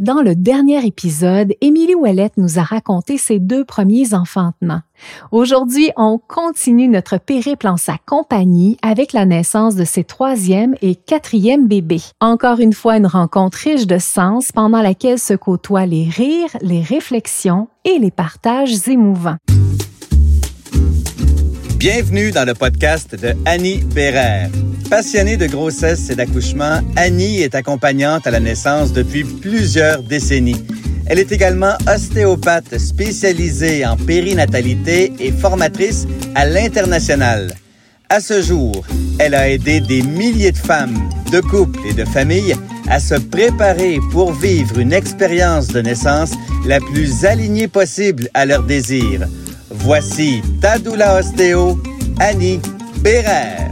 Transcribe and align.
Dans 0.00 0.22
le 0.22 0.34
dernier 0.34 0.86
épisode, 0.86 1.52
Émilie 1.60 1.94
Ouellette 1.94 2.38
nous 2.38 2.58
a 2.58 2.62
raconté 2.62 3.18
ses 3.18 3.38
deux 3.38 3.66
premiers 3.66 4.14
enfantements. 4.14 4.80
Aujourd'hui, 5.30 5.90
on 5.94 6.16
continue 6.16 6.88
notre 6.88 7.18
périple 7.18 7.68
en 7.68 7.76
sa 7.76 7.98
compagnie 8.06 8.78
avec 8.80 9.12
la 9.12 9.26
naissance 9.26 9.74
de 9.74 9.84
ses 9.84 10.04
troisième 10.04 10.74
et 10.80 10.94
quatrième 10.94 11.68
bébés. 11.68 12.00
Encore 12.18 12.60
une 12.60 12.72
fois, 12.72 12.96
une 12.96 13.06
rencontre 13.06 13.58
riche 13.58 13.86
de 13.86 13.98
sens 13.98 14.52
pendant 14.52 14.80
laquelle 14.80 15.18
se 15.18 15.34
côtoient 15.34 15.84
les 15.84 16.08
rires, 16.08 16.56
les 16.62 16.80
réflexions 16.80 17.68
et 17.84 17.98
les 17.98 18.10
partages 18.10 18.88
émouvants. 18.88 19.36
Bienvenue 21.80 22.30
dans 22.30 22.44
le 22.44 22.52
podcast 22.52 23.14
de 23.14 23.32
Annie 23.46 23.78
Bérère. 23.78 24.50
Passionnée 24.90 25.38
de 25.38 25.46
grossesse 25.46 26.10
et 26.10 26.14
d'accouchement, 26.14 26.82
Annie 26.94 27.40
est 27.40 27.54
accompagnante 27.54 28.26
à 28.26 28.30
la 28.30 28.38
naissance 28.38 28.92
depuis 28.92 29.24
plusieurs 29.24 30.02
décennies. 30.02 30.62
Elle 31.06 31.18
est 31.18 31.32
également 31.32 31.72
ostéopathe 31.88 32.76
spécialisée 32.76 33.86
en 33.86 33.96
périnatalité 33.96 35.14
et 35.20 35.32
formatrice 35.32 36.06
à 36.34 36.44
l'international. 36.44 37.54
À 38.10 38.20
ce 38.20 38.42
jour, 38.42 38.84
elle 39.18 39.34
a 39.34 39.48
aidé 39.48 39.80
des 39.80 40.02
milliers 40.02 40.52
de 40.52 40.58
femmes, 40.58 41.08
de 41.32 41.40
couples 41.40 41.80
et 41.88 41.94
de 41.94 42.04
familles 42.04 42.56
à 42.90 43.00
se 43.00 43.14
préparer 43.14 44.00
pour 44.12 44.34
vivre 44.34 44.78
une 44.78 44.92
expérience 44.92 45.68
de 45.68 45.80
naissance 45.80 46.32
la 46.66 46.78
plus 46.78 47.24
alignée 47.24 47.68
possible 47.68 48.28
à 48.34 48.44
leurs 48.44 48.64
désirs. 48.64 49.26
Voici 49.82 50.42
Tadoula 50.60 51.16
Ostéo, 51.16 51.80
Annie 52.18 52.60
Bérère. 53.02 53.70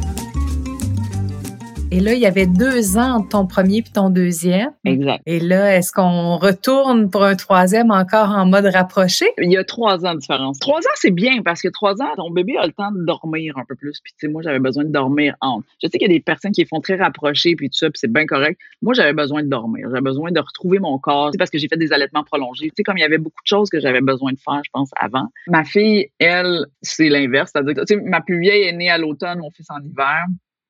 Et 1.91 2.01
là, 2.01 2.13
il 2.13 2.21
y 2.21 2.27
avait 2.27 2.47
deux 2.47 2.99
ans 2.99 3.17
entre 3.17 3.31
ton 3.31 3.47
premier 3.47 3.81
puis 3.81 3.93
ton 3.93 4.11
deuxième. 4.11 4.73
Exact. 4.85 5.23
Et 5.25 5.41
là, 5.41 5.75
est-ce 5.75 5.91
qu'on 5.91 6.37
retourne 6.37 7.09
pour 7.09 7.25
un 7.25 7.35
troisième 7.35 7.91
encore 7.91 8.29
en 8.29 8.45
mode 8.45 8.67
rapproché? 8.67 9.25
Il 9.39 9.51
y 9.51 9.57
a 9.57 9.65
trois 9.65 10.05
ans 10.05 10.15
de 10.15 10.21
différence. 10.21 10.59
Trois 10.59 10.81
ans, 10.81 10.97
c'est 10.97 11.11
bien 11.11 11.41
parce 11.43 11.63
que 11.63 11.69
trois 11.69 11.95
ans, 12.03 12.09
ton 12.17 12.31
bébé 12.31 12.59
a 12.59 12.67
le 12.67 12.73
temps 12.73 12.93
de 12.93 13.03
dormir 13.07 13.57
un 13.57 13.65
peu 13.65 13.75
plus. 13.75 14.01
Puis, 14.05 14.13
tu 14.13 14.27
sais, 14.27 14.29
moi, 14.31 14.43
j'avais 14.43 14.59
besoin 14.59 14.85
de 14.85 14.91
dormir 14.91 15.35
entre. 15.41 15.67
Je 15.83 15.89
sais 15.89 15.97
qu'il 15.97 16.09
y 16.09 16.11
a 16.11 16.15
des 16.15 16.21
personnes 16.21 16.53
qui 16.53 16.67
font 16.67 16.81
très 16.81 16.97
rapprochés 16.97 17.57
puis 17.57 17.71
tout 17.71 17.79
ça, 17.79 17.89
puis 17.89 17.99
c'est 17.99 18.13
bien 18.13 18.27
correct. 18.27 18.61
Moi, 18.83 18.93
j'avais 18.93 19.15
besoin 19.15 19.43
de 19.43 19.49
dormir. 19.49 19.87
J'avais 19.89 20.03
besoin 20.03 20.31
de 20.31 20.41
retrouver 20.41 20.81
mon 20.81 20.99
corps. 20.99 21.31
C'est 21.33 21.39
parce 21.39 21.51
que 21.51 21.59
j'ai 21.59 21.69
fait 21.69 21.79
des 21.79 21.95
allaitements 21.95 22.25
prolongés. 22.25 22.67
Tu 22.67 22.73
sais, 22.77 22.83
comme 22.83 22.99
il 22.99 23.03
y 23.03 23.05
avait 23.05 23.17
beaucoup 23.17 23.43
de 23.43 23.49
choses 23.49 23.71
que 23.71 23.81
j'avais 23.81 24.03
besoin 24.03 24.33
de 24.33 24.39
faire, 24.39 24.61
je 24.63 24.71
pense, 24.75 24.91
avant. 25.01 25.29
Ma 25.47 25.65
fille, 25.65 26.09
elle, 26.19 26.67
c'est 26.83 27.09
l'inverse. 27.09 27.51
C'est-à-dire 27.55 27.75
que, 27.75 27.81
tu 27.87 27.95
sais, 27.95 28.01
ma 28.03 28.21
plus 28.21 28.41
vieille 28.41 28.65
est 28.65 28.77
née 28.77 28.91
à 28.91 28.99
l'automne, 28.99 29.39
mon 29.39 29.51
fils 29.51 29.67
en 29.71 29.81
hiver. 29.83 30.27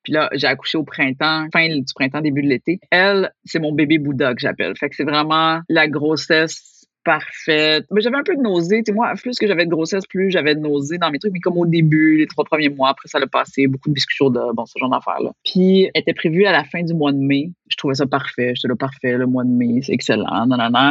Puis 0.08 0.14
là, 0.14 0.30
j'ai 0.32 0.46
accouché 0.46 0.78
au 0.78 0.84
printemps, 0.84 1.48
fin 1.52 1.68
du 1.68 1.84
printemps, 1.94 2.22
début 2.22 2.40
de 2.42 2.48
l'été. 2.48 2.80
Elle, 2.90 3.30
c'est 3.44 3.58
mon 3.58 3.74
bébé 3.74 3.98
Bouddha 3.98 4.32
que 4.32 4.40
j'appelle. 4.40 4.74
Fait 4.74 4.88
que 4.88 4.96
c'est 4.96 5.04
vraiment 5.04 5.60
la 5.68 5.86
grossesse 5.86 6.77
parfaite. 7.08 7.86
Mais 7.90 8.02
j'avais 8.02 8.18
un 8.18 8.22
peu 8.22 8.36
de 8.36 8.42
nausée. 8.42 8.82
Tu 8.84 8.92
moi, 8.92 9.14
plus 9.14 9.38
que 9.38 9.46
j'avais 9.46 9.64
de 9.64 9.70
grossesse, 9.70 10.06
plus 10.06 10.30
j'avais 10.30 10.54
de 10.54 10.60
nausée 10.60 10.98
dans 10.98 11.10
mes 11.10 11.18
trucs. 11.18 11.32
Mais 11.32 11.40
comme 11.40 11.56
au 11.56 11.64
début, 11.64 12.18
les 12.18 12.26
trois 12.26 12.44
premiers 12.44 12.68
mois, 12.68 12.90
après 12.90 13.08
ça 13.08 13.18
l'a 13.18 13.26
passé, 13.26 13.66
beaucoup 13.66 13.88
de 13.88 13.94
biscuits 13.94 14.16
chauds, 14.16 14.28
de, 14.28 14.40
bon, 14.54 14.66
ce 14.66 14.78
genre 14.78 14.90
d'affaires-là. 14.90 15.32
Puis, 15.42 15.90
elle 15.94 16.02
était 16.02 16.12
prévue 16.12 16.44
à 16.44 16.52
la 16.52 16.64
fin 16.64 16.82
du 16.82 16.92
mois 16.92 17.12
de 17.12 17.18
mai. 17.18 17.50
Je 17.70 17.76
trouvais 17.76 17.94
ça 17.94 18.06
parfait. 18.06 18.52
J'étais 18.54 18.68
là, 18.68 18.76
parfait, 18.76 19.16
le 19.16 19.26
mois 19.26 19.44
de 19.44 19.50
mai, 19.50 19.80
c'est 19.82 19.92
excellent. 19.92 20.46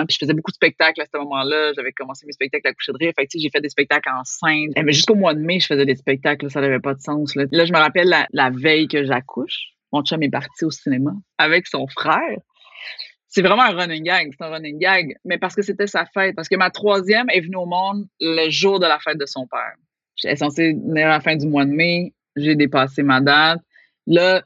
Puis, 0.08 0.18
je 0.20 0.26
faisais 0.26 0.34
beaucoup 0.34 0.52
de 0.52 0.56
spectacles 0.56 1.02
à 1.02 1.06
ce 1.06 1.18
moment-là. 1.20 1.74
J'avais 1.76 1.92
commencé 1.92 2.26
mes 2.26 2.34
spectacles 2.34 2.68
à 2.68 2.74
coucher 2.74 2.94
de 2.94 2.98
rire. 2.98 3.14
Fait 3.16 3.28
que, 3.28 3.38
j'ai 3.38 3.50
fait 3.52 3.62
des 3.62 3.70
spectacles 3.70 4.10
en 4.10 4.24
scène. 4.24 4.72
Mais 4.84 4.94
jusqu'au 4.94 5.16
mois 5.16 5.36
de 5.36 5.40
mai, 5.40 5.60
je 5.60 5.68
faisais 5.68 5.86
des 5.86 5.96
spectacles. 5.96 6.50
ça 6.50 6.62
n'avait 6.62 6.80
pas 6.80 6.96
de 6.96 7.02
sens. 7.02 7.36
Là, 7.36 7.46
là 7.52 7.66
je 7.66 7.74
me 7.74 7.78
rappelle 7.78 8.08
la, 8.08 8.26
la 8.32 8.50
veille 8.50 8.88
que 8.88 9.06
j'accouche. 9.06 9.74
Mon 9.94 10.02
chum 10.04 10.22
est 10.24 10.30
parti 10.30 10.66
au 10.66 10.72
cinéma 10.72 11.12
avec 11.38 11.68
son 11.68 11.88
frère 11.88 12.40
c'est 13.38 13.44
vraiment 13.44 13.62
un 13.62 13.76
running 13.76 14.04
gag. 14.04 14.34
C'est 14.36 14.44
un 14.44 14.50
running 14.50 14.80
gag, 14.80 15.16
mais 15.24 15.38
parce 15.38 15.54
que 15.54 15.62
c'était 15.62 15.86
sa 15.86 16.08
fête. 16.08 16.36
Parce 16.36 16.50
que 16.50 16.56
ma 16.56 16.72
troisième 16.72 17.30
est 17.30 17.42
venue 17.42 17.58
au 17.58 17.68
monde 17.68 18.08
le 18.20 18.50
jour 18.50 18.80
de 18.80 18.88
la 18.88 18.98
fête 18.98 19.20
de 19.20 19.28
son 19.28 19.46
père. 19.46 19.76
J'étais 20.16 20.38
censée 20.38 20.74
venir 20.74 21.06
à 21.06 21.10
la 21.10 21.20
fin 21.20 21.36
du 21.36 21.46
mois 21.48 21.64
de 21.64 21.70
mai. 21.70 22.16
J'ai 22.36 22.56
dépassé 22.56 23.04
ma 23.04 23.22
date. 23.22 23.60
Là, 24.08 24.42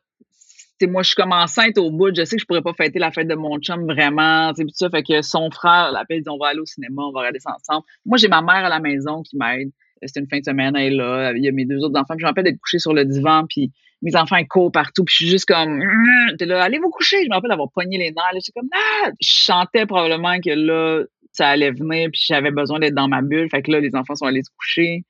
moi, 0.82 1.04
je 1.04 1.08
suis 1.08 1.16
comme 1.16 1.32
enceinte 1.32 1.78
au 1.78 1.90
bout. 1.90 2.14
Je 2.14 2.26
sais 2.26 2.36
que 2.36 2.42
je 2.42 2.46
pourrais 2.46 2.62
pas 2.62 2.74
fêter 2.74 3.00
la 3.00 3.12
fête 3.12 3.30
de 3.30 3.36
mon 3.36 3.60
chum 3.60 3.86
vraiment. 3.86 4.52
Tout 4.54 4.68
ça, 4.74 4.90
fait 4.90 5.04
que 5.04 5.22
son 5.22 5.50
frère 5.52 5.94
l'appelle, 5.94 6.22
dit 6.22 6.30
on 6.30 6.38
va 6.38 6.48
aller 6.48 6.60
au 6.60 6.66
cinéma, 6.66 7.02
on 7.04 7.14
va 7.14 7.20
regarder 7.20 7.40
ça 7.40 7.56
ensemble. 7.56 7.86
Moi, 8.06 8.18
j'ai 8.18 8.28
ma 8.28 8.42
mère 8.42 8.66
à 8.66 8.70
la 8.70 8.82
maison 8.82 9.22
qui 9.22 9.38
m'aide. 9.38 9.70
C'était 10.04 10.20
une 10.20 10.28
fin 10.28 10.40
de 10.40 10.44
semaine, 10.44 10.76
elle 10.76 10.92
est 10.92 10.96
là. 10.98 11.32
Il 11.34 11.46
y 11.46 11.48
a 11.48 11.54
mes 11.54 11.66
deux 11.66 11.78
autres 11.78 11.98
enfants. 11.98 12.16
Puis 12.16 12.20
je 12.20 12.26
me 12.26 12.30
rappelle 12.30 12.44
d'être 12.44 12.60
couchée 12.60 12.80
sur 12.80 12.94
le 12.94 13.06
divan, 13.06 13.46
puis 13.48 13.72
mes 14.02 14.16
enfants 14.16 14.38
ils 14.38 14.48
courent 14.48 14.72
partout, 14.72 15.04
puis 15.04 15.14
je 15.14 15.18
suis 15.18 15.30
juste 15.30 15.46
comme 15.46 15.82
hum, 15.82 16.38
t'es 16.38 16.46
là, 16.46 16.64
allez 16.64 16.80
vous 16.80 16.90
coucher. 16.90 17.24
Je 17.24 17.30
me 17.30 17.36
rappelle 17.36 17.50
d'avoir 17.50 17.72
pogné 17.72 17.98
les 17.98 18.12
nerfs. 18.12 18.32
J'étais 18.34 18.60
comme 18.60 18.70
ah! 18.74 19.12
Je 19.22 19.30
chantais 19.30 19.86
probablement 19.86 20.40
que 20.40 20.50
là, 20.50 21.04
ça 21.32 21.50
allait 21.50 21.72
venir, 21.72 22.10
puis 22.12 22.22
j'avais 22.26 22.52
besoin 22.52 22.80
d'être 22.80 22.96
dans 22.96 23.08
ma 23.08 23.22
bulle. 23.22 23.50
Fait 23.50 23.62
que 23.62 23.72
là, 23.72 23.80
les 23.80 23.96
enfants 23.96 24.16
sont 24.16 24.26
allés 24.26 24.44
se 24.44 24.50
coucher. 24.58 25.06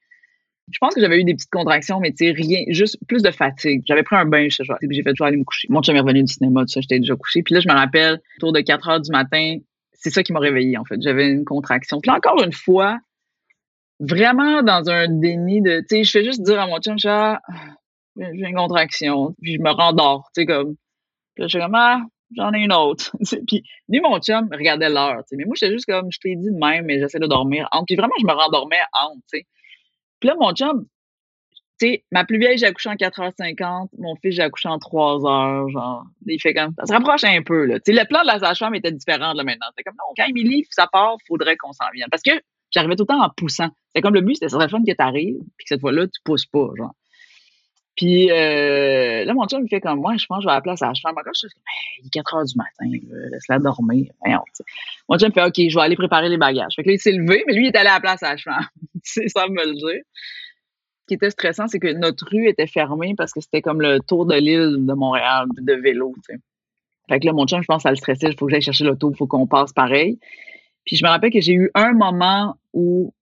Je 0.72 0.78
pense 0.80 0.94
que 0.94 1.02
j'avais 1.02 1.20
eu 1.20 1.24
des 1.24 1.34
petites 1.34 1.50
contractions, 1.50 2.00
mais 2.00 2.12
tu 2.12 2.26
sais, 2.26 2.32
rien, 2.32 2.64
juste 2.70 2.98
plus 3.08 3.22
de 3.22 3.32
fatigue. 3.32 3.82
J'avais 3.86 4.04
pris 4.04 4.16
un 4.16 4.26
bain, 4.26 4.48
sais, 4.50 4.64
puis 4.80 4.90
j'ai 4.92 5.04
fait 5.04 5.12
toujours 5.12 5.28
aller 5.28 5.38
me 5.38 5.44
coucher. 5.44 5.68
Mon 5.70 5.82
chum 5.82 5.96
est 5.96 6.00
revenu 6.00 6.24
du 6.24 6.32
cinéma, 6.32 6.62
tout 6.62 6.68
ça, 6.68 6.82
j'étais 6.82 7.00
déjà 7.00 7.16
couché. 7.16 7.44
Puis 7.44 7.54
là, 7.56 7.60
je 7.60 7.68
me 7.68 7.74
rappelle, 7.74 8.22
autour 8.38 8.54
de 8.54 8.62
4 8.62 8.90
heures 8.90 9.02
du 9.02 9.12
matin, 9.12 9.58
c'est 9.94 10.12
ça 10.12 10.24
qui 10.24 10.32
m'a 10.32 10.40
réveillée, 10.40 10.78
en 10.78 10.86
fait. 10.86 11.02
J'avais 11.02 11.30
une 11.30 11.44
contraction. 11.44 12.00
Puis 12.00 12.10
là, 12.10 12.18
encore 12.18 12.42
une 12.42 12.54
fois, 12.54 13.00
vraiment 14.00 14.64
dans 14.64 14.90
un 14.90 15.08
déni 15.10 15.62
de, 15.62 15.80
tu 15.82 15.86
sais, 15.90 16.04
je 16.04 16.12
fais 16.12 16.24
juste 16.24 16.42
dire 16.42 16.60
à 16.60 16.68
mon 16.68 16.80
chum, 16.80 16.96
ah, 17.06 17.42
j'ai 18.18 18.48
une 18.48 18.56
contraction, 18.56 19.36
puis 19.42 19.56
je 19.56 19.62
me 19.62 19.72
rendors, 19.72 20.30
tu 20.36 20.42
sais, 20.42 20.46
comme, 20.46 20.76
puis 21.36 21.44
là, 21.44 21.48
je 21.48 21.58
suis 21.58 21.60
comme, 21.60 21.76
ah, 21.76 22.02
j'en 22.36 22.54
ai 22.54 22.60
une 22.60 22.74
autre. 22.74 23.16
puis 23.48 23.64
lui, 23.90 24.00
mon 24.02 24.20
chum 24.20 24.50
regardait 24.52 24.90
l'heure, 24.90 25.20
tu 25.20 25.30
sais, 25.30 25.36
mais 25.38 25.46
moi, 25.46 25.56
j'étais 25.56 25.72
juste 25.72 25.86
comme, 25.86 26.12
je 26.12 26.20
t'ai 26.20 26.36
dit 26.36 26.52
de 26.52 26.58
même, 26.58 26.86
mais 26.86 27.00
j'essaie 27.00 27.20
de 27.20 27.28
dormir 27.28 27.68
entre. 27.72 27.86
Puis 27.86 27.96
vraiment, 27.96 28.14
je 28.20 28.26
me 28.26 28.34
rendormais 28.34 28.82
entre, 28.94 29.22
tu 29.32 29.40
sais. 29.40 29.46
Puis 30.20 30.28
là, 30.28 30.36
mon 30.40 30.54
chum, 30.54 30.86
tu 31.80 31.88
sais, 31.88 32.06
ma 32.12 32.26
plus 32.26 32.38
vieille, 32.38 32.58
j'ai 32.58 32.68
accouché 32.68 32.90
en 32.90 32.96
4h50, 32.96 33.90
mon 33.98 34.16
fils, 34.16 34.36
j'ai 34.36 34.44
accouché 34.44 34.70
en 34.70 34.78
3h, 34.78 35.72
genre, 35.72 36.04
il 36.28 36.40
fait 36.40 36.54
comme, 36.54 36.74
ça 36.78 36.86
se 36.86 36.94
rapproche 36.94 37.24
un 37.24 37.42
peu, 37.42 37.66
là. 37.66 37.80
Tu 37.80 37.94
sais, 37.94 38.00
le 38.00 38.08
plan 38.08 38.22
de 38.22 38.28
la 38.28 38.40
sage-femme 38.40 38.76
était 38.76 38.92
différent, 38.92 39.34
là, 39.34 39.44
maintenant. 39.44 39.68
C'est 39.78 39.84
comme, 39.84 39.96
non, 39.96 40.14
quand 40.16 40.26
Émilie, 40.26 40.66
ça 40.70 40.88
part, 40.92 41.18
faudrait 41.28 41.58
qu'on 41.58 41.74
s'en 41.74 41.86
vienne. 41.94 42.08
Parce 42.12 42.24
que 42.24 42.32
j'arrivais 42.72 42.96
tout 42.96 43.06
le 43.10 43.14
temps 43.14 43.24
en 43.24 43.30
poussant. 43.30 43.70
C'est 43.96 44.02
comme 44.02 44.14
le 44.14 44.22
but, 44.22 44.36
c'était 44.36 44.50
ça 44.50 44.58
serait 44.58 44.70
fun 44.70 44.84
que 44.86 44.94
t'arrives, 44.94 45.40
puis 45.58 45.66
que 45.66 45.70
cette 45.70 45.82
fois-là, 45.82 46.06
tu 46.08 46.22
pousses 46.24 46.46
pas, 46.46 46.70
genre. 46.78 46.94
Puis 47.98 48.32
euh, 48.32 49.26
là, 49.26 49.34
mon 49.34 49.46
chum 49.48 49.64
me 49.64 49.68
fait 49.68 49.82
comme 49.82 50.00
moi, 50.00 50.16
je 50.18 50.26
pense 50.26 50.40
que 50.40 50.44
je 50.44 50.48
vais 50.48 50.52
à 50.52 50.56
la 50.56 50.62
place 50.62 50.82
à 50.82 50.88
la 50.88 50.94
chambre. 50.94 51.20
Encore, 51.20 51.34
je 51.36 51.40
suis 51.40 51.50
comme, 51.50 51.64
il 52.02 52.08
est 52.08 52.10
4 52.10 52.36
heures 52.36 52.46
du 52.46 52.56
matin, 52.56 52.98
laisse-la 53.32 53.60
dormir. 53.60 54.12
Mon 55.10 55.18
chum 55.18 55.30
me 55.30 55.34
fait 55.34 55.44
OK, 55.44 55.70
je 55.70 55.76
vais 55.76 55.82
aller 55.82 55.96
préparer 55.96 56.30
les 56.30 56.38
bagages. 56.38 56.74
Fait 56.76 56.84
que 56.84 56.90
là, 56.90 56.94
il 56.94 57.00
s'est 57.00 57.12
levé, 57.12 57.44
mais 57.48 57.54
lui, 57.54 57.66
il 57.66 57.68
est 57.68 57.76
allé 57.76 57.90
à 57.90 57.96
la 57.96 58.00
place 58.00 58.22
chambre. 58.38 58.68
c'est 59.04 59.28
ça 59.28 59.48
me 59.48 59.66
le 59.66 59.74
dire. 59.74 60.04
Ce 61.02 61.08
qui 61.08 61.14
était 61.16 61.30
stressant, 61.30 61.68
c'est 61.68 61.80
que 61.80 61.92
notre 61.92 62.26
rue 62.30 62.48
était 62.48 62.68
fermée 62.68 63.14
parce 63.18 63.34
que 63.34 63.42
c'était 63.42 63.62
comme 63.62 63.82
le 63.82 64.00
tour 64.00 64.26
de 64.26 64.36
l'île 64.36 64.86
de 64.86 64.94
Montréal 64.94 65.48
de 65.58 65.74
vélo. 65.74 66.14
sais. 66.26 66.38
Fait 67.10 67.20
que 67.20 67.26
là, 67.26 67.34
mon 67.34 67.46
chum, 67.46 67.62
je 67.62 67.68
pense, 67.68 67.84
ça 67.84 67.90
le 67.90 67.98
stressait. 67.98 68.28
Il 68.30 68.38
faut 68.38 68.46
que 68.46 68.52
j'aille 68.52 68.62
chercher 68.62 68.86
l'auto, 68.86 69.12
il 69.12 69.18
faut 69.18 69.28
qu'on 69.28 69.48
passe 69.48 69.74
pareil. 69.74 70.18
Puis 70.86 70.96
je 70.96 71.04
me 71.04 71.10
rappelle 71.10 71.32
que 71.32 71.42
j'ai 71.42 71.54
eu 71.54 71.70
un 71.76 71.92
moment 71.92 72.56
où 72.74 73.14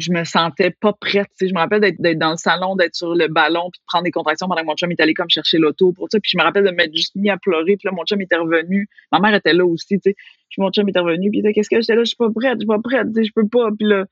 je 0.00 0.12
me 0.12 0.24
sentais 0.24 0.70
pas 0.70 0.92
prête. 0.92 1.28
Je 1.40 1.52
me 1.52 1.58
rappelle 1.58 1.80
d'être 1.80 2.18
dans 2.18 2.32
le 2.32 2.36
salon, 2.36 2.76
d'être 2.76 2.94
sur 2.94 3.14
le 3.14 3.28
ballon, 3.28 3.70
puis 3.70 3.80
de 3.80 3.84
prendre 3.86 4.04
des 4.04 4.10
contractions 4.10 4.48
pendant 4.48 4.62
que 4.62 4.66
mon 4.66 4.74
chum 4.74 4.90
est 4.90 5.00
allé 5.00 5.14
comme 5.14 5.30
chercher 5.30 5.58
l'auto 5.58 5.92
pour 5.92 6.08
ça. 6.10 6.18
Puis 6.20 6.32
je 6.32 6.38
me 6.38 6.42
rappelle 6.42 6.64
de 6.64 6.70
m'être 6.70 6.94
juste 6.94 7.14
mis 7.16 7.30
à 7.30 7.36
pleurer. 7.36 7.76
Puis 7.76 7.86
là, 7.86 7.92
mon 7.92 8.04
chum 8.04 8.20
était 8.20 8.36
revenu. 8.36 8.88
Ma 9.12 9.20
mère 9.20 9.34
était 9.34 9.52
là 9.52 9.64
aussi, 9.64 10.00
tu. 10.00 10.14
Puis 10.14 10.56
mon 10.58 10.70
chum 10.70 10.88
était 10.88 11.00
revenu. 11.00 11.30
Puis 11.30 11.42
il 11.44 11.52
qu'est-ce 11.52 11.70
que 11.70 11.80
j'étais 11.80 11.94
là? 11.94 12.02
Je 12.02 12.08
suis 12.08 12.16
pas 12.16 12.30
prête, 12.30 12.54
je 12.54 12.60
suis 12.60 12.66
pas 12.66 12.80
prête, 12.82 13.06
je 13.14 13.32
peux 13.34 13.48
pas. 13.48 13.68
Puis 13.78 13.88
là, 13.88 14.04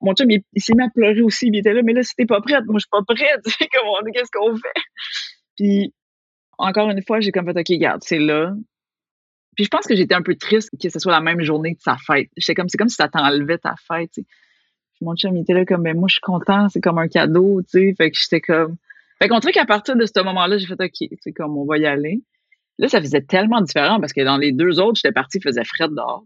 mon 0.00 0.14
chum, 0.14 0.30
il, 0.30 0.42
s'est 0.56 0.74
mis 0.74 0.82
à 0.84 0.88
pleurer 0.88 1.22
aussi. 1.22 1.50
Puis 1.50 1.58
il 1.58 1.60
était 1.60 1.72
là, 1.72 1.82
mais 1.82 1.92
là, 1.92 2.02
si 2.02 2.14
t'es 2.14 2.26
pas 2.26 2.40
prête, 2.40 2.64
moi, 2.66 2.78
je 2.78 2.86
suis 2.86 2.90
pas 2.90 3.02
prête. 3.06 3.42
qu'est-ce 4.12 4.30
qu'on 4.32 4.56
fait? 4.56 4.80
Puis 5.56 5.94
encore 6.58 6.90
une 6.90 7.02
fois, 7.06 7.20
j'ai 7.20 7.32
comme 7.32 7.46
fait, 7.46 7.58
OK, 7.58 7.68
regarde, 7.68 8.02
c'est 8.04 8.18
là. 8.18 8.52
Puis 9.56 9.64
je 9.64 9.68
pense 9.68 9.86
que 9.86 9.96
j'étais 9.96 10.14
un 10.14 10.22
peu 10.22 10.36
triste 10.36 10.70
que 10.80 10.88
ce 10.88 10.98
soit 10.98 11.12
la 11.12 11.20
même 11.20 11.42
journée 11.42 11.74
que 11.74 11.82
sa 11.82 11.96
fête. 11.96 12.28
Comme, 12.56 12.68
c'est 12.68 12.78
comme 12.78 12.88
si 12.88 12.96
ça 12.96 13.08
t'enlevait 13.08 13.58
ta 13.58 13.74
fête, 13.88 14.14
mon 15.00 15.14
chum 15.16 15.36
il 15.36 15.42
était 15.42 15.54
là 15.54 15.64
comme 15.64 15.82
ben 15.82 15.96
moi 15.96 16.08
je 16.08 16.14
suis 16.14 16.20
content, 16.20 16.68
c'est 16.68 16.80
comme 16.80 16.98
un 16.98 17.08
cadeau, 17.08 17.62
tu 17.62 17.68
sais. 17.70 17.94
Fait 17.96 18.10
que 18.10 18.18
j'étais 18.18 18.40
comme 18.40 18.76
Fait 19.20 19.28
qu'on 19.28 19.38
dirait 19.38 19.52
qu'à 19.52 19.66
partir 19.66 19.96
de 19.96 20.06
ce 20.06 20.22
moment-là, 20.22 20.58
j'ai 20.58 20.66
fait 20.66 20.80
OK, 20.80 21.08
c'est 21.20 21.32
comme 21.32 21.56
on 21.56 21.64
va 21.64 21.78
y 21.78 21.86
aller. 21.86 22.22
Là, 22.78 22.88
ça 22.88 23.00
faisait 23.00 23.20
tellement 23.20 23.60
différent 23.60 24.00
parce 24.00 24.12
que 24.12 24.22
dans 24.22 24.38
les 24.38 24.52
deux 24.52 24.80
autres, 24.80 24.96
j'étais 24.96 25.12
partie, 25.12 25.38
il 25.38 25.42
faisait 25.42 25.64
frais 25.64 25.88
dehors. 25.88 26.24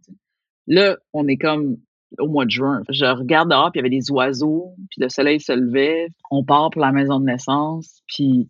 Là, 0.66 0.96
on 1.12 1.26
est 1.26 1.36
comme 1.36 1.78
au 2.18 2.28
mois 2.28 2.44
de 2.44 2.50
juin. 2.50 2.82
Je 2.88 3.04
regarde 3.04 3.50
dehors, 3.50 3.72
puis 3.72 3.80
il 3.80 3.82
y 3.82 3.86
avait 3.86 3.96
des 3.96 4.10
oiseaux, 4.10 4.74
puis 4.90 5.00
le 5.00 5.08
soleil 5.08 5.40
se 5.40 5.52
levait. 5.52 6.08
On 6.30 6.44
part 6.44 6.70
pour 6.70 6.80
la 6.80 6.92
maison 6.92 7.18
de 7.18 7.24
naissance, 7.24 8.02
puis 8.06 8.48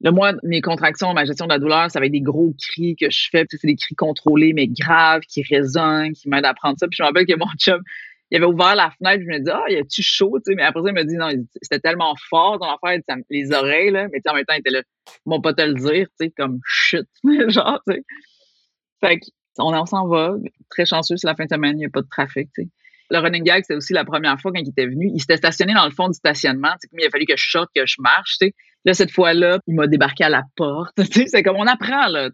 là, 0.00 0.10
moi, 0.12 0.34
mes 0.42 0.60
contractions, 0.60 1.12
ma 1.14 1.24
gestion 1.24 1.46
de 1.46 1.52
la 1.52 1.58
douleur, 1.58 1.90
ça 1.90 2.00
va 2.00 2.06
être 2.06 2.12
des 2.12 2.20
gros 2.20 2.54
cris 2.58 2.96
que 2.96 3.10
je 3.10 3.28
fais. 3.30 3.46
C'est 3.48 3.66
des 3.66 3.76
cris 3.76 3.94
contrôlés, 3.94 4.52
mais 4.52 4.68
graves, 4.68 5.22
qui 5.22 5.42
résonnent, 5.42 6.12
qui 6.12 6.28
m'aident 6.28 6.46
à 6.46 6.54
prendre 6.54 6.78
ça. 6.78 6.88
Puis 6.88 6.96
je 6.98 7.02
me 7.02 7.08
rappelle 7.08 7.26
que 7.26 7.38
mon 7.38 7.50
chum, 7.58 7.80
il 8.30 8.36
avait 8.36 8.46
ouvert 8.46 8.74
la 8.76 8.90
fenêtre, 8.90 9.22
je 9.22 9.28
me 9.28 9.38
dis, 9.40 9.50
ah, 9.50 9.64
il 9.68 9.78
a-tu 9.78 10.02
chaud, 10.02 10.38
tu 10.38 10.52
sais, 10.52 10.54
mais 10.54 10.62
après 10.62 10.82
ça, 10.82 10.88
il 10.88 10.94
me 10.94 11.04
dit, 11.04 11.16
non, 11.16 11.30
c'était 11.62 11.80
tellement 11.80 12.14
fort, 12.28 12.58
ton 12.60 12.66
affaire, 12.66 13.00
les 13.28 13.52
oreilles, 13.52 13.90
là, 13.90 14.06
mais 14.12 14.20
en 14.28 14.34
même 14.34 14.44
temps, 14.44 14.54
il 14.54 14.60
était 14.60 14.70
là, 14.70 14.82
bon, 15.26 15.40
pas 15.40 15.52
te 15.52 15.62
le 15.62 15.74
dire, 15.74 16.06
tu 16.18 16.26
sais, 16.26 16.30
comme 16.30 16.60
chut, 16.64 17.08
genre, 17.48 17.80
tu 17.86 17.94
sais. 17.94 18.02
Fait 19.00 19.18
que 19.18 19.26
on, 19.58 19.86
s'en 19.86 20.06
va. 20.06 20.34
Très 20.70 20.86
chanceux, 20.86 21.16
c'est 21.16 21.26
la 21.26 21.34
fin 21.34 21.44
de 21.44 21.50
semaine, 21.50 21.76
il 21.76 21.80
n'y 21.80 21.86
a 21.86 21.90
pas 21.90 22.02
de 22.02 22.08
trafic, 22.08 22.48
tu 22.54 22.62
sais. 22.62 22.68
Le 23.10 23.18
running 23.18 23.42
gag, 23.42 23.64
c'était 23.64 23.74
aussi 23.74 23.92
la 23.92 24.04
première 24.04 24.40
fois 24.40 24.52
quand 24.52 24.60
il 24.60 24.68
était 24.68 24.86
venu. 24.86 25.10
Il 25.12 25.18
s'était 25.18 25.36
stationné 25.36 25.74
dans 25.74 25.84
le 25.84 25.90
fond 25.90 26.06
du 26.06 26.14
stationnement. 26.14 26.72
Tu 26.80 26.88
il 26.92 27.04
a 27.04 27.10
fallu 27.10 27.24
que 27.24 27.36
je 27.36 27.50
sorte, 27.50 27.68
que 27.74 27.84
je 27.84 27.96
marche, 27.98 28.38
tu 28.38 28.46
sais. 28.46 28.54
Là, 28.84 28.94
cette 28.94 29.10
fois-là, 29.10 29.58
il 29.66 29.74
m'a 29.74 29.86
débarqué 29.86 30.24
à 30.24 30.28
la 30.28 30.42
porte. 30.56 30.98
c'est 31.26 31.42
comme 31.42 31.56
on 31.56 31.66
apprend, 31.66 32.08
là, 32.08 32.30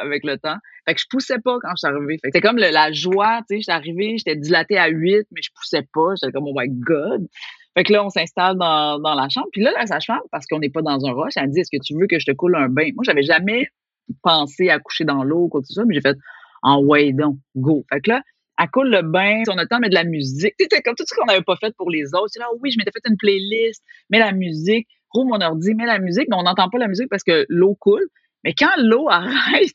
avec 0.00 0.24
le 0.24 0.36
temps. 0.36 0.56
Fait 0.86 0.94
que 0.94 1.00
je 1.00 1.06
poussais 1.10 1.38
pas 1.38 1.58
quand 1.60 1.70
je 1.70 1.86
suis 1.86 1.88
arrivée. 1.88 2.18
C'était 2.22 2.40
comme 2.40 2.56
la 2.56 2.92
joie, 2.92 3.40
tu 3.48 3.56
sais, 3.56 3.60
j'étais 3.60 3.72
arrivée, 3.72 4.16
j'étais 4.16 4.36
dilatée 4.36 4.78
à 4.78 4.88
8, 4.88 5.26
mais 5.32 5.42
je 5.42 5.50
poussais 5.54 5.86
pas. 5.92 6.14
J'étais 6.14 6.32
comme, 6.32 6.46
oh 6.46 6.54
my 6.56 6.68
God. 6.68 7.26
Fait 7.76 7.84
que 7.84 7.92
là, 7.92 8.04
on 8.04 8.10
s'installe 8.10 8.56
dans, 8.56 8.98
dans 8.98 9.14
la 9.14 9.28
chambre. 9.28 9.48
Puis 9.52 9.62
là, 9.62 9.72
la 9.76 9.86
sage-femme, 9.86 10.20
parce 10.30 10.46
qu'on 10.46 10.60
n'est 10.60 10.70
pas 10.70 10.82
dans 10.82 11.04
un 11.04 11.12
rush, 11.12 11.34
elle 11.36 11.50
dit, 11.50 11.60
est-ce 11.60 11.70
que 11.70 11.82
tu 11.82 11.94
veux 11.94 12.06
que 12.06 12.18
je 12.18 12.26
te 12.26 12.32
coule 12.32 12.56
un 12.56 12.68
bain? 12.68 12.88
Moi, 12.94 13.04
j'avais 13.04 13.22
jamais 13.22 13.66
pensé 14.22 14.70
à 14.70 14.78
coucher 14.78 15.04
dans 15.04 15.22
l'eau 15.24 15.44
ou 15.44 15.48
quoi 15.48 15.60
que 15.60 15.66
ce 15.66 15.74
soit, 15.74 15.84
mais 15.84 15.94
j'ai 15.94 16.00
fait, 16.00 16.16
en 16.62 16.80
way 16.80 17.12
donc, 17.12 17.36
go. 17.56 17.84
Fait 17.92 18.00
que 18.00 18.10
là, 18.10 18.22
elle 18.60 18.70
coule 18.70 18.90
le 18.90 19.02
bain, 19.02 19.42
on 19.48 19.58
a 19.58 19.62
le 19.62 19.68
temps 19.68 19.76
de 19.76 19.82
mettre 19.82 19.90
de 19.90 20.02
la 20.02 20.04
musique. 20.04 20.54
C'était 20.58 20.82
comme 20.82 20.96
tout 20.96 21.04
ce 21.06 21.14
qu'on 21.14 21.26
n'avait 21.26 21.42
pas 21.42 21.56
fait 21.56 21.74
pour 21.76 21.90
les 21.90 22.14
autres. 22.14 22.32
Là, 22.38 22.46
oui, 22.60 22.70
je 22.72 22.78
m'étais 22.78 22.90
fait 22.90 23.08
une 23.08 23.16
playlist, 23.16 23.82
mets 24.10 24.18
la 24.18 24.32
musique 24.32 24.88
roule 25.10 25.28
mon 25.28 25.40
ordi, 25.40 25.74
mets 25.74 25.86
la 25.86 25.98
musique, 25.98 26.26
mais 26.28 26.36
on 26.36 26.42
n'entend 26.42 26.68
pas 26.68 26.78
la 26.78 26.88
musique 26.88 27.08
parce 27.08 27.22
que 27.22 27.46
l'eau 27.48 27.74
coule. 27.74 28.06
Mais 28.44 28.54
quand 28.54 28.70
l'eau 28.76 29.08
arrête 29.10 29.74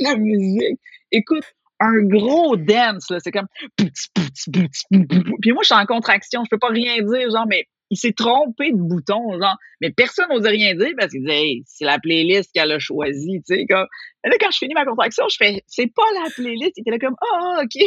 la 0.00 0.16
musique, 0.16 0.78
écoute, 1.12 1.44
un 1.80 2.02
gros 2.02 2.56
dance, 2.56 3.10
là, 3.10 3.18
c'est 3.20 3.32
comme 3.32 3.48
puis 3.76 5.52
moi 5.52 5.62
je 5.62 5.66
suis 5.66 5.74
en 5.74 5.86
contraction, 5.86 6.42
je 6.44 6.50
peux 6.50 6.58
pas 6.58 6.68
rien 6.68 7.02
dire 7.02 7.30
genre 7.30 7.46
mais 7.48 7.66
il 7.90 7.98
s'est 7.98 8.12
trompé 8.12 8.70
de 8.70 8.76
bouton 8.76 9.38
genre 9.40 9.56
mais 9.80 9.90
personne 9.90 10.26
n'osait 10.30 10.50
rien 10.50 10.74
dire 10.74 10.92
parce 10.96 11.10
qu'il 11.10 11.22
disait 11.22 11.42
hey, 11.42 11.62
c'est 11.66 11.84
la 11.84 11.98
playlist 11.98 12.50
qu'elle 12.54 12.72
a 12.72 12.78
choisie, 12.78 13.42
tu 13.46 13.56
sais 13.56 13.66
comme 13.66 13.86
là 14.24 14.36
quand 14.40 14.50
je 14.52 14.58
finis 14.58 14.74
ma 14.74 14.84
contraction, 14.84 15.24
je 15.28 15.36
fais 15.36 15.62
c'est 15.66 15.92
pas 15.92 16.02
la 16.14 16.30
playlist, 16.30 16.72
il 16.76 16.80
était 16.80 16.90
là 16.90 16.98
comme 16.98 17.16
ah 17.20 17.62
OK. 17.62 17.82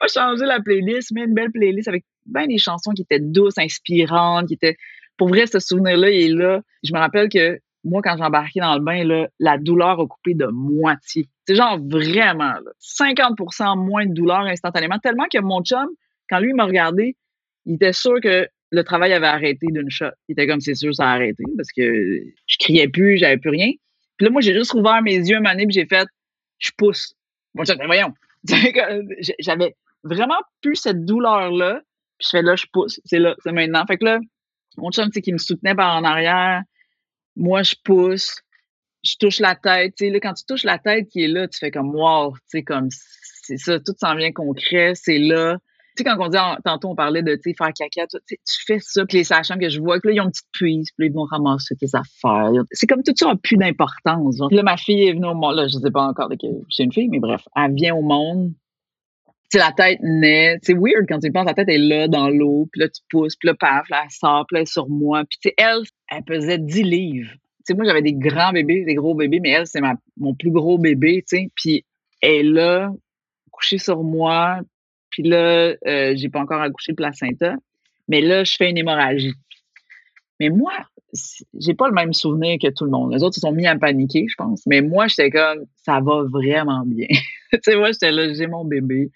Moi 0.00 0.08
changer 0.08 0.46
la 0.46 0.60
playlist, 0.60 1.12
mets 1.12 1.24
une 1.24 1.34
belle 1.34 1.52
playlist 1.52 1.88
avec 1.88 2.04
ben 2.26 2.46
des 2.46 2.58
chansons 2.58 2.92
qui 2.92 3.02
étaient 3.02 3.20
douces, 3.20 3.58
inspirantes, 3.58 4.48
qui 4.48 4.54
étaient 4.54 4.76
pour 5.16 5.28
vrai, 5.28 5.46
ce 5.46 5.58
souvenir-là, 5.58 6.10
il 6.10 6.22
est 6.22 6.34
là. 6.34 6.60
Je 6.82 6.92
me 6.92 6.98
rappelle 6.98 7.28
que 7.28 7.58
moi, 7.84 8.00
quand 8.02 8.16
j'embarquais 8.16 8.60
dans 8.60 8.74
le 8.74 8.80
bain, 8.80 9.04
là, 9.04 9.28
la 9.38 9.58
douleur 9.58 10.00
a 10.00 10.06
coupé 10.06 10.34
de 10.34 10.46
moitié. 10.46 11.28
C'est 11.46 11.54
genre 11.54 11.78
vraiment, 11.78 12.52
là, 12.52 12.70
50% 12.80 13.78
moins 13.78 14.06
de 14.06 14.14
douleur 14.14 14.40
instantanément, 14.40 14.98
tellement 14.98 15.26
que 15.30 15.40
mon 15.40 15.62
chum, 15.62 15.86
quand 16.30 16.40
lui 16.40 16.54
m'a 16.54 16.64
regardé, 16.64 17.16
il 17.66 17.74
était 17.74 17.92
sûr 17.92 18.20
que 18.22 18.48
le 18.70 18.84
travail 18.84 19.12
avait 19.12 19.26
arrêté 19.26 19.66
d'une 19.70 19.90
shot. 19.90 20.06
Il 20.28 20.32
était 20.32 20.46
comme, 20.46 20.60
c'est 20.60 20.74
sûr, 20.74 20.94
ça 20.94 21.08
a 21.08 21.14
arrêté 21.14 21.44
parce 21.56 21.70
que 21.70 22.22
je 22.46 22.56
criais 22.58 22.88
plus, 22.88 23.18
j'avais 23.18 23.36
plus 23.36 23.50
rien. 23.50 23.70
Puis 24.16 24.26
là, 24.26 24.30
moi, 24.30 24.40
j'ai 24.40 24.54
juste 24.54 24.72
rouvert 24.72 25.02
mes 25.02 25.16
yeux 25.16 25.36
un 25.36 25.40
moment 25.40 25.54
puis 25.56 25.72
j'ai 25.72 25.86
fait, 25.86 26.08
je 26.58 26.70
pousse. 26.76 27.14
Bon, 27.54 27.64
voyons. 27.86 28.12
J'avais 29.38 29.74
vraiment 30.02 30.38
plus 30.60 30.76
cette 30.76 31.04
douleur-là. 31.04 31.80
Puis 32.18 32.26
je 32.26 32.30
fais 32.30 32.42
là, 32.42 32.56
je 32.56 32.66
pousse. 32.72 33.00
C'est 33.04 33.18
là, 33.18 33.34
c'est 33.42 33.52
maintenant. 33.52 33.84
Fait 33.86 33.96
que 33.96 34.04
là, 34.04 34.18
mon 34.76 34.90
chum, 34.90 35.06
tu 35.06 35.12
sais, 35.14 35.22
qui 35.22 35.32
me 35.32 35.38
soutenait 35.38 35.74
par 35.74 35.96
en 35.96 36.04
arrière. 36.04 36.62
Moi, 37.36 37.62
je 37.62 37.74
pousse. 37.84 38.36
Je 39.02 39.16
touche 39.18 39.40
la 39.40 39.54
tête. 39.54 39.94
Tu 39.96 40.06
sais, 40.06 40.10
là, 40.10 40.20
quand 40.20 40.34
tu 40.34 40.44
touches 40.46 40.64
la 40.64 40.78
tête 40.78 41.08
qui 41.08 41.24
est 41.24 41.28
là, 41.28 41.46
tu 41.48 41.58
fais 41.58 41.70
comme 41.70 41.94
wow, 41.94 42.34
tu 42.50 42.64
comme 42.64 42.88
c'est 43.46 43.58
ça, 43.58 43.78
tout 43.78 43.92
s'en 43.98 44.14
vient 44.16 44.32
concret, 44.32 44.92
c'est 44.94 45.18
là. 45.18 45.58
Tu 45.96 46.02
sais, 46.02 46.04
quand 46.04 46.16
on 46.18 46.28
dit, 46.28 46.38
tantôt, 46.64 46.88
on 46.88 46.96
parlait 46.96 47.22
de, 47.22 47.38
faire 47.44 47.72
caca, 47.72 48.06
tu, 48.08 48.36
fais 48.66 48.78
ça, 48.80 49.04
puis 49.06 49.18
les 49.18 49.24
sachants 49.24 49.58
que 49.58 49.68
je 49.68 49.78
vois, 49.80 50.00
que 50.00 50.08
là, 50.08 50.14
ils 50.14 50.20
ont 50.20 50.24
une 50.24 50.30
petite 50.30 50.48
prise, 50.52 50.88
puis 50.96 51.06
ils 51.06 51.12
vont 51.12 51.24
ramasser 51.24 51.76
tes 51.76 51.86
affaires. 51.92 52.50
C'est 52.72 52.86
comme 52.88 53.02
tout 53.04 53.12
ça 53.14 53.26
n'a 53.26 53.36
plus 53.36 53.56
d'importance. 53.56 54.38
Là, 54.50 54.62
ma 54.64 54.76
fille 54.76 55.06
est 55.06 55.12
venue 55.12 55.26
au 55.26 55.34
monde, 55.34 55.54
là, 55.54 55.68
je 55.68 55.78
sais 55.78 55.90
pas 55.92 56.06
encore 56.06 56.30
c'est 56.70 56.82
une 56.82 56.92
fille, 56.92 57.08
mais 57.08 57.20
bref, 57.20 57.42
elle 57.54 57.74
vient 57.74 57.94
au 57.94 58.02
monde, 58.02 58.52
la 59.58 59.72
tête 59.72 59.98
naît. 60.02 60.58
C'est 60.62 60.74
weird 60.74 61.06
quand 61.08 61.18
tu 61.18 61.30
penses, 61.30 61.46
la 61.46 61.54
tête 61.54 61.68
est 61.68 61.78
là, 61.78 62.08
dans 62.08 62.28
l'eau, 62.28 62.68
puis 62.72 62.80
là, 62.80 62.88
tu 62.88 63.00
pousses, 63.08 63.36
puis 63.36 63.48
là, 63.48 63.54
paf, 63.54 63.88
là, 63.88 64.02
elle 64.04 64.10
sort, 64.10 64.44
puis 64.48 64.58
là, 64.58 64.66
sur 64.66 64.88
moi. 64.88 65.24
Puis, 65.28 65.38
tu 65.40 65.48
sais, 65.48 65.54
elle, 65.58 65.82
elle 66.10 66.22
pesait 66.22 66.58
10 66.58 66.82
livres. 66.82 67.32
Tu 67.32 67.38
sais, 67.64 67.74
moi, 67.74 67.84
j'avais 67.84 68.02
des 68.02 68.14
grands 68.14 68.52
bébés, 68.52 68.84
des 68.84 68.94
gros 68.94 69.14
bébés, 69.14 69.40
mais 69.40 69.50
elle, 69.50 69.66
c'est 69.66 69.80
mon 70.16 70.34
plus 70.34 70.50
gros 70.50 70.78
bébé, 70.78 71.24
tu 71.28 71.36
sais. 71.36 71.50
Puis, 71.54 71.84
elle 72.20 72.30
est 72.30 72.42
là, 72.42 72.90
couchée 73.50 73.78
sur 73.78 74.02
moi. 74.02 74.60
Puis 75.10 75.22
là, 75.22 75.74
euh, 75.86 76.14
j'ai 76.16 76.28
pas 76.28 76.40
encore 76.40 76.60
accouché 76.60 76.92
le 76.92 76.96
placenta. 76.96 77.54
Mais 78.08 78.20
là, 78.20 78.44
je 78.44 78.54
fais 78.56 78.70
une 78.70 78.78
hémorragie. 78.78 79.34
Mais 80.40 80.50
moi, 80.50 80.72
j'ai 81.60 81.74
pas 81.74 81.88
le 81.88 81.94
même 81.94 82.12
souvenir 82.12 82.58
que 82.60 82.68
tout 82.68 82.84
le 82.84 82.90
monde. 82.90 83.12
Les 83.12 83.22
autres, 83.22 83.38
ils 83.38 83.40
sont 83.40 83.52
mis 83.52 83.66
à 83.66 83.78
paniquer, 83.78 84.26
je 84.28 84.34
pense. 84.34 84.62
Mais 84.66 84.80
moi, 84.80 85.06
j'étais 85.06 85.30
comme, 85.30 85.64
ça 85.84 86.00
va 86.00 86.24
vraiment 86.24 86.84
bien. 86.84 87.06
tu 87.52 87.58
sais, 87.62 87.76
moi, 87.76 87.92
j'étais 87.92 88.10
là, 88.10 88.32
j'ai 88.32 88.46
mon 88.46 88.64
bébé. 88.64 89.10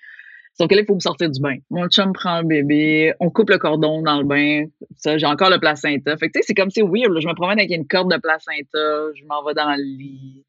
Sauf 0.59 0.69
que 0.69 0.75
là, 0.75 0.81
il 0.81 0.87
faut 0.87 0.95
me 0.95 1.01
sortir 1.01 1.31
du 1.31 1.41
bain. 1.41 1.57
Mon 1.71 1.87
chum 1.89 2.13
prend 2.13 2.31
un 2.31 2.43
bébé, 2.43 3.13
on 3.21 3.31
coupe 3.31 3.51
le 3.51 3.59
cordon 3.59 4.03
dans 4.03 4.19
le 4.19 4.25
bain. 4.25 4.65
Ça, 4.97 5.17
j'ai 5.17 5.27
encore 5.27 5.51
le 5.51 5.59
placenta. 5.61 6.17
Fait 6.17 6.29
que, 6.29 6.33
tu 6.33 6.41
sais, 6.41 6.47
c'est 6.49 6.55
comme, 6.55 6.71
c'est 6.71 6.83
weird. 6.83 7.17
Je 7.21 7.29
me 7.29 7.35
promène 7.35 7.59
avec 7.59 7.71
une 7.71 7.87
corde 7.87 8.13
de 8.13 8.19
placenta, 8.19 9.13
je 9.15 9.25
m'en 9.27 9.45
vais 9.45 9.55
dans 9.55 9.71
le 9.77 9.83
lit, 9.83 10.45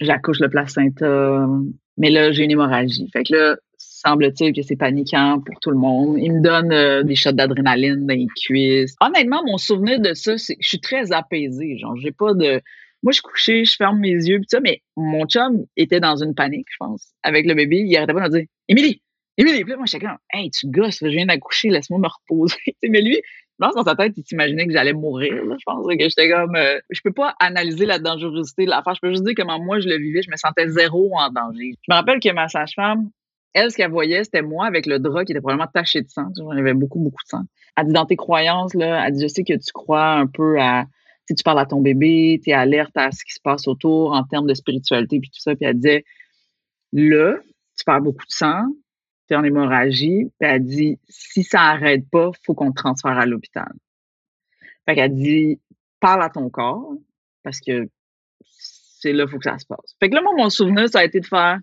j'accouche 0.00 0.40
le 0.40 0.48
placenta. 0.48 1.46
Mais 1.96 2.10
là, 2.10 2.32
j'ai 2.32 2.44
une 2.44 2.50
hémorragie. 2.50 3.08
Fait 3.12 3.22
que 3.22 3.34
là, 3.34 3.56
semble-t-il 3.76 4.52
que 4.52 4.62
c'est 4.62 4.76
paniquant 4.76 5.40
pour 5.44 5.60
tout 5.60 5.70
le 5.70 5.76
monde. 5.76 6.16
Il 6.18 6.32
me 6.32 6.40
donne 6.40 6.72
euh, 6.72 7.02
des 7.02 7.14
shots 7.14 7.32
d'adrénaline 7.32 8.06
dans 8.06 8.14
les 8.14 8.26
cuisses. 8.36 8.96
Honnêtement, 9.00 9.42
mon 9.46 9.58
souvenir 9.58 10.00
de 10.00 10.14
ça, 10.14 10.38
c'est 10.38 10.54
que 10.54 10.62
je 10.62 10.68
suis 10.68 10.80
très 10.80 11.12
apaisée. 11.12 11.78
Genre, 11.78 11.96
j'ai 11.96 12.12
pas 12.12 12.34
de 12.34 12.60
moi, 13.02 13.12
je 13.12 13.20
couchais, 13.20 13.64
je 13.64 13.76
ferme 13.76 14.00
mes 14.00 14.10
yeux, 14.10 14.40
pis 14.40 14.46
ça, 14.48 14.60
mais 14.60 14.82
mon 14.96 15.24
chum 15.26 15.66
était 15.76 16.00
dans 16.00 16.16
une 16.22 16.34
panique, 16.34 16.66
je 16.70 16.76
pense, 16.78 17.12
avec 17.22 17.46
le 17.46 17.54
bébé. 17.54 17.84
Il 17.86 17.96
arrêtait 17.96 18.12
pas 18.12 18.28
de 18.28 18.38
dire 18.38 18.46
Émilie, 18.68 19.02
Émilie. 19.36 19.62
Puis 19.62 19.70
là, 19.70 19.76
moi, 19.76 19.86
j'étais 19.86 20.04
comme 20.04 20.18
Hey, 20.32 20.50
tu 20.50 20.66
gosses, 20.66 20.98
je 21.00 21.06
viens 21.06 21.26
d'accoucher, 21.26 21.68
laisse-moi 21.70 22.00
me 22.00 22.08
reposer. 22.08 22.56
mais 22.82 23.00
lui, 23.00 23.14
je 23.60 23.64
pense 23.64 23.74
dans 23.74 23.84
sa 23.84 23.94
tête, 23.94 24.12
il 24.16 24.24
s'imaginait 24.24 24.66
que 24.66 24.72
j'allais 24.72 24.92
mourir. 24.92 25.32
Je 25.34 25.64
pense 25.64 25.86
que 25.86 25.94
j'étais 25.98 26.30
comme 26.30 26.56
euh, 26.56 26.78
Je 26.90 27.00
peux 27.02 27.12
pas 27.12 27.34
analyser 27.40 27.86
la 27.86 27.98
dangerosité 27.98 28.64
de 28.64 28.70
l'affaire. 28.70 28.94
Je 28.94 29.00
peux 29.00 29.10
juste 29.10 29.24
dire 29.24 29.34
comment 29.36 29.58
moi 29.60 29.80
je 29.80 29.88
le 29.88 29.96
vivais. 29.96 30.22
Je 30.22 30.30
me 30.30 30.36
sentais 30.36 30.68
zéro 30.68 31.10
en 31.16 31.30
danger. 31.30 31.74
Je 31.82 31.92
me 31.92 31.94
rappelle 31.94 32.20
que 32.20 32.32
ma 32.32 32.48
sage-femme, 32.48 33.10
elle, 33.54 33.70
ce 33.70 33.76
qu'elle 33.76 33.90
voyait, 33.90 34.24
c'était 34.24 34.42
moi 34.42 34.66
avec 34.66 34.86
le 34.86 34.98
drap 34.98 35.24
qui 35.24 35.32
était 35.32 35.40
probablement 35.40 35.70
taché 35.72 36.02
de 36.02 36.08
sang. 36.08 36.28
J'en 36.36 36.50
avais 36.50 36.74
beaucoup, 36.74 37.00
beaucoup 37.00 37.22
de 37.24 37.28
sang. 37.28 37.42
Elle 37.76 37.86
dit 37.86 37.92
dans 37.92 38.06
tes 38.06 38.16
croyances, 38.16 38.74
là, 38.74 39.06
elle 39.06 39.14
dit 39.14 39.22
Je 39.22 39.28
sais 39.28 39.42
que 39.42 39.54
tu 39.54 39.72
crois 39.72 40.12
un 40.12 40.26
peu 40.26 40.60
à 40.60 40.84
tu 41.34 41.42
parles 41.42 41.58
à 41.58 41.66
ton 41.66 41.80
bébé, 41.80 42.40
tu 42.42 42.50
es 42.50 42.52
alerte 42.52 42.96
à 42.96 43.10
ce 43.10 43.24
qui 43.24 43.32
se 43.32 43.40
passe 43.40 43.66
autour 43.68 44.12
en 44.12 44.24
termes 44.24 44.46
de 44.46 44.54
spiritualité, 44.54 45.20
puis 45.20 45.30
tout 45.30 45.40
ça. 45.40 45.54
Puis 45.54 45.66
elle 45.66 45.76
disait, 45.76 46.04
là, 46.92 47.36
tu 47.76 47.84
perds 47.84 48.00
beaucoup 48.00 48.26
de 48.26 48.32
sang, 48.32 48.66
tu 49.26 49.34
es 49.34 49.36
en 49.36 49.44
hémorragie. 49.44 50.24
Puis 50.38 50.48
elle 50.48 50.64
dit, 50.64 50.98
si 51.08 51.42
ça 51.42 51.58
n'arrête 51.58 52.08
pas, 52.10 52.30
faut 52.44 52.54
qu'on 52.54 52.70
te 52.70 52.76
transfère 52.76 53.18
à 53.18 53.26
l'hôpital. 53.26 53.72
Fait 54.86 54.94
qu'elle 54.94 55.14
dit, 55.14 55.60
parle 56.00 56.22
à 56.22 56.30
ton 56.30 56.48
corps, 56.48 56.92
parce 57.42 57.60
que 57.60 57.88
c'est 58.40 59.12
là, 59.12 59.26
faut 59.26 59.38
que 59.38 59.44
ça 59.44 59.58
se 59.58 59.66
passe. 59.66 59.94
Fait 60.00 60.08
que 60.08 60.14
là, 60.14 60.22
moi, 60.22 60.32
mon 60.36 60.50
souvenir, 60.50 60.88
ça 60.88 61.00
a 61.00 61.04
été 61.04 61.20
de 61.20 61.26
faire, 61.26 61.58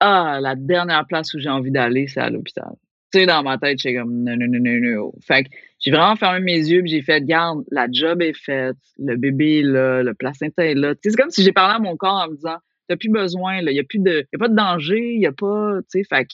ah, 0.00 0.38
la 0.40 0.54
dernière 0.54 1.06
place 1.06 1.34
où 1.34 1.38
j'ai 1.38 1.50
envie 1.50 1.70
d'aller, 1.70 2.06
c'est 2.06 2.20
à 2.20 2.30
l'hôpital 2.30 2.74
tu 3.12 3.20
sais, 3.20 3.26
dans 3.26 3.42
ma 3.42 3.56
tête, 3.56 3.78
j'étais 3.78 3.96
comme 3.96 4.22
non, 4.22 4.36
non, 4.36 4.46
non, 4.48 4.60
non, 4.60 4.80
non. 4.80 5.12
Fait 5.26 5.44
que 5.44 5.50
j'ai 5.80 5.90
vraiment 5.90 6.16
fermé 6.16 6.40
mes 6.40 6.58
yeux 6.58 6.82
puis 6.82 6.90
j'ai 6.90 7.02
fait, 7.02 7.24
garde, 7.24 7.64
la 7.70 7.86
job 7.90 8.20
est 8.20 8.36
faite, 8.36 8.76
le 8.98 9.16
bébé 9.16 9.60
est 9.60 9.62
là, 9.62 10.02
le 10.02 10.12
placenta 10.14 10.64
est 10.66 10.74
là. 10.74 10.94
c'est 11.02 11.16
comme 11.16 11.30
si 11.30 11.42
j'ai 11.42 11.52
parlé 11.52 11.76
à 11.76 11.78
mon 11.78 11.96
corps 11.96 12.22
en 12.26 12.28
me 12.28 12.36
disant, 12.36 12.56
t'as 12.88 12.96
plus 12.96 13.10
besoin, 13.10 13.62
là, 13.62 13.72
y 13.72 13.80
a 13.80 13.84
plus 13.84 14.00
de, 14.00 14.26
y 14.32 14.36
a 14.36 14.38
pas 14.38 14.48
de 14.48 14.54
danger, 14.54 15.16
y 15.16 15.26
a 15.26 15.32
pas, 15.32 15.78
tu 15.90 16.00
sais, 16.00 16.04
fait 16.04 16.26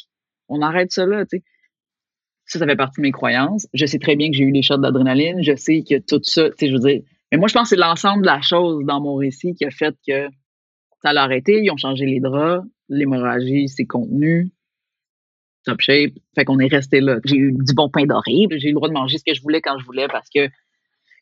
on 0.49 0.63
arrête 0.63 0.91
ça 0.93 1.07
là, 1.07 1.25
tu 1.25 1.39
sais. 1.39 1.45
Ça, 2.47 2.59
ça 2.59 2.67
fait 2.67 2.77
partie 2.77 3.01
de 3.01 3.03
mes 3.03 3.13
croyances. 3.13 3.67
Je 3.73 3.87
sais 3.87 3.99
très 3.99 4.17
bien 4.17 4.31
que 4.31 4.37
j'ai 4.37 4.45
eu 4.45 4.53
des 4.53 4.61
shots 4.61 4.77
d'adrénaline. 4.77 5.43
Je 5.43 5.57
sais 5.57 5.83
que 5.83 5.99
tout 5.99 6.21
ça, 6.23 6.51
tu 6.51 6.57
sais, 6.59 6.69
je 6.69 6.75
veux 6.75 6.79
dire. 6.79 7.01
Mais 7.33 7.39
moi, 7.39 7.49
je 7.49 7.55
pense 7.55 7.63
que 7.63 7.69
c'est 7.71 7.81
l'ensemble 7.81 8.21
de 8.21 8.27
la 8.27 8.43
chose 8.43 8.85
dans 8.85 9.01
mon 9.01 9.15
récit 9.15 9.55
qui 9.55 9.65
a 9.65 9.71
fait 9.71 9.97
que 10.07 10.29
ça 11.03 11.15
l'a 11.15 11.23
arrêté. 11.23 11.63
Ils 11.63 11.71
ont 11.71 11.79
changé 11.79 12.05
les 12.05 12.21
draps. 12.21 12.67
L'hémorragie 12.91 13.69
s'est 13.69 13.87
contenue 13.87 14.53
top 15.65 15.81
shape. 15.81 16.13
Fait 16.35 16.45
qu'on 16.45 16.59
est 16.59 16.69
resté 16.69 17.01
là. 17.01 17.19
J'ai 17.25 17.37
eu 17.37 17.53
du 17.53 17.75
bon 17.75 17.89
pain 17.89 18.05
doré. 18.05 18.47
J'ai 18.51 18.69
eu 18.69 18.73
le 18.73 18.75
droit 18.75 18.89
de 18.89 18.95
manger 18.95 19.19
ce 19.19 19.25
que 19.25 19.35
je 19.35 19.43
voulais 19.43 19.61
quand 19.61 19.79
je 19.79 19.85
voulais 19.85 20.07
parce 20.09 20.29
que 20.35 20.49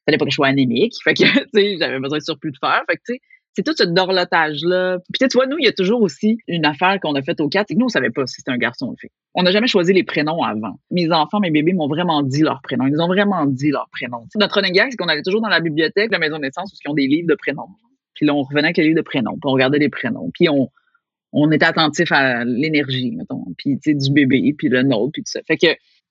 fallait 0.04 0.18
pas 0.18 0.24
que 0.24 0.30
je 0.30 0.36
sois 0.36 0.48
anémique. 0.48 0.94
Fait 1.02 1.14
que, 1.14 1.22
tu 1.22 1.48
sais, 1.54 1.76
j'avais 1.78 1.98
besoin 1.98 2.18
de 2.18 2.22
surplus 2.22 2.52
de 2.52 2.58
fer. 2.58 2.82
Fait 2.88 2.96
que, 2.96 3.02
tu 3.06 3.14
sais, 3.14 3.20
c'est 3.54 3.62
tout 3.62 3.74
ce 3.76 3.84
dorlotage-là. 3.84 4.98
Puis, 5.12 5.28
tu 5.28 5.36
vois, 5.36 5.46
nous, 5.46 5.58
il 5.58 5.64
y 5.64 5.68
a 5.68 5.72
toujours 5.72 6.00
aussi 6.00 6.38
une 6.48 6.64
affaire 6.64 6.98
qu'on 7.00 7.14
a 7.14 7.22
faite 7.22 7.40
au 7.40 7.48
4, 7.48 7.66
c'est 7.68 7.74
que 7.74 7.78
nous, 7.78 7.86
on 7.86 7.90
savait 7.90 8.10
pas 8.10 8.26
si 8.26 8.36
c'était 8.36 8.50
un 8.50 8.56
garçon 8.56 8.86
ou 8.86 8.90
une 8.92 8.98
fille. 8.98 9.10
On 9.34 9.42
n'a 9.42 9.50
jamais 9.50 9.66
choisi 9.66 9.92
les 9.92 10.04
prénoms 10.04 10.42
avant. 10.42 10.78
Mes 10.90 11.10
enfants, 11.12 11.38
mes 11.40 11.50
bébés 11.50 11.74
m'ont 11.74 11.88
vraiment 11.88 12.22
dit 12.22 12.42
leurs 12.42 12.62
prénoms. 12.62 12.86
Ils 12.86 13.00
ont 13.00 13.08
vraiment 13.08 13.44
dit 13.46 13.70
leurs 13.70 13.88
prénoms. 13.90 14.26
notre 14.36 14.54
running 14.54 14.80
c'est 14.90 14.96
qu'on 14.96 15.08
allait 15.08 15.22
toujours 15.22 15.42
dans 15.42 15.48
la 15.48 15.60
bibliothèque, 15.60 16.10
la 16.10 16.18
maison 16.18 16.36
de 16.36 16.42
naissance, 16.42 16.72
où 16.72 16.76
ils 16.82 16.90
ont 16.90 16.94
des 16.94 17.06
livres 17.06 17.28
de 17.28 17.34
prénoms. 17.34 17.68
Puis 18.14 18.26
là, 18.26 18.34
on 18.34 18.42
revenait 18.42 18.64
avec 18.64 18.78
les 18.78 18.84
livres 18.84 18.96
de 18.96 19.02
prénoms, 19.02 19.32
puis 19.32 19.42
on 19.44 19.52
regardait 19.52 19.78
les 19.78 19.88
prénoms. 19.88 20.30
Puis 20.32 20.48
on, 20.48 20.68
on 21.32 21.50
était 21.50 21.64
attentif 21.64 22.12
à 22.12 22.44
l'énergie, 22.44 23.10
mettons, 23.12 23.44
puis 23.56 23.78
du 23.84 24.10
bébé, 24.10 24.54
puis 24.56 24.68
le 24.68 24.82
nôtre, 24.82 25.12
puis 25.12 25.22
tout 25.22 25.30
ça. 25.30 25.40
Fait 25.46 25.56
que 25.56 25.68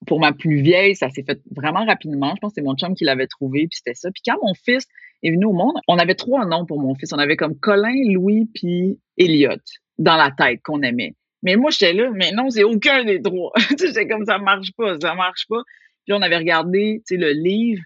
pour 0.08 0.20
ma 0.20 0.34
plus 0.34 0.62
vieille, 0.62 0.96
ça 0.96 1.10
s'est 1.10 1.24
fait 1.24 1.40
vraiment 1.56 1.86
rapidement. 1.86 2.34
Je 2.36 2.40
pense 2.42 2.52
que 2.52 2.56
c'est 2.56 2.66
mon 2.66 2.76
chum 2.76 2.96
qui 2.96 3.04
l'avait 3.04 3.28
trouvé, 3.28 3.68
puis 3.68 3.78
c'était 3.78 3.94
ça. 3.94 4.10
Puis 4.12 4.24
quand 4.26 4.38
mon 4.44 4.54
fils 4.54 4.88
est 5.24 5.32
venu 5.32 5.46
au 5.46 5.54
monde, 5.54 5.76
on 5.88 5.98
avait 5.98 6.16
trois 6.16 6.46
noms 6.46 6.66
pour 6.66 6.80
mon 6.80 6.96
fils. 6.96 7.14
On 7.14 7.20
avait 7.20 7.36
comme 7.36 7.56
Colin, 7.60 7.94
Louis, 8.12 8.50
puis 8.54 9.00
Elliot. 9.18 9.62
dans 10.00 10.18
la 10.18 10.32
tête 10.32 10.62
qu'on 10.64 10.82
aimait. 10.82 11.14
Mais 11.44 11.56
moi, 11.56 11.70
j'étais 11.72 11.94
là, 11.94 12.10
mais 12.14 12.32
non, 12.32 12.50
c'est 12.50 12.64
aucun 12.64 13.04
des 13.04 13.22
trois. 13.22 13.52
j'étais 13.80 14.08
comme 14.08 14.26
ça 14.26 14.40
marche 14.40 14.72
pas, 14.76 15.00
ça 15.00 15.14
marche 15.14 15.46
pas. 15.48 15.62
Puis 16.06 16.14
on 16.14 16.22
avait 16.22 16.38
regardé, 16.38 17.02
tu 17.08 17.16
sais, 17.16 17.22
le 17.22 17.32
livre, 17.32 17.84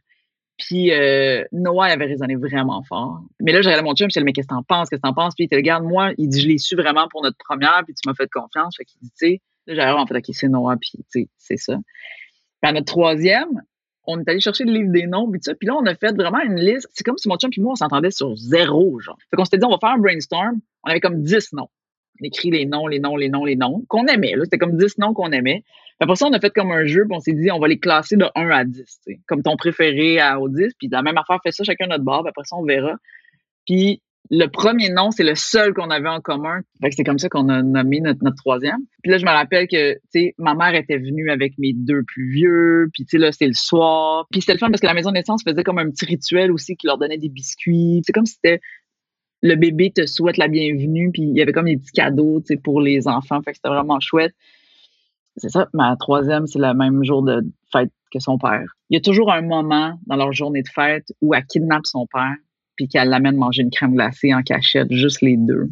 puis 0.58 0.92
euh, 0.92 1.44
Noah 1.52 1.88
avait 1.88 2.06
résonné 2.06 2.36
vraiment 2.36 2.82
fort. 2.84 3.22
Mais 3.42 3.52
là, 3.52 3.62
j'ai 3.62 3.70
regardé 3.70 3.88
mon 3.88 3.94
chum, 3.94 4.10
je 4.10 4.14
disais, 4.14 4.24
mais 4.24 4.32
qu'est-ce 4.32 4.48
que 4.48 4.54
t'en 4.54 4.64
penses, 4.64 4.90
qu'est-ce 4.90 5.02
que 5.02 5.08
t'en 5.08 5.14
penses? 5.14 5.34
Puis 5.36 5.46
il 5.46 5.50
te 5.50 5.56
regarde, 5.56 5.84
moi, 5.84 6.12
il 6.18 6.30
dit, 6.30 6.42
je 6.42 6.48
l'ai 6.48 6.58
su 6.58 6.76
vraiment 6.76 7.08
pour 7.10 7.24
notre 7.24 7.38
première, 7.38 7.82
puis 7.86 7.94
tu 7.94 8.08
m'as 8.08 8.14
fait 8.14 8.30
confiance. 8.30 8.78
Fait 8.78 8.86
qu'il 8.86 9.02
dit, 9.02 9.10
tu 9.10 9.28
sais, 9.28 9.42
là, 9.68 9.74
j'ai 9.74 10.00
en 10.00 10.08
fait, 10.08 10.18
OK, 10.18 10.26
c'est 10.30 10.48
Noah, 10.48 10.78
puis 10.78 10.92
tu 10.94 11.04
sais, 11.10 11.30
c'est 11.38 11.58
ça. 11.58 11.76
Puis 12.62 12.70
à 12.70 12.72
notre 12.72 12.86
troisième, 12.86 13.62
on 14.08 14.20
est 14.20 14.30
allé 14.30 14.40
chercher 14.40 14.64
le 14.64 14.72
livre 14.72 14.92
des 14.92 15.08
noms, 15.08 15.30
puis 15.30 15.40
ça. 15.44 15.54
Puis 15.56 15.68
là, 15.68 15.76
on 15.76 15.86
a 15.86 15.96
fait 15.96 16.16
vraiment 16.16 16.40
une 16.42 16.60
liste. 16.60 16.88
C'est 16.94 17.04
comme 17.04 17.18
si 17.18 17.28
mon 17.28 17.38
chum 17.38 17.50
puis 17.50 17.62
moi, 17.62 17.74
on 17.74 17.76
s'entendait 17.76 18.12
sur 18.12 18.36
zéro, 18.36 19.00
genre. 19.00 19.18
Fait 19.30 19.38
qu'on 19.38 19.46
s'était 19.46 19.58
dit, 19.58 19.66
on 19.66 19.72
va 19.72 19.78
faire 19.80 19.92
un 19.92 19.98
brainstorm. 19.98 20.60
On 20.84 20.90
avait 20.90 21.00
comme 21.00 21.22
dix 21.22 21.52
noms. 21.54 21.70
On 22.22 22.26
écrit 22.26 22.52
les 22.52 22.66
noms, 22.66 22.88
les 22.88 23.00
noms, 23.00 23.18
les 23.18 23.30
noms, 23.30 23.46
les 23.46 23.56
noms, 23.56 23.84
qu'on 23.88 24.06
aimait. 24.06 24.34
C'était 24.44 24.58
comme 24.58 24.78
dix 24.78 24.98
noms 24.98 25.14
qu'on 25.14 25.32
aimait. 25.32 25.64
Après 26.00 26.16
ça, 26.16 26.28
on 26.28 26.34
a 26.34 26.40
fait 26.40 26.52
comme 26.52 26.72
un 26.72 26.86
jeu, 26.86 27.06
puis 27.06 27.16
on 27.16 27.20
s'est 27.20 27.34
dit, 27.34 27.50
on 27.52 27.60
va 27.60 27.68
les 27.68 27.80
classer 27.80 28.18
de 28.18 28.26
1 28.36 28.50
à 28.50 28.66
10, 28.66 29.00
comme 29.28 29.44
ton 29.44 29.56
préféré 29.56 30.20
à, 30.20 30.40
au 30.40 30.50
10, 30.50 30.74
puis 30.78 30.90
la 30.92 31.02
même 31.02 31.18
affaire, 31.18 31.40
fait 31.42 31.52
ça 31.52 31.64
chacun 31.64 31.88
notre 31.88 32.04
puis 32.04 32.30
après 32.30 32.44
ça, 32.44 32.58
on 32.58 32.64
verra. 32.64 32.96
Puis 33.66 34.02
le 34.30 34.48
premier 34.48 34.90
nom, 34.90 35.12
c'est 35.12 35.24
le 35.24 35.36
seul 35.36 35.74
qu'on 35.74 35.90
avait 35.90 36.10
en 36.10 36.20
commun. 36.20 36.62
Fait 36.82 36.90
que 36.90 36.96
c'est 36.96 37.04
comme 37.04 37.20
ça 37.20 37.30
qu'on 37.30 37.48
a 37.50 37.62
nommé 37.62 38.02
notre, 38.02 38.24
notre 38.24 38.38
troisième. 38.38 38.80
Puis 39.04 39.12
là, 39.12 39.18
je 39.18 39.26
me 39.26 39.30
rappelle 39.30 39.68
que, 39.68 39.94
tu 39.94 40.00
sais, 40.10 40.36
ma 40.38 40.56
mère 40.56 40.74
était 40.74 40.98
venue 40.98 41.30
avec 41.30 41.58
mes 41.60 41.74
deux 41.74 42.04
plus 42.04 42.30
vieux, 42.30 42.90
puis 42.94 43.06
tu 43.06 43.12
sais, 43.12 43.18
là, 43.18 43.32
c'est 43.32 43.48
le 43.48 43.54
soir. 43.54 44.28
Puis 44.32 44.42
c'était 44.42 44.54
le 44.54 44.60
fun 44.60 44.70
parce 44.70 44.82
que 44.82 44.88
la 44.88 44.96
maison 44.96 45.12
de 45.12 45.16
naissance 45.16 45.44
faisait 45.48 45.64
comme 45.64 45.78
un 45.78 45.90
petit 45.90 46.06
rituel 46.06 46.52
aussi 46.52 46.76
qui 46.76 46.88
leur 46.88 46.98
donnait 46.98 47.18
des 47.18 47.30
biscuits. 47.30 48.02
C'est 48.06 48.14
comme 48.14 48.26
si 48.26 48.36
c'était 48.36 48.60
le 49.42 49.56
bébé 49.56 49.92
te 49.92 50.06
souhaite 50.08 50.38
la 50.38 50.48
bienvenue, 50.48 51.12
puis 51.14 51.22
il 51.22 51.38
y 51.38 51.42
avait 51.42 51.52
comme 51.52 51.66
des 51.66 51.78
petits 51.78 51.92
cadeaux, 51.92 52.40
tu 52.40 52.48
sais, 52.48 52.58
pour 52.58 52.82
les 52.82 53.08
enfants. 53.08 53.42
Fait 53.44 53.52
que 53.52 53.58
c'était 53.58 53.70
vraiment 53.70 54.00
chouette 54.00 54.34
c'est 55.38 55.50
ça, 55.50 55.68
ma 55.74 55.96
troisième, 55.98 56.48
c'est 56.48 56.60
le 56.60 56.74
même 56.74 57.04
jour 57.04 57.24
de 57.24 57.46
fête 57.72 57.92
que 58.12 58.20
son 58.20 58.38
père. 58.38 58.76
Il 58.90 58.96
y 58.96 58.98
a 58.98 59.02
toujours 59.02 59.32
un 59.32 59.42
moment 59.42 60.00
dans 60.08 60.16
leur 60.16 60.32
journée 60.34 60.62
de 60.62 60.70
fête 60.70 61.12
où 61.22 61.34
elle 61.34 61.46
kidnappe 61.46 61.86
son 61.86 62.08
père 62.08 62.36
puis 62.76 62.88
qu'elle 62.88 63.10
l'amène 63.10 63.38
manger 63.38 63.64
une 63.64 63.72
crème 63.72 63.94
glacée 63.94 64.34
en 64.34 64.42
cachette, 64.42 64.92
juste 64.92 65.22
les 65.22 65.38
deux. 65.38 65.70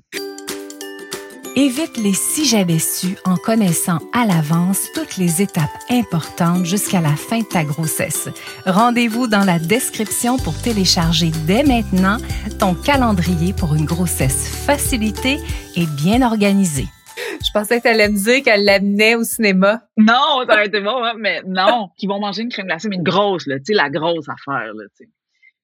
Évite 1.56 1.98
les 1.98 2.14
si 2.14 2.46
j'avais 2.46 2.80
su 2.80 3.16
en 3.26 3.36
connaissant 3.36 4.00
à 4.12 4.26
l'avance 4.26 4.88
toutes 4.96 5.18
les 5.18 5.44
étapes 5.44 5.70
importantes 5.92 6.66
jusqu'à 6.66 7.00
la 7.00 7.16
fin 7.16 7.40
de 7.40 7.46
ta 7.46 7.64
grossesse. 7.64 8.28
Rendez-vous 8.66 9.28
dans 9.28 9.46
la 9.46 9.60
description 9.60 10.38
pour 10.38 10.60
télécharger 10.60 11.30
dès 11.46 11.64
maintenant 11.64 12.18
ton 12.60 12.74
calendrier 12.74 13.54
pour 13.54 13.76
une 13.76 13.86
grossesse 13.86 14.48
facilitée 14.66 15.38
et 15.76 15.86
bien 15.86 16.24
organisée. 16.24 16.88
Je 17.18 17.52
pensais 17.54 17.78
que 17.78 17.84
tu 17.84 17.88
allais 17.90 18.10
me 18.10 18.18
dire 18.18 18.44
qu'elle 18.44 18.66
l'amenait 18.66 19.16
au 19.16 19.24
cinéma. 19.24 19.82
Non, 19.98 20.44
ça 20.48 20.54
aurait 20.54 20.68
été 20.68 20.82
bon, 20.82 21.04
hein, 21.04 21.14
mais 21.18 21.42
non. 21.46 21.90
Qu'ils 21.98 22.10
vont 22.10 22.20
manger 22.20 22.44
une 22.44 22.50
crème 22.50 22.68
glacée, 22.68 22.90
mais 22.90 22.96
une 22.96 23.04
grosse, 23.04 23.48
là, 23.48 23.58
tu 23.58 23.66
sais, 23.68 23.74
la 23.74 23.90
grosse 23.90 24.28
affaire, 24.30 24.74
là, 24.74 24.84
tu 24.98 25.06
sais. 25.06 25.10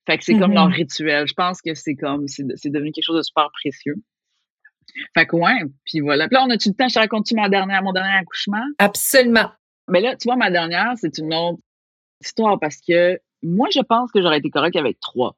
Fait 0.08 0.18
que 0.18 0.24
c'est 0.24 0.40
comme 0.40 0.54
leur 0.54 0.70
mm-hmm. 0.70 0.74
rituel. 0.74 1.28
Je 1.28 1.34
pense 1.34 1.62
que 1.62 1.74
c'est 1.76 1.96
comme, 1.96 2.28
c'est 2.28 2.44
devenu 2.44 2.92
quelque 2.92 3.06
chose 3.06 3.18
de 3.18 3.22
super 3.22 3.50
précieux. 3.52 3.96
Fait 5.16 5.28
que 5.28 5.36
ouais, 5.36 5.62
puis 5.86 6.00
voilà. 6.00 6.28
Puis 6.28 6.36
là, 6.36 6.46
on 6.48 6.50
a-tu 6.50 6.70
le 6.70 6.76
temps, 6.76 6.88
je 6.88 6.96
te 6.96 7.00
raconte-tu 7.00 7.36
ma 7.36 7.48
dernière, 7.48 7.84
mon 7.84 7.94
dernier 7.94 8.18
accouchement? 8.18 8.66
Absolument. 8.80 9.52
Mais 9.88 10.02
là, 10.02 10.16
tu 10.16 10.28
vois, 10.28 10.36
ma 10.36 10.50
dernière, 10.50 10.94
c'est 10.96 11.18
une 11.20 11.34
autre 11.34 11.60
histoire 12.22 12.60
parce 12.60 12.78
que 12.88 13.20
moi, 13.44 13.68
je 13.72 13.82
pense 13.82 14.12
que 14.12 14.22
j'aurais 14.22 14.40
été 14.40 14.50
correcte 14.50 14.76
avec 14.76 15.00
trois 15.00 15.36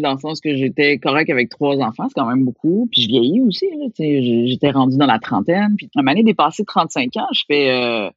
dans 0.00 0.12
le 0.12 0.18
sens 0.18 0.40
que 0.40 0.56
j'étais 0.56 0.98
correct 0.98 1.30
avec 1.30 1.48
trois 1.48 1.76
enfants, 1.78 2.08
c'est 2.08 2.14
quand 2.14 2.26
même 2.26 2.44
beaucoup. 2.44 2.88
Puis 2.90 3.02
je 3.02 3.08
vieillis 3.08 3.40
aussi, 3.40 3.66
j'étais 3.96 4.70
rendue 4.70 4.96
dans 4.96 5.06
la 5.06 5.18
trentaine. 5.18 5.74
Puis 5.76 5.88
ma 5.96 6.12
année 6.12 6.22
dépassée 6.22 6.64
35 6.64 7.16
ans, 7.16 7.28
je 7.32 7.42
fais... 7.46 7.70
Euh, 7.70 8.10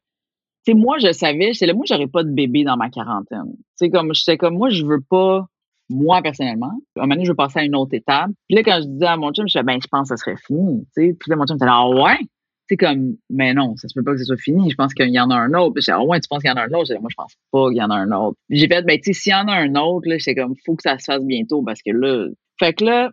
tu 0.64 0.72
sais, 0.72 0.78
moi, 0.78 0.98
je 0.98 1.12
savais, 1.12 1.52
c'est 1.54 1.66
là, 1.66 1.74
moi, 1.74 1.84
j'aurais 1.88 2.08
pas 2.08 2.24
de 2.24 2.30
bébé 2.30 2.64
dans 2.64 2.76
ma 2.76 2.90
quarantaine. 2.90 3.52
Tu 3.78 3.86
sais, 3.86 3.90
comme, 3.90 4.10
comme, 4.38 4.56
moi, 4.56 4.68
je 4.68 4.84
veux 4.84 5.00
pas, 5.00 5.46
moi, 5.88 6.20
personnellement, 6.22 6.72
à 6.96 7.00
un 7.00 7.02
moment 7.02 7.14
donné, 7.14 7.24
je 7.24 7.30
veux 7.30 7.36
passer 7.36 7.60
à 7.60 7.64
une 7.64 7.76
autre 7.76 7.94
étape. 7.94 8.30
Puis 8.48 8.56
là, 8.56 8.62
quand 8.64 8.80
je 8.82 8.88
disais 8.88 9.06
à 9.06 9.16
mon 9.16 9.32
chum, 9.32 9.46
je 9.46 9.52
disais, 9.52 9.62
ben, 9.62 9.78
je 9.80 9.86
pense 9.86 10.08
que 10.08 10.16
ça 10.16 10.22
serait 10.22 10.36
fini, 10.36 10.84
tu 10.96 11.02
sais. 11.02 11.16
Puis 11.18 11.30
là, 11.30 11.36
mon 11.36 11.46
chum 11.46 11.56
était 11.56 11.66
là, 11.66 11.74
ah 11.74 11.88
ouais? 11.88 12.18
C'est 12.68 12.76
comme, 12.76 13.16
mais 13.30 13.54
non, 13.54 13.76
ça 13.76 13.88
se 13.88 13.94
peut 13.94 14.02
pas 14.02 14.12
que 14.12 14.18
ce 14.18 14.24
soit 14.24 14.36
fini. 14.36 14.70
Je 14.70 14.76
pense 14.76 14.92
qu'il 14.92 15.08
y 15.08 15.20
en 15.20 15.30
a 15.30 15.36
un 15.36 15.54
autre. 15.54 15.80
J'ai 15.80 15.92
dit, 15.92 15.98
ouais, 15.98 16.20
tu 16.20 16.28
penses 16.28 16.42
qu'il 16.42 16.50
y 16.50 16.52
en 16.52 16.56
a 16.56 16.64
un 16.64 16.72
autre? 16.72 16.86
J'ai 16.86 16.98
moi, 16.98 17.08
je 17.10 17.14
pense 17.14 17.34
pas 17.52 17.68
qu'il 17.68 17.78
y 17.78 17.82
en 17.82 17.90
a 17.90 17.94
un 17.94 18.10
autre. 18.10 18.36
J'ai 18.50 18.66
fait, 18.66 18.82
ben, 18.82 18.98
tu 18.98 19.12
sais, 19.12 19.20
s'il 19.20 19.32
y 19.32 19.34
en 19.34 19.46
a 19.48 19.54
un 19.54 19.74
autre, 19.76 20.08
là, 20.08 20.16
c'est 20.18 20.34
comme, 20.34 20.54
faut 20.64 20.74
que 20.74 20.82
ça 20.82 20.98
se 20.98 21.04
fasse 21.04 21.22
bientôt 21.22 21.62
parce 21.62 21.80
que 21.82 21.92
là, 21.92 22.28
fait 22.58 22.72
que 22.72 22.84
là, 22.84 23.10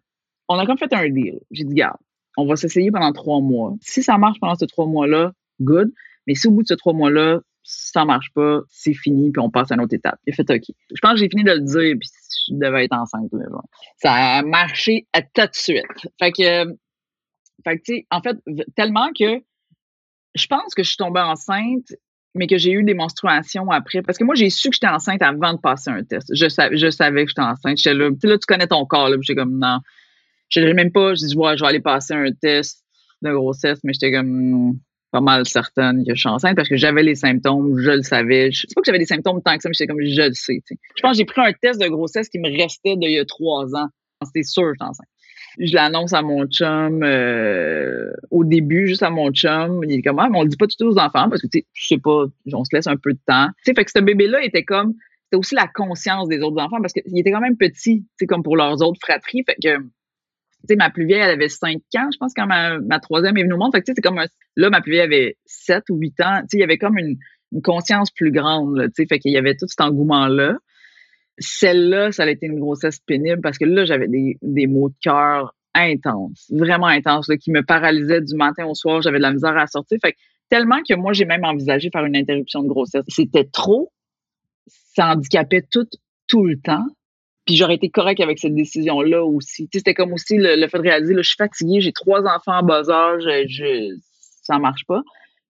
on 0.49 0.57
a 0.57 0.65
comme 0.65 0.77
fait 0.77 0.91
un 0.93 1.09
deal. 1.09 1.39
J'ai 1.51 1.65
dit, 1.65 1.75
garde, 1.75 1.97
on 2.37 2.45
va 2.45 2.55
s'essayer 2.55 2.91
pendant 2.91 3.11
trois 3.13 3.41
mois. 3.41 3.73
Si 3.81 4.01
ça 4.01 4.17
marche 4.17 4.39
pendant 4.39 4.55
ces 4.55 4.67
trois 4.67 4.87
mois-là, 4.87 5.33
good. 5.61 5.91
Mais 6.25 6.35
si 6.35 6.47
au 6.47 6.51
bout 6.51 6.63
de 6.63 6.67
ces 6.67 6.77
trois 6.77 6.93
mois-là, 6.93 7.39
ça 7.63 8.05
marche 8.05 8.31
pas, 8.33 8.61
c'est 8.69 8.93
fini, 8.93 9.31
puis 9.31 9.41
on 9.41 9.49
passe 9.49 9.71
à 9.71 9.75
une 9.75 9.81
autre 9.81 9.95
étape. 9.95 10.19
J'ai 10.27 10.33
fait 10.33 10.49
OK. 10.49 10.63
Je 10.93 10.99
pense 11.01 11.13
que 11.13 11.17
j'ai 11.19 11.29
fini 11.29 11.43
de 11.43 11.51
le 11.51 11.61
dire, 11.61 11.95
puis 11.99 12.09
je 12.49 12.55
devais 12.55 12.85
être 12.85 12.93
enceinte. 12.93 13.31
Là, 13.31 13.45
Ça 13.97 14.13
a 14.13 14.41
marché 14.41 15.07
à 15.13 15.21
tout 15.21 15.41
de 15.41 15.49
suite. 15.53 15.83
Fait 16.19 16.31
que 16.31 16.65
fait 17.63 17.77
que, 17.77 17.83
tu 17.83 17.93
sais, 17.95 18.07
en 18.11 18.21
fait, 18.21 18.37
tellement 18.75 19.09
que 19.17 19.41
je 20.35 20.47
pense 20.47 20.73
que 20.75 20.83
je 20.83 20.89
suis 20.89 20.97
tombée 20.97 21.21
enceinte, 21.21 21.93
mais 22.35 22.47
que 22.47 22.57
j'ai 22.57 22.71
eu 22.71 22.83
des 22.83 22.93
menstruations 22.93 23.69
après. 23.69 24.01
Parce 24.01 24.17
que 24.17 24.23
moi, 24.23 24.35
j'ai 24.35 24.49
su 24.49 24.69
que 24.69 24.75
j'étais 24.75 24.87
enceinte 24.87 25.21
avant 25.21 25.53
de 25.53 25.59
passer 25.59 25.91
un 25.91 26.03
test. 26.03 26.33
Je, 26.33 26.47
savais, 26.47 26.75
que 26.75 27.29
j'étais 27.29 27.41
enceinte. 27.41 27.77
J'étais 27.77 27.93
là, 27.93 28.09
là, 28.09 28.37
tu 28.37 28.45
connais 28.47 28.67
ton 28.67 28.85
corps. 28.85 29.09
J'étais 29.21 29.39
comme, 29.39 29.59
non. 29.59 29.79
Je 30.49 30.59
ne 30.59 30.73
même 30.73 30.91
pas, 30.91 31.13
je 31.13 31.25
dis, 31.25 31.35
ouais, 31.35 31.57
je 31.57 31.63
vais 31.63 31.69
aller 31.69 31.79
passer 31.79 32.13
un 32.13 32.31
test 32.31 32.83
de 33.21 33.31
grossesse, 33.31 33.79
mais 33.83 33.93
j'étais 33.93 34.11
comme 34.11 34.79
pas 35.11 35.21
mal 35.21 35.45
certaine 35.45 36.03
que 36.05 36.15
je 36.15 36.19
suis 36.19 36.29
enceinte 36.29 36.55
parce 36.55 36.67
que 36.67 36.75
j'avais 36.75 37.03
les 37.03 37.13
symptômes, 37.13 37.79
je 37.79 37.91
le 37.91 38.01
savais. 38.01 38.51
Je 38.51 38.61
sais 38.61 38.73
pas 38.75 38.81
que 38.81 38.85
j'avais 38.85 38.99
des 38.99 39.05
symptômes 39.05 39.41
tant 39.43 39.55
que 39.55 39.61
ça, 39.61 39.69
mais 39.69 39.73
j'étais 39.73 39.87
comme, 39.87 40.01
je 40.01 40.21
le 40.21 40.33
sais. 40.33 40.59
Je 40.67 41.01
pense 41.01 41.11
que 41.11 41.17
j'ai 41.17 41.25
pris 41.25 41.41
un 41.41 41.53
test 41.53 41.79
de 41.79 41.87
grossesse 41.87 42.29
qui 42.29 42.39
me 42.39 42.49
restait 42.49 42.95
d'il 42.97 43.11
y 43.11 43.19
a 43.19 43.25
trois 43.25 43.75
ans. 43.75 43.89
C'était 44.25 44.43
sûr 44.43 44.63
que 44.63 44.73
j'étais 44.73 44.83
enceinte. 44.83 45.07
Je 45.59 45.73
l'annonce 45.75 46.13
à 46.13 46.21
mon 46.21 46.45
chum 46.47 47.03
euh, 47.03 48.11
au 48.31 48.43
début, 48.43 48.87
juste 48.87 49.03
à 49.03 49.09
mon 49.09 49.31
chum. 49.31 49.83
Il 49.83 49.91
est 49.91 50.01
comme, 50.01 50.19
ah, 50.19 50.29
mais 50.31 50.39
on 50.39 50.43
le 50.43 50.49
dit 50.49 50.57
pas 50.57 50.67
tout 50.67 50.83
aux 50.83 50.97
enfants 50.97 51.29
parce 51.29 51.41
que, 51.41 51.47
tu 51.47 51.59
sais, 51.59 51.65
je 51.73 51.87
sais 51.87 51.97
pas, 51.97 52.25
on 52.51 52.63
se 52.63 52.75
laisse 52.75 52.87
un 52.87 52.97
peu 52.97 53.13
de 53.13 53.19
temps. 53.25 53.47
Tu 53.57 53.63
sais, 53.65 53.73
fait 53.73 53.85
que 53.85 53.91
ce 53.91 53.99
bébé-là 53.99 54.43
était 54.43 54.63
comme, 54.63 54.93
c'était 55.25 55.37
aussi 55.37 55.55
la 55.55 55.67
conscience 55.67 56.27
des 56.27 56.41
autres 56.41 56.61
enfants 56.61 56.81
parce 56.81 56.93
qu'il 56.93 57.17
était 57.17 57.31
quand 57.31 57.41
même 57.41 57.57
petit, 57.57 58.05
tu 58.19 58.25
comme 58.25 58.43
pour 58.43 58.57
leurs 58.57 58.81
autres 58.81 58.99
fratries. 59.01 59.43
Fait 59.45 59.55
que, 59.61 59.77
tu 59.77 59.89
sais, 60.69 60.75
ma 60.75 60.89
plus 60.89 61.05
vieille, 61.05 61.21
elle 61.21 61.31
avait 61.31 61.49
5 61.49 61.75
ans, 61.97 62.09
je 62.11 62.17
pense, 62.17 62.33
quand 62.33 62.47
ma, 62.47 62.79
ma 62.79 62.99
troisième 62.99 63.37
est 63.37 63.43
venue 63.43 63.53
au 63.53 63.57
monde. 63.57 63.71
Fait 63.73 63.81
que, 63.81 63.85
tu 63.85 63.91
sais, 63.91 63.95
c'est 63.95 64.01
comme, 64.01 64.21
là, 64.55 64.69
ma 64.69 64.81
plus 64.81 64.91
vieille 64.91 65.01
avait 65.01 65.37
7 65.45 65.83
ou 65.89 65.97
8 65.97 66.21
ans. 66.21 66.39
Tu 66.41 66.47
sais, 66.49 66.57
il 66.57 66.61
y 66.61 66.63
avait 66.63 66.77
comme 66.77 66.97
une, 66.97 67.17
une 67.51 67.61
conscience 67.61 68.11
plus 68.11 68.31
grande, 68.31 68.81
tu 68.87 69.03
sais, 69.03 69.05
fait 69.07 69.19
qu'il 69.19 69.31
y 69.31 69.37
avait 69.37 69.55
tout 69.55 69.67
cet 69.67 69.81
engouement-là. 69.81 70.57
Celle-là, 71.39 72.11
ça 72.11 72.23
a 72.23 72.29
été 72.29 72.45
une 72.45 72.59
grossesse 72.59 72.99
pénible 72.99 73.41
parce 73.41 73.57
que 73.57 73.65
là, 73.65 73.85
j'avais 73.85 74.07
des, 74.07 74.37
des 74.41 74.67
maux 74.67 74.89
de 74.89 74.95
cœur 75.01 75.55
intenses, 75.73 76.51
vraiment 76.51 76.87
intenses, 76.87 77.29
qui 77.41 77.51
me 77.51 77.63
paralysaient 77.63 78.21
du 78.21 78.35
matin 78.35 78.65
au 78.65 78.75
soir. 78.75 79.01
J'avais 79.01 79.17
de 79.17 79.23
la 79.23 79.33
misère 79.33 79.57
à 79.57 79.67
sortir. 79.67 79.97
Tellement 80.49 80.81
que 80.87 80.93
moi, 80.95 81.13
j'ai 81.13 81.25
même 81.25 81.43
envisagé 81.43 81.89
faire 81.91 82.05
une 82.05 82.15
interruption 82.15 82.61
de 82.61 82.67
grossesse. 82.67 83.03
C'était 83.07 83.45
trop. 83.51 83.91
Ça 84.67 85.11
handicapait 85.11 85.63
tout, 85.69 85.87
tout 86.27 86.45
le 86.45 86.59
temps. 86.59 86.85
Puis 87.45 87.55
j'aurais 87.55 87.75
été 87.75 87.89
correct 87.89 88.19
avec 88.21 88.39
cette 88.39 88.55
décision-là 88.55 89.23
aussi. 89.25 89.67
C'était 89.73 89.93
comme 89.93 90.13
aussi 90.13 90.37
le, 90.37 90.67
fait 90.67 90.77
de 90.77 90.83
réaliser, 90.83 91.13
là, 91.13 91.21
je 91.21 91.27
suis 91.27 91.37
fatiguée, 91.37 91.81
j'ai 91.81 91.91
trois 91.91 92.21
enfants 92.21 92.59
en 92.59 92.63
bas 92.63 92.89
âge, 92.89 93.23
je, 93.47 93.97
ça 94.43 94.59
marche 94.59 94.85
pas. 94.87 95.01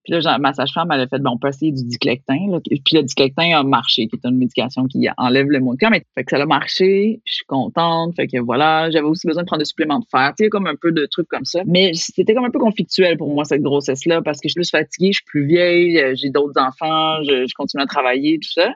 Puis 0.04 0.12
là, 0.12 0.38
ma 0.38 0.52
sage-femme, 0.52 0.88
elle 0.92 1.00
a 1.00 1.08
fait, 1.08 1.18
bon, 1.18 1.30
on 1.30 1.38
peut 1.38 1.48
essayer 1.48 1.72
du 1.72 1.82
diclectin. 1.82 2.60
Puis 2.62 2.82
le 2.92 3.02
diclectin 3.02 3.58
a 3.58 3.62
marché, 3.62 4.06
qui 4.06 4.16
est 4.16 4.28
une 4.28 4.36
médication 4.36 4.84
qui 4.84 5.08
enlève 5.16 5.48
le 5.48 5.60
mot 5.60 5.74
de 5.74 5.86
Mais 5.90 6.04
fait 6.14 6.24
que 6.24 6.36
ça 6.36 6.42
a 6.42 6.44
marché, 6.44 7.22
je 7.24 7.34
suis 7.36 7.46
contente. 7.46 8.14
Fait 8.14 8.26
que 8.26 8.38
voilà, 8.38 8.90
j'avais 8.90 9.06
aussi 9.06 9.26
besoin 9.26 9.44
de 9.44 9.46
prendre 9.46 9.60
des 9.60 9.64
suppléments 9.64 10.00
de 10.00 10.04
fer. 10.10 10.34
Tu 10.36 10.44
sais, 10.44 10.50
comme 10.50 10.66
un 10.66 10.76
peu 10.76 10.92
de 10.92 11.06
trucs 11.06 11.28
comme 11.28 11.46
ça. 11.46 11.62
Mais 11.66 11.92
c'était 11.94 12.34
comme 12.34 12.44
un 12.44 12.50
peu 12.50 12.58
conflictuel 12.58 13.16
pour 13.16 13.32
moi, 13.32 13.44
cette 13.44 13.62
grossesse-là, 13.62 14.20
parce 14.20 14.40
que 14.40 14.48
je 14.48 14.52
suis 14.52 14.58
plus 14.58 14.70
fatiguée, 14.70 15.12
je 15.12 15.18
suis 15.18 15.24
plus 15.24 15.46
vieille, 15.46 15.98
euh, 15.98 16.14
j'ai 16.14 16.28
d'autres 16.28 16.60
enfants, 16.60 17.22
je, 17.24 17.50
continue 17.54 17.82
à 17.82 17.86
travailler, 17.86 18.38
tout 18.38 18.52
ça. 18.52 18.74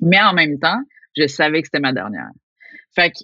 Mais 0.00 0.20
en 0.20 0.34
même 0.34 0.60
temps, 0.60 0.80
je 1.16 1.26
savais 1.26 1.62
que 1.62 1.66
c'était 1.66 1.80
ma 1.80 1.92
dernière. 1.92 2.30
Fait 2.94 3.10
que 3.10 3.18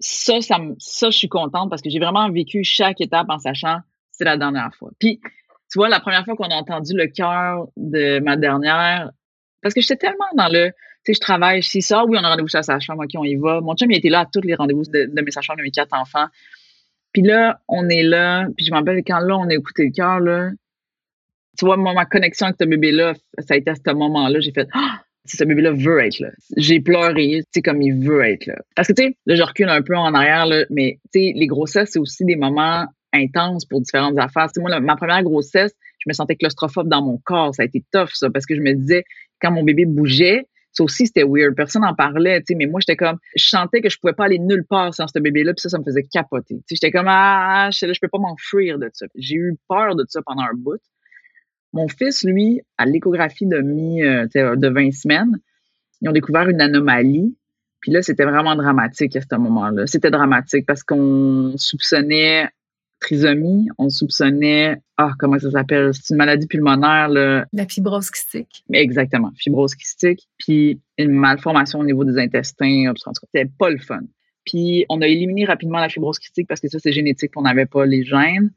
ça, 0.00 0.40
ça, 0.40 0.58
ça, 0.78 1.10
je 1.10 1.18
suis 1.18 1.28
contente 1.28 1.68
parce 1.68 1.82
que 1.82 1.90
j'ai 1.90 1.98
vraiment 1.98 2.30
vécu 2.30 2.64
chaque 2.64 3.02
étape 3.02 3.26
en 3.28 3.38
sachant 3.38 3.80
c'est 4.10 4.24
la 4.24 4.38
dernière 4.38 4.74
fois. 4.74 4.90
Puis 4.98 5.20
tu 5.70 5.78
vois, 5.78 5.88
la 5.88 6.00
première 6.00 6.24
fois 6.24 6.36
qu'on 6.36 6.50
a 6.50 6.54
entendu 6.54 6.92
le 6.94 7.06
cœur 7.08 7.66
de 7.76 8.20
ma 8.20 8.36
dernière, 8.36 9.10
parce 9.62 9.74
que 9.74 9.80
j'étais 9.80 9.96
tellement 9.96 10.26
dans 10.34 10.48
le, 10.48 10.68
tu 10.68 10.74
sais, 11.06 11.14
je 11.14 11.20
travaille, 11.20 11.62
si 11.62 11.82
ça, 11.82 12.04
oui, 12.04 12.16
on 12.20 12.24
a 12.24 12.28
rendez-vous 12.28 12.48
chez 12.48 12.58
la 12.58 12.62
sage-femme, 12.62 12.98
OK, 12.98 13.10
on 13.16 13.24
y 13.24 13.36
va. 13.36 13.60
Mon 13.60 13.74
chum, 13.74 13.90
il 13.90 13.98
était 13.98 14.08
là 14.08 14.20
à 14.20 14.26
tous 14.26 14.42
les 14.42 14.54
rendez-vous 14.54 14.84
de, 14.84 15.10
mes 15.20 15.30
sages-femmes 15.30 15.56
de 15.56 15.62
mes 15.62 15.70
quatre 15.70 15.94
enfants. 15.94 16.26
Puis 17.12 17.22
là, 17.22 17.60
on 17.68 17.88
est 17.88 18.02
là, 18.02 18.46
puis 18.56 18.66
je 18.66 18.70
me 18.70 18.76
rappelle 18.76 19.02
quand 19.04 19.20
là, 19.20 19.36
on 19.36 19.48
a 19.48 19.54
écouté 19.54 19.86
le 19.86 19.92
cœur, 19.92 20.20
là, 20.20 20.50
tu 21.58 21.64
vois, 21.64 21.76
moi, 21.76 21.94
ma 21.94 22.04
connexion 22.04 22.46
avec 22.46 22.56
ce 22.60 22.66
bébé-là, 22.66 23.14
ça 23.38 23.54
a 23.54 23.56
été 23.56 23.70
à 23.70 23.74
ce 23.74 23.92
moment-là, 23.92 24.40
j'ai 24.40 24.52
fait, 24.52 24.68
ah, 24.74 25.00
ce 25.24 25.44
bébé-là 25.44 25.72
veut 25.72 26.04
être 26.04 26.20
là. 26.20 26.30
J'ai 26.56 26.80
pleuré, 26.80 27.42
tu 27.42 27.44
sais, 27.54 27.62
comme 27.62 27.82
il 27.82 27.94
veut 27.94 28.24
être 28.24 28.46
là. 28.46 28.56
Parce 28.74 28.88
que, 28.88 28.92
tu 28.92 29.02
sais, 29.02 29.16
là, 29.26 29.34
je 29.34 29.42
recule 29.42 29.68
un 29.68 29.82
peu 29.82 29.96
en 29.96 30.14
arrière, 30.14 30.46
là, 30.46 30.64
mais, 30.70 30.98
tu 31.12 31.20
sais, 31.20 31.32
les 31.34 31.46
grossesses, 31.46 31.90
c'est 31.92 31.98
aussi 31.98 32.24
des 32.24 32.36
moments 32.36 32.86
intense 33.16 33.64
pour 33.64 33.80
différentes 33.80 34.18
affaires. 34.18 34.48
C'est 34.52 34.60
moi, 34.60 34.78
ma 34.80 34.96
première 34.96 35.22
grossesse, 35.22 35.74
je 35.98 36.08
me 36.08 36.12
sentais 36.12 36.36
claustrophobe 36.36 36.88
dans 36.88 37.02
mon 37.02 37.18
corps. 37.18 37.54
Ça 37.54 37.62
a 37.62 37.66
été 37.66 37.84
tough, 37.92 38.10
ça, 38.14 38.30
parce 38.30 38.46
que 38.46 38.54
je 38.54 38.60
me 38.60 38.72
disais, 38.74 39.04
quand 39.40 39.50
mon 39.50 39.62
bébé 39.62 39.84
bougeait, 39.86 40.46
ça 40.72 40.84
aussi, 40.84 41.06
c'était 41.06 41.24
weird. 41.24 41.54
Personne 41.56 41.82
n'en 41.82 41.94
parlait, 41.94 42.40
tu 42.40 42.46
sais, 42.48 42.54
mais 42.54 42.66
moi, 42.66 42.80
j'étais 42.80 42.96
comme, 42.96 43.18
je 43.34 43.46
sentais 43.46 43.80
que 43.80 43.88
je 43.88 43.98
pouvais 43.98 44.12
pas 44.12 44.26
aller 44.26 44.38
nulle 44.38 44.64
part 44.64 44.92
sans 44.92 45.06
ce 45.06 45.18
bébé-là, 45.18 45.54
puis 45.54 45.62
ça, 45.62 45.70
ça 45.70 45.78
me 45.78 45.84
faisait 45.84 46.02
capoter. 46.02 46.56
Tu 46.56 46.62
sais, 46.66 46.74
j'étais 46.76 46.90
comme, 46.90 47.08
ah, 47.08 47.70
je, 47.72 47.92
je 47.92 48.00
peux 48.00 48.08
pas 48.08 48.18
m'enfuir 48.18 48.78
de 48.78 48.90
ça. 48.92 49.06
J'ai 49.14 49.36
eu 49.36 49.56
peur 49.68 49.96
de 49.96 50.04
ça 50.08 50.20
pendant 50.24 50.42
un 50.42 50.54
bout. 50.54 50.80
Mon 51.72 51.88
fils, 51.88 52.24
lui, 52.24 52.60
à 52.76 52.84
l'échographie 52.84 53.46
de 53.46 53.60
mi, 53.60 54.02
euh, 54.02 54.26
de 54.26 54.68
20 54.68 54.92
semaines, 54.92 55.38
ils 56.00 56.08
ont 56.08 56.12
découvert 56.12 56.48
une 56.48 56.60
anomalie. 56.60 57.36
Puis 57.80 57.92
là, 57.92 58.02
c'était 58.02 58.24
vraiment 58.24 58.54
dramatique 58.54 59.16
à 59.16 59.20
ce 59.20 59.36
moment-là. 59.36 59.86
C'était 59.86 60.10
dramatique 60.10 60.66
parce 60.66 60.82
qu'on 60.82 61.54
soupçonnait 61.56 62.48
trisomie, 63.06 63.68
on 63.78 63.88
soupçonnait, 63.88 64.78
ah, 64.96 65.12
comment 65.18 65.38
ça 65.38 65.50
s'appelle? 65.50 65.92
C'est 65.94 66.10
une 66.10 66.16
maladie 66.16 66.46
pulmonaire, 66.46 67.08
là. 67.08 67.46
La 67.52 67.66
fibrose 67.66 68.10
kystique. 68.10 68.64
Exactement, 68.72 69.30
fibrose 69.36 69.74
kystique. 69.76 70.28
Puis 70.38 70.80
une 70.98 71.12
malformation 71.12 71.78
au 71.78 71.84
niveau 71.84 72.04
des 72.04 72.18
intestins, 72.18 72.92
c'était 73.32 73.48
pas 73.58 73.70
le 73.70 73.78
fun. 73.78 74.00
Puis 74.44 74.86
on 74.88 75.00
a 75.02 75.06
éliminé 75.06 75.44
rapidement 75.44 75.78
la 75.78 75.88
fibrose 75.88 76.18
kystique 76.18 76.48
parce 76.48 76.60
que 76.60 76.68
ça, 76.68 76.78
c'est 76.80 76.92
génétique, 76.92 77.30
on 77.36 77.42
n'avait 77.42 77.66
pas 77.66 77.86
les 77.86 78.02
gènes. 78.04 78.50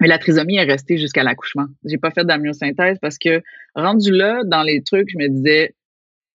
Mais 0.00 0.08
la 0.08 0.18
trisomie 0.18 0.56
est 0.56 0.64
restée 0.64 0.98
jusqu'à 0.98 1.22
l'accouchement. 1.22 1.66
J'ai 1.84 1.96
pas 1.96 2.10
fait 2.10 2.24
d'amniosynthèse 2.24 2.98
parce 3.00 3.18
que 3.18 3.40
rendu 3.74 4.10
là, 4.10 4.42
dans 4.44 4.62
les 4.62 4.82
trucs, 4.82 5.08
je 5.10 5.16
me 5.16 5.28
disais, 5.28 5.74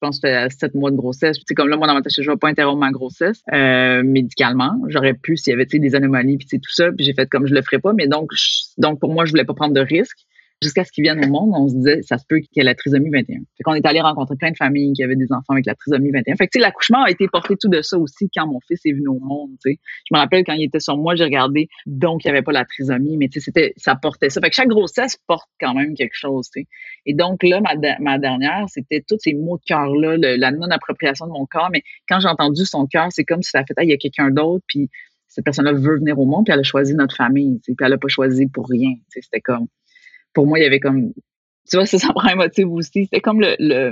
pense 0.01 0.19
que 0.19 0.27
à 0.27 0.49
sept 0.49 0.75
mois 0.75 0.91
de 0.91 0.97
grossesse. 0.97 1.37
Sais, 1.47 1.55
comme 1.55 1.69
là, 1.69 1.77
ma 1.77 2.01
tête, 2.01 2.11
je 2.11 2.21
ne 2.21 2.35
vais 2.35 2.37
pas 2.37 2.49
interrompre 2.49 2.79
ma 2.79 2.91
grossesse 2.91 3.43
euh, 3.53 4.03
médicalement. 4.03 4.73
J'aurais 4.87 5.13
pu 5.13 5.37
s'il 5.37 5.51
y 5.51 5.53
avait 5.53 5.65
des 5.65 5.95
anomalies, 5.95 6.37
puis 6.37 6.59
tout 6.59 6.71
ça. 6.71 6.91
Puis 6.91 7.05
j'ai 7.05 7.13
fait 7.13 7.29
comme 7.29 7.47
je 7.47 7.53
le 7.53 7.61
ferais 7.61 7.79
pas. 7.79 7.93
Mais 7.93 8.07
donc, 8.07 8.31
donc 8.77 8.99
pour 8.99 9.13
moi, 9.13 9.25
je 9.25 9.31
voulais 9.31 9.45
pas 9.45 9.53
prendre 9.53 9.73
de 9.73 9.81
risques 9.81 10.25
jusqu'à 10.61 10.83
ce 10.83 10.91
qu'ils 10.91 11.03
viennent 11.03 11.23
au 11.25 11.27
monde, 11.27 11.51
on 11.55 11.67
se 11.67 11.75
disait, 11.75 12.01
ça 12.03 12.17
se 12.17 12.25
peut 12.27 12.37
qu'il 12.37 12.49
y 12.57 12.59
ait 12.59 12.63
la 12.63 12.75
trisomie 12.75 13.09
21. 13.09 13.39
Fait 13.57 13.63
qu'on 13.63 13.73
est 13.73 13.85
allé 13.85 13.99
rencontrer 13.99 14.35
plein 14.35 14.51
de 14.51 14.57
familles 14.57 14.93
qui 14.93 15.03
avaient 15.03 15.15
des 15.15 15.31
enfants 15.31 15.53
avec 15.53 15.65
la 15.65 15.73
trisomie 15.75 16.11
21. 16.11 16.35
Fait 16.35 16.47
que, 16.47 16.59
l'accouchement 16.59 17.03
a 17.03 17.09
été 17.09 17.27
porté 17.27 17.55
tout 17.59 17.67
de 17.67 17.81
ça 17.81 17.97
aussi 17.97 18.29
quand 18.35 18.45
mon 18.45 18.59
fils 18.67 18.79
est 18.85 18.93
venu 18.93 19.07
au 19.07 19.19
monde, 19.19 19.51
tu 19.63 19.71
sais. 19.71 19.79
Je 20.09 20.15
me 20.15 20.19
rappelle 20.19 20.43
quand 20.43 20.53
il 20.53 20.63
était 20.63 20.79
sur 20.79 20.97
moi, 20.97 21.15
j'ai 21.15 21.23
regardé, 21.23 21.67
donc 21.87 22.23
il 22.23 22.27
n'y 22.27 22.31
avait 22.31 22.43
pas 22.43 22.51
la 22.51 22.65
trisomie, 22.65 23.17
mais 23.17 23.27
tu 23.27 23.39
sais, 23.39 23.45
c'était, 23.45 23.73
ça 23.77 23.95
portait 23.95 24.29
ça. 24.29 24.39
Fait 24.39 24.49
que 24.49 24.55
chaque 24.55 24.67
grossesse 24.67 25.17
porte 25.27 25.49
quand 25.59 25.73
même 25.73 25.95
quelque 25.95 26.15
chose, 26.15 26.49
tu 26.53 26.61
sais. 26.61 26.67
Et 27.05 27.15
donc, 27.15 27.41
là, 27.41 27.61
ma, 27.99 28.19
dernière, 28.19 28.65
c'était 28.67 29.03
tous 29.07 29.17
ces 29.19 29.33
mots 29.33 29.57
de 29.57 29.63
cœur-là, 29.65 30.17
la 30.17 30.51
non-appropriation 30.51 31.25
de 31.25 31.31
mon 31.31 31.47
corps, 31.47 31.69
mais 31.71 31.81
quand 32.07 32.19
j'ai 32.19 32.27
entendu 32.27 32.65
son 32.65 32.85
cœur, 32.85 33.07
c'est 33.09 33.23
comme 33.23 33.41
si 33.41 33.49
ça 33.49 33.63
fait, 33.65 33.73
ah, 33.77 33.83
il 33.83 33.89
y 33.89 33.93
a 33.93 33.97
quelqu'un 33.97 34.29
d'autre, 34.29 34.63
puis 34.67 34.89
cette 35.27 35.45
personne-là 35.45 35.73
veut 35.73 35.97
venir 35.97 36.19
au 36.19 36.25
monde, 36.25 36.45
puis 36.45 36.53
elle 36.53 36.59
a 36.59 36.63
choisi 36.63 36.93
notre 36.93 37.15
famille, 37.15 37.59
tu 37.61 37.71
sais, 37.71 37.75
puis 37.75 37.85
elle 37.85 37.91
n'a 37.91 37.97
pas 37.97 38.09
choisi 38.09 38.47
pour 38.47 38.67
rien, 38.67 38.91
tu 38.91 39.03
sais. 39.09 39.21
C'était 39.21 39.41
comme, 39.41 39.67
pour 40.33 40.47
moi, 40.47 40.59
il 40.59 40.63
y 40.63 40.65
avait 40.65 40.79
comme, 40.79 41.13
tu 41.69 41.77
vois, 41.77 41.85
ça, 41.87 41.97
ça 41.97 42.09
prend 42.13 42.29
un 42.29 42.35
motif 42.35 42.65
aussi. 42.67 43.05
C'était 43.05 43.21
comme 43.21 43.41
le, 43.41 43.55
le 43.59 43.91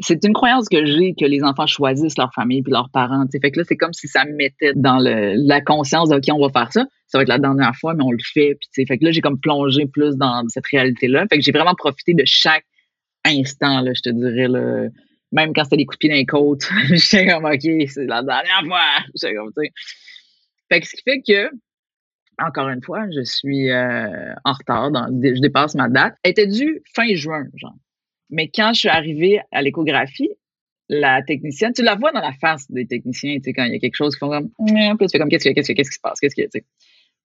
c'est 0.00 0.24
une 0.24 0.32
croyance 0.32 0.68
que 0.68 0.84
j'ai 0.84 1.14
que 1.14 1.24
les 1.24 1.42
enfants 1.44 1.66
choisissent 1.66 2.18
leur 2.18 2.32
famille 2.34 2.62
puis 2.62 2.72
leurs 2.72 2.90
parents. 2.90 3.26
T'sais. 3.26 3.38
Fait 3.38 3.50
que 3.50 3.60
là, 3.60 3.64
c'est 3.66 3.76
comme 3.76 3.92
si 3.92 4.08
ça 4.08 4.24
me 4.24 4.32
mettait 4.32 4.72
dans 4.74 4.98
le, 4.98 5.34
la 5.36 5.60
conscience 5.60 6.08
de 6.08 6.16
OK, 6.16 6.24
on 6.32 6.44
va 6.44 6.50
faire 6.50 6.72
ça. 6.72 6.84
Ça 7.06 7.18
va 7.18 7.22
être 7.22 7.28
la 7.28 7.38
dernière 7.38 7.74
fois, 7.76 7.94
mais 7.94 8.02
on 8.02 8.10
le 8.10 8.18
fait. 8.22 8.56
Puis, 8.60 8.86
fait 8.86 8.98
que 8.98 9.04
là, 9.04 9.12
j'ai 9.12 9.20
comme 9.20 9.38
plongé 9.38 9.86
plus 9.86 10.16
dans 10.16 10.46
cette 10.48 10.66
réalité-là. 10.66 11.26
Fait 11.30 11.38
que 11.38 11.44
j'ai 11.44 11.52
vraiment 11.52 11.74
profité 11.74 12.14
de 12.14 12.24
chaque 12.26 12.64
instant, 13.24 13.82
là, 13.82 13.92
je 13.94 14.00
te 14.00 14.10
dirais. 14.10 14.48
Là. 14.48 14.88
Même 15.30 15.52
quand 15.54 15.64
c'était 15.64 15.76
des 15.76 15.86
coups 15.86 15.98
de 15.98 16.00
pied 16.00 16.08
dans 16.08 16.16
les 16.16 16.26
côtes, 16.26 16.68
j'étais 16.90 17.28
comme 17.28 17.44
OK, 17.44 17.60
c'est 17.60 18.06
la 18.06 18.22
dernière 18.22 18.62
fois. 18.66 18.80
J'étais 19.14 19.34
comme, 19.34 19.52
tu 19.56 19.64
sais. 19.64 19.72
Fait 20.72 20.80
que 20.80 20.86
ce 20.86 20.96
qui 20.96 21.02
fait 21.02 21.22
que 21.22 21.50
encore 22.38 22.68
une 22.68 22.82
fois, 22.82 23.06
je 23.10 23.22
suis 23.22 23.70
euh, 23.70 24.34
en 24.44 24.52
retard, 24.52 24.90
je 24.92 25.40
dépasse 25.40 25.74
ma 25.74 25.88
date. 25.88 26.16
Elle 26.22 26.32
était 26.32 26.46
due 26.46 26.82
fin 26.94 27.14
juin, 27.14 27.44
genre. 27.54 27.74
Mais 28.30 28.48
quand 28.48 28.72
je 28.72 28.80
suis 28.80 28.88
arrivée 28.88 29.40
à 29.52 29.62
l'échographie, 29.62 30.30
la 30.88 31.22
technicienne, 31.22 31.72
tu 31.72 31.82
la 31.82 31.94
vois 31.94 32.12
dans 32.12 32.20
la 32.20 32.32
face 32.32 32.70
des 32.70 32.86
techniciens, 32.86 33.36
tu 33.36 33.44
sais, 33.44 33.52
quand 33.52 33.64
il 33.64 33.72
y 33.72 33.76
a 33.76 33.78
quelque 33.78 33.96
chose 33.96 34.14
qui 34.14 34.18
font 34.18 34.28
comme, 34.28 34.50
tu 34.66 34.74
fais 35.10 35.18
comme, 35.18 35.28
qu'est-ce 35.28 35.44
qu'il 35.44 35.52
y 35.52 35.74
qui 35.74 35.84
se 35.84 36.00
passe, 36.02 36.20
qu'est-ce 36.20 36.34
qu'il 36.34 36.44
y 36.44 36.46
a, 36.46 36.50
tu 36.50 36.60
sais. 36.60 36.66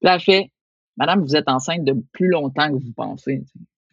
Là, 0.01 0.15
elle 0.15 0.21
fait, 0.21 0.51
Madame, 0.97 1.21
vous 1.21 1.35
êtes 1.35 1.47
enceinte 1.47 1.83
de 1.83 1.93
plus 2.13 2.27
longtemps 2.27 2.67
que 2.67 2.81
vous 2.81 2.93
pensez. 2.95 3.41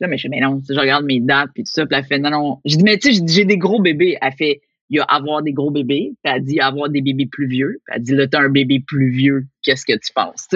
Là, 0.00 0.08
mais 0.08 0.18
je 0.18 0.22
fais, 0.22 0.28
mais 0.28 0.40
non, 0.40 0.60
je 0.68 0.78
regarde 0.78 1.04
mes 1.04 1.20
dates, 1.20 1.50
puis 1.54 1.64
tout 1.64 1.72
ça. 1.72 1.86
Puis 1.86 1.96
elle 1.96 2.04
fait, 2.04 2.18
non, 2.18 2.30
non. 2.30 2.60
J'ai 2.64 2.76
dit, 2.76 2.84
mais 2.84 2.98
tu 2.98 3.14
sais, 3.14 3.22
j'ai 3.26 3.44
des 3.44 3.56
gros 3.56 3.80
bébés. 3.80 4.18
Elle 4.20 4.32
fait, 4.32 4.60
il 4.88 4.98
y 4.98 5.00
a 5.00 5.04
avoir 5.04 5.42
des 5.42 5.52
gros 5.52 5.70
bébés, 5.70 6.12
puis 6.22 6.32
elle 6.32 6.42
dit 6.42 6.60
avoir 6.60 6.88
des 6.88 7.02
bébés 7.02 7.26
plus 7.26 7.48
vieux. 7.48 7.80
Puis 7.84 7.96
elle 7.96 8.02
dit 8.02 8.14
là, 8.14 8.26
t'as 8.26 8.40
un 8.40 8.48
bébé 8.48 8.80
plus 8.86 9.10
vieux, 9.10 9.46
qu'est-ce 9.62 9.84
que 9.84 9.92
tu 9.92 10.12
penses? 10.14 10.48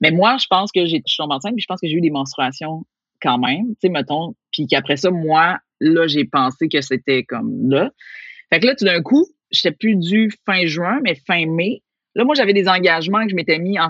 Mais 0.00 0.10
moi, 0.10 0.36
je 0.38 0.46
pense 0.48 0.70
que 0.70 0.86
j'ai, 0.86 1.02
je 1.06 1.12
suis 1.12 1.22
enceinte, 1.22 1.54
puis 1.54 1.62
je 1.62 1.66
pense 1.66 1.80
que 1.80 1.88
j'ai 1.88 1.94
eu 1.94 2.00
des 2.00 2.10
menstruations 2.10 2.84
quand 3.20 3.38
même, 3.38 3.68
tu 3.68 3.76
sais, 3.82 3.88
mettons, 3.88 4.34
puis 4.52 4.66
qu'après 4.66 4.96
ça, 4.96 5.10
moi, 5.10 5.58
là, 5.80 6.06
j'ai 6.06 6.24
pensé 6.24 6.68
que 6.68 6.80
c'était 6.80 7.24
comme 7.24 7.70
là. 7.70 7.90
Fait 8.52 8.60
que 8.60 8.66
là, 8.66 8.74
tout 8.74 8.84
d'un 8.84 9.02
coup, 9.02 9.26
j'étais 9.50 9.74
plus 9.74 9.96
dû 9.96 10.30
fin 10.44 10.66
juin, 10.66 11.00
mais 11.02 11.14
fin 11.26 11.46
mai. 11.46 11.82
Là, 12.16 12.24
moi, 12.24 12.34
j'avais 12.36 12.52
des 12.52 12.68
engagements 12.68 13.24
que 13.24 13.30
je 13.30 13.34
m'étais 13.34 13.58
mis 13.58 13.78
en, 13.80 13.88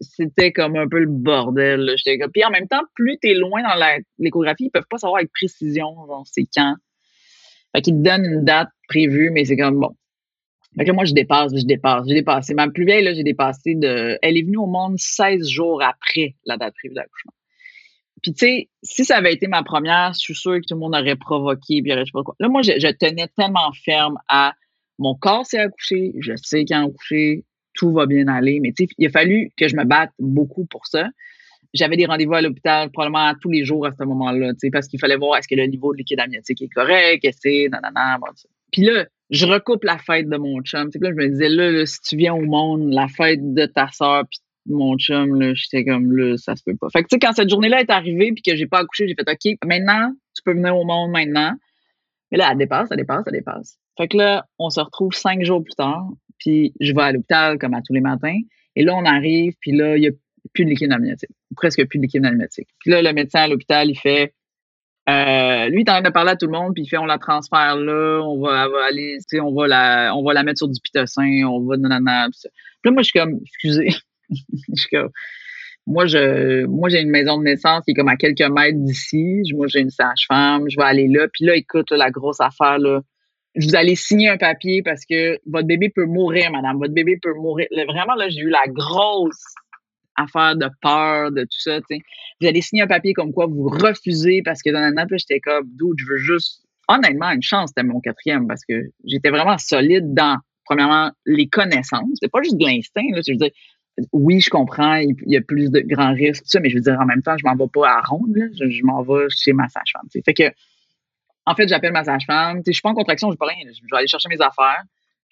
c'était 0.00 0.52
comme 0.52 0.76
un 0.76 0.86
peu 0.86 1.00
le 1.00 1.08
bordel. 1.08 1.96
Puis 2.32 2.44
en 2.44 2.50
même 2.50 2.68
temps, 2.68 2.82
plus 2.94 3.18
t'es 3.18 3.34
loin 3.34 3.62
dans 3.62 3.74
l'échographie, 4.18 4.66
ils 4.66 4.70
peuvent 4.70 4.86
pas 4.88 4.98
savoir 4.98 5.18
avec 5.18 5.32
précision, 5.32 5.92
genre, 6.06 6.24
c'est 6.30 6.46
quand. 6.54 6.76
Fait 7.74 7.82
qu'ils 7.82 7.94
te 7.94 8.02
donnent 8.02 8.24
une 8.24 8.44
date 8.44 8.68
prévue, 8.88 9.30
mais 9.30 9.44
c'est 9.44 9.56
comme 9.56 9.80
bon. 9.80 9.96
Fait 10.76 10.84
que 10.84 10.92
moi, 10.92 11.04
je 11.04 11.14
dépasse, 11.14 11.52
je 11.56 11.64
dépasse, 11.64 12.06
j'ai 12.06 12.14
dépassé. 12.14 12.54
Ma 12.54 12.68
plus 12.68 12.84
vieille, 12.84 13.04
là, 13.04 13.14
j'ai 13.14 13.22
dépassé 13.22 13.74
de. 13.74 14.18
Elle 14.20 14.36
est 14.36 14.42
venue 14.42 14.58
au 14.58 14.66
monde 14.66 14.94
16 14.98 15.48
jours 15.48 15.82
après 15.82 16.34
la 16.44 16.56
date 16.56 16.74
prévue 16.78 16.94
d'accouchement. 16.94 17.32
Puis, 18.22 18.32
tu 18.32 18.46
sais, 18.46 18.68
si 18.82 19.04
ça 19.04 19.16
avait 19.16 19.32
été 19.32 19.46
ma 19.46 19.62
première, 19.62 20.12
je 20.14 20.18
suis 20.18 20.34
sûre 20.34 20.56
que 20.56 20.66
tout 20.66 20.74
le 20.74 20.80
monde 20.80 20.94
aurait 20.94 21.16
provoqué, 21.16 21.82
puis 21.82 21.92
je 21.92 22.04
sais 22.04 22.10
pas 22.12 22.22
quoi. 22.22 22.34
Là, 22.40 22.48
moi, 22.48 22.62
je, 22.62 22.92
tenais 22.92 23.28
tellement 23.36 23.72
ferme 23.84 24.18
à 24.28 24.54
mon 24.98 25.14
corps 25.14 25.46
s'est 25.46 25.58
accouché, 25.58 26.12
je 26.20 26.32
sais 26.36 26.64
qu'il 26.64 26.74
a 26.74 26.82
accouché, 26.82 27.44
tout 27.74 27.92
va 27.92 28.06
bien 28.06 28.26
aller. 28.28 28.60
Mais, 28.60 28.72
tu 28.72 28.84
sais, 28.84 28.90
il 28.98 29.06
a 29.06 29.10
fallu 29.10 29.52
que 29.56 29.68
je 29.68 29.76
me 29.76 29.84
batte 29.84 30.10
beaucoup 30.18 30.66
pour 30.66 30.86
ça 30.86 31.08
j'avais 31.74 31.96
des 31.96 32.06
rendez-vous 32.06 32.34
à 32.34 32.42
l'hôpital 32.42 32.90
probablement 32.90 33.32
tous 33.40 33.50
les 33.50 33.64
jours 33.64 33.86
à 33.86 33.92
ce 33.92 34.04
moment-là, 34.04 34.52
parce 34.72 34.88
qu'il 34.88 35.00
fallait 35.00 35.16
voir 35.16 35.38
est-ce 35.38 35.48
que 35.48 35.54
le 35.54 35.66
niveau 35.66 35.92
de 35.92 35.98
liquide 35.98 36.20
amniotique 36.20 36.62
est 36.62 36.68
correct, 36.68 37.24
est-ce 37.24 37.40
que 37.40 37.68
nanana, 37.70 38.18
bon, 38.18 38.26
Puis 38.72 38.82
là, 38.82 39.06
je 39.30 39.46
recoupe 39.46 39.84
la 39.84 39.98
fête 39.98 40.28
de 40.28 40.36
mon 40.36 40.60
chum. 40.62 40.90
Là, 41.00 41.10
je 41.10 41.16
me 41.16 41.28
disais, 41.28 41.48
là, 41.48 41.84
si 41.86 42.00
tu 42.00 42.16
viens 42.16 42.34
au 42.34 42.42
monde, 42.42 42.92
la 42.92 43.08
fête 43.08 43.54
de 43.54 43.66
ta 43.66 43.88
soeur 43.90 44.24
puis 44.30 44.40
mon 44.68 44.96
chum, 44.96 45.40
là, 45.40 45.52
j'étais 45.54 45.84
comme, 45.84 46.16
là, 46.16 46.36
ça 46.36 46.56
se 46.56 46.62
peut 46.64 46.76
pas. 46.76 46.88
Fait 46.90 47.02
que, 47.02 47.08
tu 47.08 47.14
sais, 47.14 47.18
quand 47.18 47.32
cette 47.32 47.50
journée-là 47.50 47.80
est 47.80 47.90
arrivée 47.90 48.32
puis 48.32 48.42
que 48.42 48.56
j'ai 48.56 48.66
pas 48.66 48.78
accouché, 48.78 49.08
j'ai 49.08 49.14
fait, 49.14 49.30
OK, 49.30 49.58
maintenant, 49.64 50.12
tu 50.34 50.42
peux 50.44 50.52
venir 50.52 50.76
au 50.76 50.84
monde 50.84 51.10
maintenant. 51.10 51.52
Mais 52.30 52.38
là, 52.38 52.48
elle 52.50 52.58
dépasse, 52.58 52.88
elle 52.90 52.98
dépasse, 52.98 53.24
elle 53.26 53.34
dépasse. 53.34 53.78
Fait 53.96 54.08
que 54.08 54.16
là, 54.16 54.44
on 54.58 54.70
se 54.70 54.80
retrouve 54.80 55.12
cinq 55.12 55.44
jours 55.44 55.62
plus 55.62 55.74
tard, 55.74 56.08
puis 56.38 56.72
je 56.80 56.92
vais 56.92 57.02
à 57.02 57.12
l'hôpital 57.12 57.58
comme 57.58 57.74
à 57.74 57.82
tous 57.82 57.92
les 57.92 58.00
matins. 58.00 58.38
Et 58.74 58.82
là, 58.82 58.94
on 58.94 59.04
arrive, 59.04 59.54
puis 59.60 59.72
là, 59.72 59.96
il 59.96 60.02
y 60.02 60.08
a 60.08 60.10
plus 60.52 60.64
de 60.64 60.70
liquide 60.70 60.92
amniotique, 60.92 61.30
presque 61.56 61.84
plus 61.86 61.98
de 61.98 62.02
liquide 62.02 62.24
amniotique. 62.24 62.68
Puis 62.80 62.90
là, 62.90 63.02
le 63.02 63.12
médecin 63.12 63.40
à 63.40 63.48
l'hôpital, 63.48 63.88
il 63.88 63.98
fait, 63.98 64.34
euh, 65.08 65.68
lui, 65.68 65.82
il 65.82 65.84
train 65.84 66.02
de 66.02 66.10
parler 66.10 66.32
à 66.32 66.36
tout 66.36 66.46
le 66.46 66.52
monde, 66.52 66.74
puis 66.74 66.82
il 66.84 66.88
fait, 66.88 66.98
on 66.98 67.06
la 67.06 67.18
transfère 67.18 67.76
là, 67.76 68.20
on 68.22 68.40
va, 68.40 68.66
aller, 68.88 69.18
tu 69.18 69.36
sais, 69.36 69.40
on 69.40 69.54
va 69.54 69.68
la, 69.68 70.12
on 70.16 70.24
va 70.24 70.34
la 70.34 70.42
mettre 70.42 70.58
sur 70.58 70.68
du 70.68 70.80
pitocin, 70.80 71.44
on 71.44 71.64
va 71.64 71.76
nanana. 71.76 72.28
Puis 72.30 72.50
là, 72.84 72.90
moi, 72.90 73.02
je 73.02 73.08
suis 73.08 73.18
comme, 73.18 73.38
excusez, 73.42 73.88
je 74.30 74.36
suis 74.74 74.90
comme, 74.90 75.10
moi, 75.86 76.06
je, 76.06 76.66
moi, 76.66 76.88
j'ai 76.88 77.00
une 77.00 77.10
maison 77.10 77.38
de 77.38 77.44
naissance 77.44 77.84
qui 77.84 77.92
est 77.92 77.94
comme 77.94 78.08
à 78.08 78.16
quelques 78.16 78.40
mètres 78.50 78.78
d'ici. 78.78 79.42
Moi, 79.54 79.68
j'ai 79.68 79.80
une 79.80 79.90
sage-femme, 79.90 80.64
je 80.68 80.76
vais 80.76 80.84
aller 80.84 81.06
là. 81.06 81.28
Puis 81.32 81.44
là, 81.44 81.54
écoute, 81.54 81.92
la 81.92 82.10
grosse 82.10 82.40
affaire, 82.40 82.78
là, 82.78 83.02
vous 83.54 83.76
allez 83.76 83.94
signer 83.94 84.28
un 84.28 84.36
papier 84.36 84.82
parce 84.82 85.04
que 85.06 85.38
votre 85.46 85.66
bébé 85.66 85.88
peut 85.88 86.04
mourir, 86.04 86.50
madame. 86.50 86.78
Votre 86.78 86.92
bébé 86.92 87.18
peut 87.22 87.34
mourir. 87.34 87.66
vraiment, 87.70 88.14
là, 88.14 88.28
j'ai 88.28 88.40
eu 88.40 88.50
la 88.50 88.66
grosse 88.66 89.54
affaire 90.16 90.56
de 90.56 90.68
peur, 90.80 91.30
de 91.32 91.42
tout 91.42 91.60
ça, 91.60 91.80
tu 91.80 91.96
sais. 91.96 92.00
Vous 92.40 92.46
allez 92.46 92.60
signer 92.60 92.82
un 92.82 92.86
papier 92.86 93.12
comme 93.12 93.32
quoi 93.32 93.46
vous 93.46 93.68
refusez 93.68 94.42
parce 94.42 94.62
que 94.62 94.70
dans 94.70 94.96
an, 94.96 95.06
j'étais 95.10 95.40
comme, 95.40 95.68
d'où 95.76 95.92
je 95.96 96.04
veux 96.06 96.18
juste, 96.18 96.64
honnêtement, 96.88 97.30
une 97.30 97.42
chance, 97.42 97.70
c'était 97.74 97.86
mon 97.86 98.00
quatrième 98.00 98.46
parce 98.46 98.64
que 98.68 98.90
j'étais 99.04 99.30
vraiment 99.30 99.58
solide 99.58 100.14
dans, 100.14 100.38
premièrement, 100.64 101.10
les 101.24 101.48
connaissances. 101.48 102.18
C'est 102.20 102.30
pas 102.30 102.42
juste 102.42 102.56
de 102.56 102.64
l'instinct, 102.64 103.08
là. 103.12 103.20
Je 103.26 103.32
veux 103.32 103.38
dire, 103.38 103.50
oui, 104.12 104.40
je 104.40 104.50
comprends, 104.50 104.96
il 104.96 105.14
y 105.26 105.36
a 105.36 105.40
plus 105.40 105.70
de 105.70 105.80
grands 105.80 106.12
risques, 106.12 106.42
tout 106.42 106.50
ça, 106.50 106.60
mais 106.60 106.68
je 106.68 106.76
veux 106.76 106.82
dire, 106.82 106.98
en 107.00 107.06
même 107.06 107.22
temps, 107.22 107.36
je 107.38 107.46
m'en 107.46 107.56
vais 107.56 107.70
pas 107.72 107.90
à 107.90 108.00
ronde, 108.02 108.34
là. 108.34 108.46
Je, 108.52 108.84
m'en 108.84 109.02
vais 109.02 109.26
chez 109.30 109.52
ma 109.52 109.68
sage-femme, 109.68 110.08
Fait 110.24 110.34
que, 110.34 110.52
en 111.46 111.54
fait, 111.54 111.68
j'appelle 111.68 111.92
ma 111.92 112.04
sage-femme. 112.04 112.62
Je 112.66 112.72
suis 112.72 112.82
pas 112.82 112.90
en 112.90 112.94
contraction, 112.94 113.30
je 113.30 113.36
pas 113.36 113.46
rien. 113.46 113.64
Je 113.64 113.80
vais 113.90 113.98
aller 113.98 114.08
chercher 114.08 114.28
mes 114.28 114.40
affaires. 114.40 114.82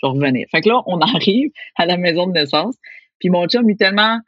Je 0.01 0.07
vais 0.07 0.13
revenir. 0.13 0.47
Fait 0.51 0.61
que 0.61 0.69
là, 0.69 0.81
on 0.87 0.99
arrive 1.01 1.51
à 1.77 1.87
la 1.87 1.97
maison 1.97 2.27
de 2.29 2.33
naissance. 2.33 2.77
Puis 3.19 3.31
mon 3.31 3.47
chum, 3.47 3.67
lui, 3.67 3.77
tellement 3.77 4.21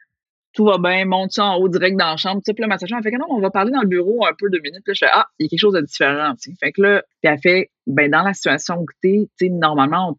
tout 0.57 0.65
va 0.65 0.79
bien, 0.79 1.05
monte 1.05 1.37
en 1.37 1.55
haut 1.57 1.69
direct 1.69 1.95
dans 1.97 2.09
la 2.09 2.17
chambre. 2.17 2.41
Puis 2.43 2.55
là, 2.57 2.65
ma 2.65 2.79
sage-femme, 2.79 3.03
fait 3.03 3.11
que 3.11 3.17
non, 3.17 3.27
on 3.29 3.39
va 3.39 3.51
parler 3.51 3.71
dans 3.71 3.81
le 3.81 3.87
bureau 3.87 4.25
un 4.25 4.33
peu 4.35 4.49
deux 4.49 4.59
minutes. 4.59 4.81
Puis 4.83 4.89
là, 4.89 4.93
je 4.95 5.05
fais, 5.05 5.11
ah, 5.13 5.27
il 5.37 5.43
y 5.43 5.45
a 5.45 5.49
quelque 5.49 5.59
chose 5.59 5.75
de 5.75 5.81
différent. 5.81 6.33
Fait 6.59 6.71
que 6.71 6.81
là, 6.81 7.03
puis 7.21 7.31
elle 7.31 7.39
fait, 7.39 7.71
ben, 7.85 8.09
dans 8.09 8.23
la 8.23 8.33
situation 8.33 8.83
que 8.83 8.93
t'es, 9.03 9.29
tu 9.37 9.45
sais, 9.45 9.49
normalement, 9.51 10.17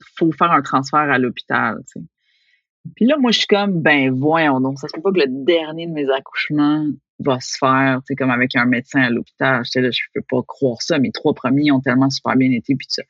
il 0.00 0.06
faut 0.16 0.30
faire 0.30 0.52
un 0.52 0.62
transfert 0.62 1.00
à 1.00 1.18
l'hôpital. 1.18 1.80
Puis 2.94 3.06
là, 3.06 3.16
moi, 3.18 3.32
je 3.32 3.38
suis 3.38 3.48
comme, 3.48 3.82
ben 3.82 4.12
voyons 4.12 4.60
donc, 4.60 4.78
ça 4.78 4.86
se 4.86 4.92
peut 4.92 5.02
pas 5.02 5.10
que 5.10 5.18
le 5.18 5.44
dernier 5.44 5.88
de 5.88 5.92
mes 5.92 6.08
accouchements 6.10 6.86
va 7.18 7.40
se 7.40 7.58
faire, 7.58 7.98
tu 8.06 8.12
sais, 8.12 8.14
comme 8.14 8.30
avec 8.30 8.54
un 8.54 8.66
médecin 8.66 9.02
à 9.02 9.10
l'hôpital. 9.10 9.64
Je 9.64 9.80
là, 9.80 9.90
je 9.90 10.00
peux 10.14 10.22
pas 10.30 10.42
croire 10.46 10.80
ça. 10.80 11.00
Mes 11.00 11.10
trois 11.10 11.34
premiers 11.34 11.72
ont 11.72 11.80
tellement 11.80 12.08
super 12.08 12.36
bien 12.36 12.52
été, 12.52 12.76
puis 12.76 12.86
ça. 12.88 13.02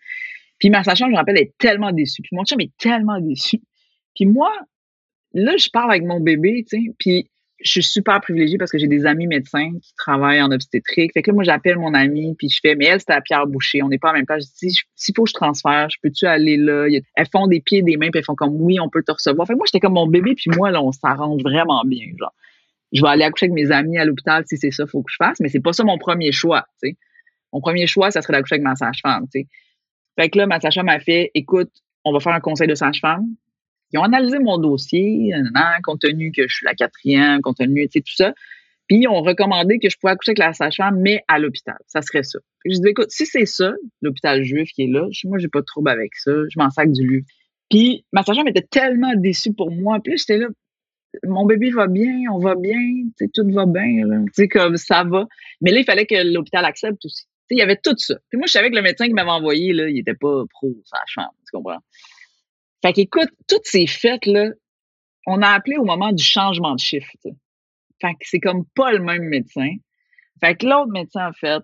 Puis 0.58 0.70
ma 0.70 0.82
sachante, 0.84 1.08
je 1.08 1.12
me 1.12 1.18
rappelle, 1.18 1.36
est 1.36 1.52
tellement 1.58 1.92
déçue. 1.92 2.22
Puis 2.22 2.34
mon 2.34 2.44
chum 2.44 2.60
est 2.60 2.74
tellement 2.78 3.20
déçu. 3.20 3.60
Puis 4.14 4.24
moi, 4.24 4.50
là, 5.34 5.56
je 5.56 5.68
parle 5.70 5.90
avec 5.90 6.04
mon 6.04 6.20
bébé, 6.20 6.64
tu 6.68 6.78
sais, 6.78 6.94
puis 6.98 7.28
je 7.64 7.70
suis 7.70 7.82
super 7.82 8.20
privilégiée 8.20 8.58
parce 8.58 8.70
que 8.70 8.78
j'ai 8.78 8.88
des 8.88 9.06
amis 9.06 9.26
médecins 9.26 9.70
qui 9.80 9.94
travaillent 9.96 10.42
en 10.42 10.50
obstétrique. 10.50 11.12
Fait 11.12 11.22
que 11.22 11.30
là, 11.30 11.34
moi, 11.34 11.44
j'appelle 11.44 11.78
mon 11.78 11.94
amie, 11.94 12.34
puis 12.36 12.48
je 12.48 12.58
fais, 12.60 12.74
mais 12.74 12.86
elle, 12.86 12.98
c'était 12.98 13.12
à 13.12 13.20
Pierre 13.20 13.46
Boucher. 13.46 13.82
On 13.82 13.88
n'est 13.88 13.98
pas 13.98 14.10
en 14.10 14.14
même 14.14 14.26
page. 14.26 14.42
Je 14.42 14.66
dis, 14.66 14.80
s'il 14.96 15.14
faut 15.14 15.24
que 15.24 15.30
je 15.30 15.34
transfère, 15.34 15.88
je 15.90 15.96
peux-tu 16.02 16.26
aller 16.26 16.56
là? 16.56 16.88
Elles 17.14 17.26
font 17.30 17.46
des 17.46 17.60
pieds, 17.60 17.82
des 17.82 17.96
mains, 17.96 18.10
puis 18.10 18.18
elles 18.18 18.24
font 18.24 18.34
comme, 18.34 18.60
oui, 18.60 18.80
on 18.80 18.88
peut 18.88 19.02
te 19.06 19.12
recevoir. 19.12 19.46
Fait 19.46 19.52
que 19.52 19.58
moi, 19.58 19.66
j'étais 19.66 19.80
comme 19.80 19.94
mon 19.94 20.06
bébé, 20.06 20.34
puis 20.34 20.50
moi, 20.56 20.70
là, 20.70 20.82
on 20.82 20.92
s'arrange 20.92 21.42
vraiment 21.42 21.82
bien, 21.84 22.06
genre. 22.18 22.34
Je 22.92 23.00
vais 23.00 23.08
aller 23.08 23.24
accoucher 23.24 23.46
avec 23.46 23.54
mes 23.54 23.70
amis 23.70 23.96
à 23.96 24.04
l'hôpital 24.04 24.44
si 24.46 24.56
c'est 24.56 24.70
ça, 24.70 24.86
faut 24.86 25.02
que 25.02 25.10
je 25.10 25.16
fasse, 25.16 25.40
mais 25.40 25.48
c'est 25.48 25.60
pas 25.60 25.72
ça 25.72 25.82
mon 25.84 25.98
premier 25.98 26.30
choix, 26.32 26.66
tu 26.82 26.90
sais. 26.90 26.96
Mon 27.52 27.60
premier 27.60 27.86
choix, 27.86 28.10
ça 28.10 28.22
serait 28.22 28.32
d'accoucher 28.32 28.56
avec 28.56 28.64
ma 28.64 28.74
sage-femme, 28.74 29.26
tu 29.32 29.40
sais. 29.40 29.46
Fait 30.18 30.28
que 30.28 30.38
là, 30.38 30.46
ma 30.46 30.60
sage-femme 30.60 30.86
m'a 30.86 31.00
fait, 31.00 31.30
écoute, 31.34 31.70
on 32.04 32.12
va 32.12 32.20
faire 32.20 32.32
un 32.32 32.40
conseil 32.40 32.66
de 32.66 32.74
sage-femme. 32.74 33.24
Ils 33.92 33.98
ont 33.98 34.04
analysé 34.04 34.38
mon 34.38 34.58
dossier, 34.58 35.32
compte 35.82 36.00
tenu 36.00 36.32
que 36.32 36.48
je 36.48 36.54
suis 36.54 36.66
la 36.66 36.74
quatrième, 36.74 37.40
compte 37.40 37.58
tenu, 37.58 37.86
tu 37.88 37.98
sais, 37.98 38.00
tout 38.00 38.14
ça. 38.14 38.32
Puis 38.88 38.98
ils 38.98 39.08
ont 39.08 39.22
recommandé 39.22 39.78
que 39.78 39.88
je 39.88 39.96
pouvais 39.98 40.12
accoucher 40.12 40.30
avec 40.30 40.38
la 40.38 40.52
sage-femme, 40.52 40.98
mais 41.00 41.22
à 41.28 41.38
l'hôpital. 41.38 41.76
Ça 41.86 42.02
serait 42.02 42.22
ça. 42.22 42.38
je 42.64 42.78
dis, 42.78 42.88
écoute, 42.88 43.10
si 43.10 43.26
c'est 43.26 43.46
ça, 43.46 43.72
l'hôpital 44.00 44.42
juif 44.42 44.70
qui 44.74 44.82
est 44.82 44.88
là, 44.88 45.06
moi, 45.24 45.38
j'ai 45.38 45.48
pas 45.48 45.60
de 45.60 45.66
trouble 45.66 45.90
avec 45.90 46.14
ça. 46.16 46.32
Je 46.48 46.58
m'en 46.58 46.70
sac 46.70 46.90
du 46.90 47.06
lieu. 47.06 47.22
Puis 47.70 48.04
ma 48.12 48.22
sage-femme 48.22 48.48
était 48.48 48.66
tellement 48.70 49.14
déçue 49.16 49.54
pour 49.54 49.70
moi. 49.70 49.98
Puis 50.02 50.18
j'étais 50.18 50.38
là, 50.38 50.48
mon 51.24 51.46
bébé 51.46 51.70
va 51.70 51.86
bien, 51.86 52.24
on 52.32 52.38
va 52.38 52.54
bien, 52.54 52.78
tout 53.34 53.50
va 53.50 53.66
bien, 53.66 54.24
comme 54.50 54.76
ça 54.76 55.04
va. 55.04 55.26
Mais 55.60 55.70
là, 55.70 55.80
il 55.80 55.84
fallait 55.84 56.06
que 56.06 56.32
l'hôpital 56.32 56.64
accepte 56.64 57.04
aussi. 57.04 57.24
Il 57.50 57.58
y 57.58 57.62
avait 57.62 57.76
tout 57.76 57.94
ça. 57.98 58.14
Puis 58.30 58.38
moi, 58.38 58.46
je 58.46 58.52
savais 58.52 58.70
que 58.70 58.76
le 58.76 58.82
médecin 58.82 59.06
qui 59.06 59.12
m'avait 59.12 59.30
envoyé, 59.30 59.74
là, 59.74 59.88
il 59.88 59.98
était 59.98 60.14
pas 60.14 60.44
pro 60.50 60.74
sage-femme, 60.84 61.32
tu 61.46 61.56
comprends? 61.56 61.80
Fait 62.82 62.92
qu'écoute, 62.92 63.30
toutes 63.48 63.64
ces 63.64 63.86
fêtes-là, 63.86 64.50
on 65.26 65.40
a 65.40 65.48
appelé 65.48 65.76
au 65.76 65.84
moment 65.84 66.12
du 66.12 66.22
changement 66.22 66.74
de 66.74 66.80
chiffre. 66.80 67.10
Fait 67.22 68.12
que 68.12 68.18
c'est 68.22 68.40
comme 68.40 68.64
pas 68.74 68.92
le 68.92 68.98
même 68.98 69.22
médecin. 69.24 69.76
Fait 70.40 70.56
que 70.56 70.66
l'autre 70.66 70.90
médecin, 70.90 71.28
en 71.28 71.32
fait, 71.32 71.62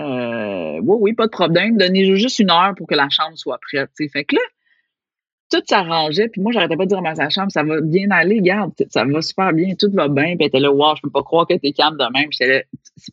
euh, 0.00 0.80
oui, 0.82 0.96
oui, 1.00 1.12
pas 1.14 1.26
de 1.26 1.30
problème. 1.30 1.76
Donnez 1.76 2.16
juste 2.16 2.40
une 2.40 2.50
heure 2.50 2.74
pour 2.76 2.86
que 2.88 2.94
la 2.94 3.08
chambre 3.08 3.36
soit 3.36 3.58
prête. 3.58 3.90
Fait 3.96 4.24
que 4.24 4.34
là, 4.34 4.42
tout 5.50 5.62
s'arrangeait. 5.66 6.28
Puis 6.28 6.40
moi, 6.40 6.50
j'arrêtais 6.50 6.76
pas 6.76 6.84
de 6.84 6.88
dire 6.88 6.98
à 6.98 7.02
ma 7.02 7.30
chambre, 7.30 7.52
ça 7.52 7.62
va 7.62 7.80
bien 7.80 8.10
aller, 8.10 8.40
garde, 8.40 8.72
ça 8.90 9.04
va 9.04 9.22
super 9.22 9.52
bien, 9.52 9.74
tout 9.78 9.90
va 9.92 10.08
bien. 10.08 10.36
Puis 10.36 10.38
elle 10.40 10.46
était 10.46 10.60
là, 10.60 10.72
wow, 10.72 10.96
je 10.96 11.02
peux 11.02 11.10
pas 11.10 11.22
croire 11.22 11.46
que 11.46 11.54
t'es 11.54 11.72
calme 11.72 11.96
de 11.96 12.12
même. 12.12 12.30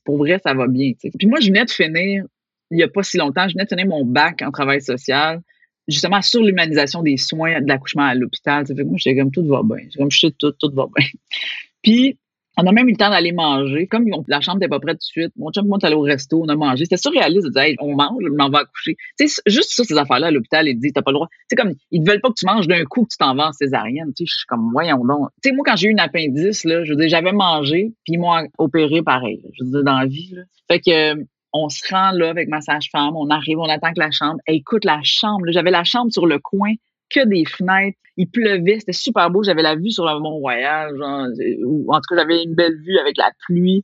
Pour 0.04 0.18
vrai, 0.18 0.40
ça 0.44 0.56
va 0.56 0.68
bien. 0.68 0.94
Puis 1.00 1.28
moi, 1.28 1.40
je 1.40 1.48
venais 1.48 1.66
de 1.66 1.70
finir, 1.70 2.24
il 2.72 2.80
y 2.80 2.84
a 2.84 2.88
pas 2.88 3.04
si 3.04 3.18
longtemps, 3.18 3.48
je 3.48 3.54
venais 3.54 3.66
de 3.66 3.70
finir 3.70 3.86
mon 3.86 4.04
bac 4.04 4.42
en 4.42 4.52
travail 4.52 4.82
social 4.82 5.42
justement 5.88 6.22
sur 6.22 6.42
l'humanisation 6.44 7.02
des 7.04 7.18
soins 7.18 7.62
de 7.62 7.68
l'accouchement 7.68 8.04
à 8.04 8.16
l'hôpital. 8.16 8.66
Ça 8.68 8.76
fait 8.76 8.84
que 8.84 8.88
moi, 8.88 8.98
j'étais 8.98 9.20
comme 9.20 9.32
tout 9.32 9.46
va 9.46 9.62
bien. 9.64 9.88
Comme 9.98 10.12
je 10.12 10.20
sais 10.20 10.32
tout, 10.38 10.52
tout 10.52 10.72
va 10.74 10.88
bien. 10.96 11.08
Puis 11.82 12.18
on 12.58 12.68
a 12.68 12.72
même 12.72 12.88
eu 12.88 12.92
le 12.92 12.98
temps 12.98 13.10
d'aller 13.10 13.32
manger. 13.32 13.88
Comme 13.88 14.06
la 14.28 14.42
chambre 14.42 14.60
n'était 14.60 14.70
pas 14.70 14.80
prête 14.80 14.98
tout 14.98 15.08
de 15.08 15.24
suite, 15.24 15.34
mon 15.38 15.52
chum, 15.52 15.68
moi, 15.68 15.80
allé 15.82 15.96
au 15.96 16.02
resto, 16.02 16.44
on 16.44 16.48
a 16.50 16.56
mangé. 16.56 16.86
C'était 16.86 16.98
surréaliste 16.98 17.48
de 17.48 17.60
hey, 17.60 17.76
on 17.80 17.96
mange, 17.96 18.24
on 18.40 18.50
va 18.50 18.60
accoucher. 18.60 18.96
Tu 19.20 19.28
sais, 19.28 19.42
juste 19.48 19.72
sur 19.72 19.86
ces 19.86 19.98
affaires-là 19.98 20.28
à 20.28 20.32
l'hôpital, 20.32 20.68
ils 20.68 20.78
disent, 20.78 20.94
t'as 20.94 21.02
pas 21.02 21.12
le 21.12 21.16
droit. 21.16 21.30
C'est 21.50 21.56
comme, 21.56 21.74
ils 21.92 22.02
ne 22.02 22.08
veulent 22.08 22.22
pas 22.22 22.30
que 22.30 22.36
tu 22.38 22.46
manges 22.46 22.68
d'un 22.68 22.84
coup 22.86 23.04
que 23.04 23.10
tu 23.12 23.18
t'en 23.18 23.36
vas 23.36 23.48
en 23.48 23.52
césarienne. 23.54 24.14
Tu 24.16 24.26
sais, 24.26 24.32
je 24.32 24.36
suis 24.38 24.46
comme, 24.46 24.70
voyons 24.72 25.04
donc. 25.04 25.30
Tu 25.42 25.50
sais, 25.50 25.56
moi, 25.56 25.64
quand 25.66 25.76
j'ai 25.76 25.88
eu 25.88 25.92
une 25.92 26.00
appendice, 26.00 26.64
là, 26.64 26.84
je 26.84 26.92
veux 26.92 26.98
dire, 26.98 27.10
j'avais 27.10 27.32
mangé, 27.32 27.94
puis 28.04 28.14
ils 28.14 28.20
m'ont 28.20 28.48
opéré 28.58 29.02
pareil. 29.02 29.42
je 29.54 29.64
veux 29.64 29.72
dire, 29.72 29.84
dans 29.84 29.98
la 29.98 30.06
vie, 30.06 30.34
là. 30.36 30.44
Fait 30.70 30.80
que, 30.80 31.26
on 31.54 31.70
se 31.70 31.82
rend 31.90 32.12
là 32.12 32.30
avec 32.30 32.50
ma 32.50 32.62
sage-femme, 32.62 33.16
on 33.16 33.30
arrive, 33.30 33.60
on 33.60 33.70
attend 33.70 33.94
que 33.94 34.00
la 34.00 34.12
chambre. 34.12 34.40
écoute, 34.48 34.86
la 34.86 35.02
chambre, 35.04 35.46
j'avais 35.50 35.72
la 35.72 35.84
chambre 35.84 36.12
sur 36.12 36.26
le 36.26 36.40
coin, 36.40 36.74
que 37.10 37.26
des 37.26 37.46
fenêtres. 37.46 37.98
Il 38.18 38.30
pleuvait, 38.30 38.80
c'était 38.80 38.92
super 38.92 39.30
beau. 39.32 39.44
J'avais 39.44 39.62
la 39.62 39.76
vue 39.76 39.92
sur 39.92 40.06
le 40.06 40.20
Mont-Royal, 40.20 40.96
genre, 40.98 41.28
ou 41.66 41.94
en 41.94 41.98
tout 41.98 42.16
cas, 42.16 42.22
j'avais 42.22 42.44
une 42.44 42.54
belle 42.54 42.76
vue 42.82 42.98
avec 42.98 43.18
la 43.18 43.32
pluie. 43.46 43.84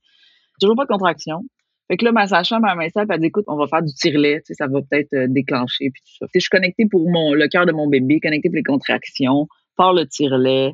Toujours 0.60 0.76
pas 0.76 0.84
de 0.84 0.90
contraction. 0.90 1.44
Fait 1.88 1.98
que 1.98 2.06
là, 2.06 2.12
ma 2.12 2.28
sage-femme, 2.28 2.64
elle 2.70 3.08
m'a 3.08 3.18
dit, 3.18 3.26
écoute, 3.26 3.46
on 3.48 3.56
va 3.56 3.68
faire 3.68 3.82
du 3.82 3.94
tirelet, 3.94 4.42
ça 4.46 4.68
va 4.68 4.82
peut-être 4.82 5.12
euh, 5.14 5.26
déclencher, 5.28 5.90
puis 5.90 6.04
tout 6.06 6.18
ça. 6.20 6.28
je 6.32 6.40
suis 6.40 6.50
connectée 6.50 6.86
pour 6.86 7.10
mon, 7.10 7.34
le 7.34 7.48
cœur 7.48 7.66
de 7.66 7.72
mon 7.72 7.88
bébé, 7.88 8.20
connectée 8.20 8.50
pour 8.50 8.58
les 8.58 8.64
contractions, 8.64 9.48
par 9.76 9.94
le 9.94 10.06
tirelet. 10.06 10.74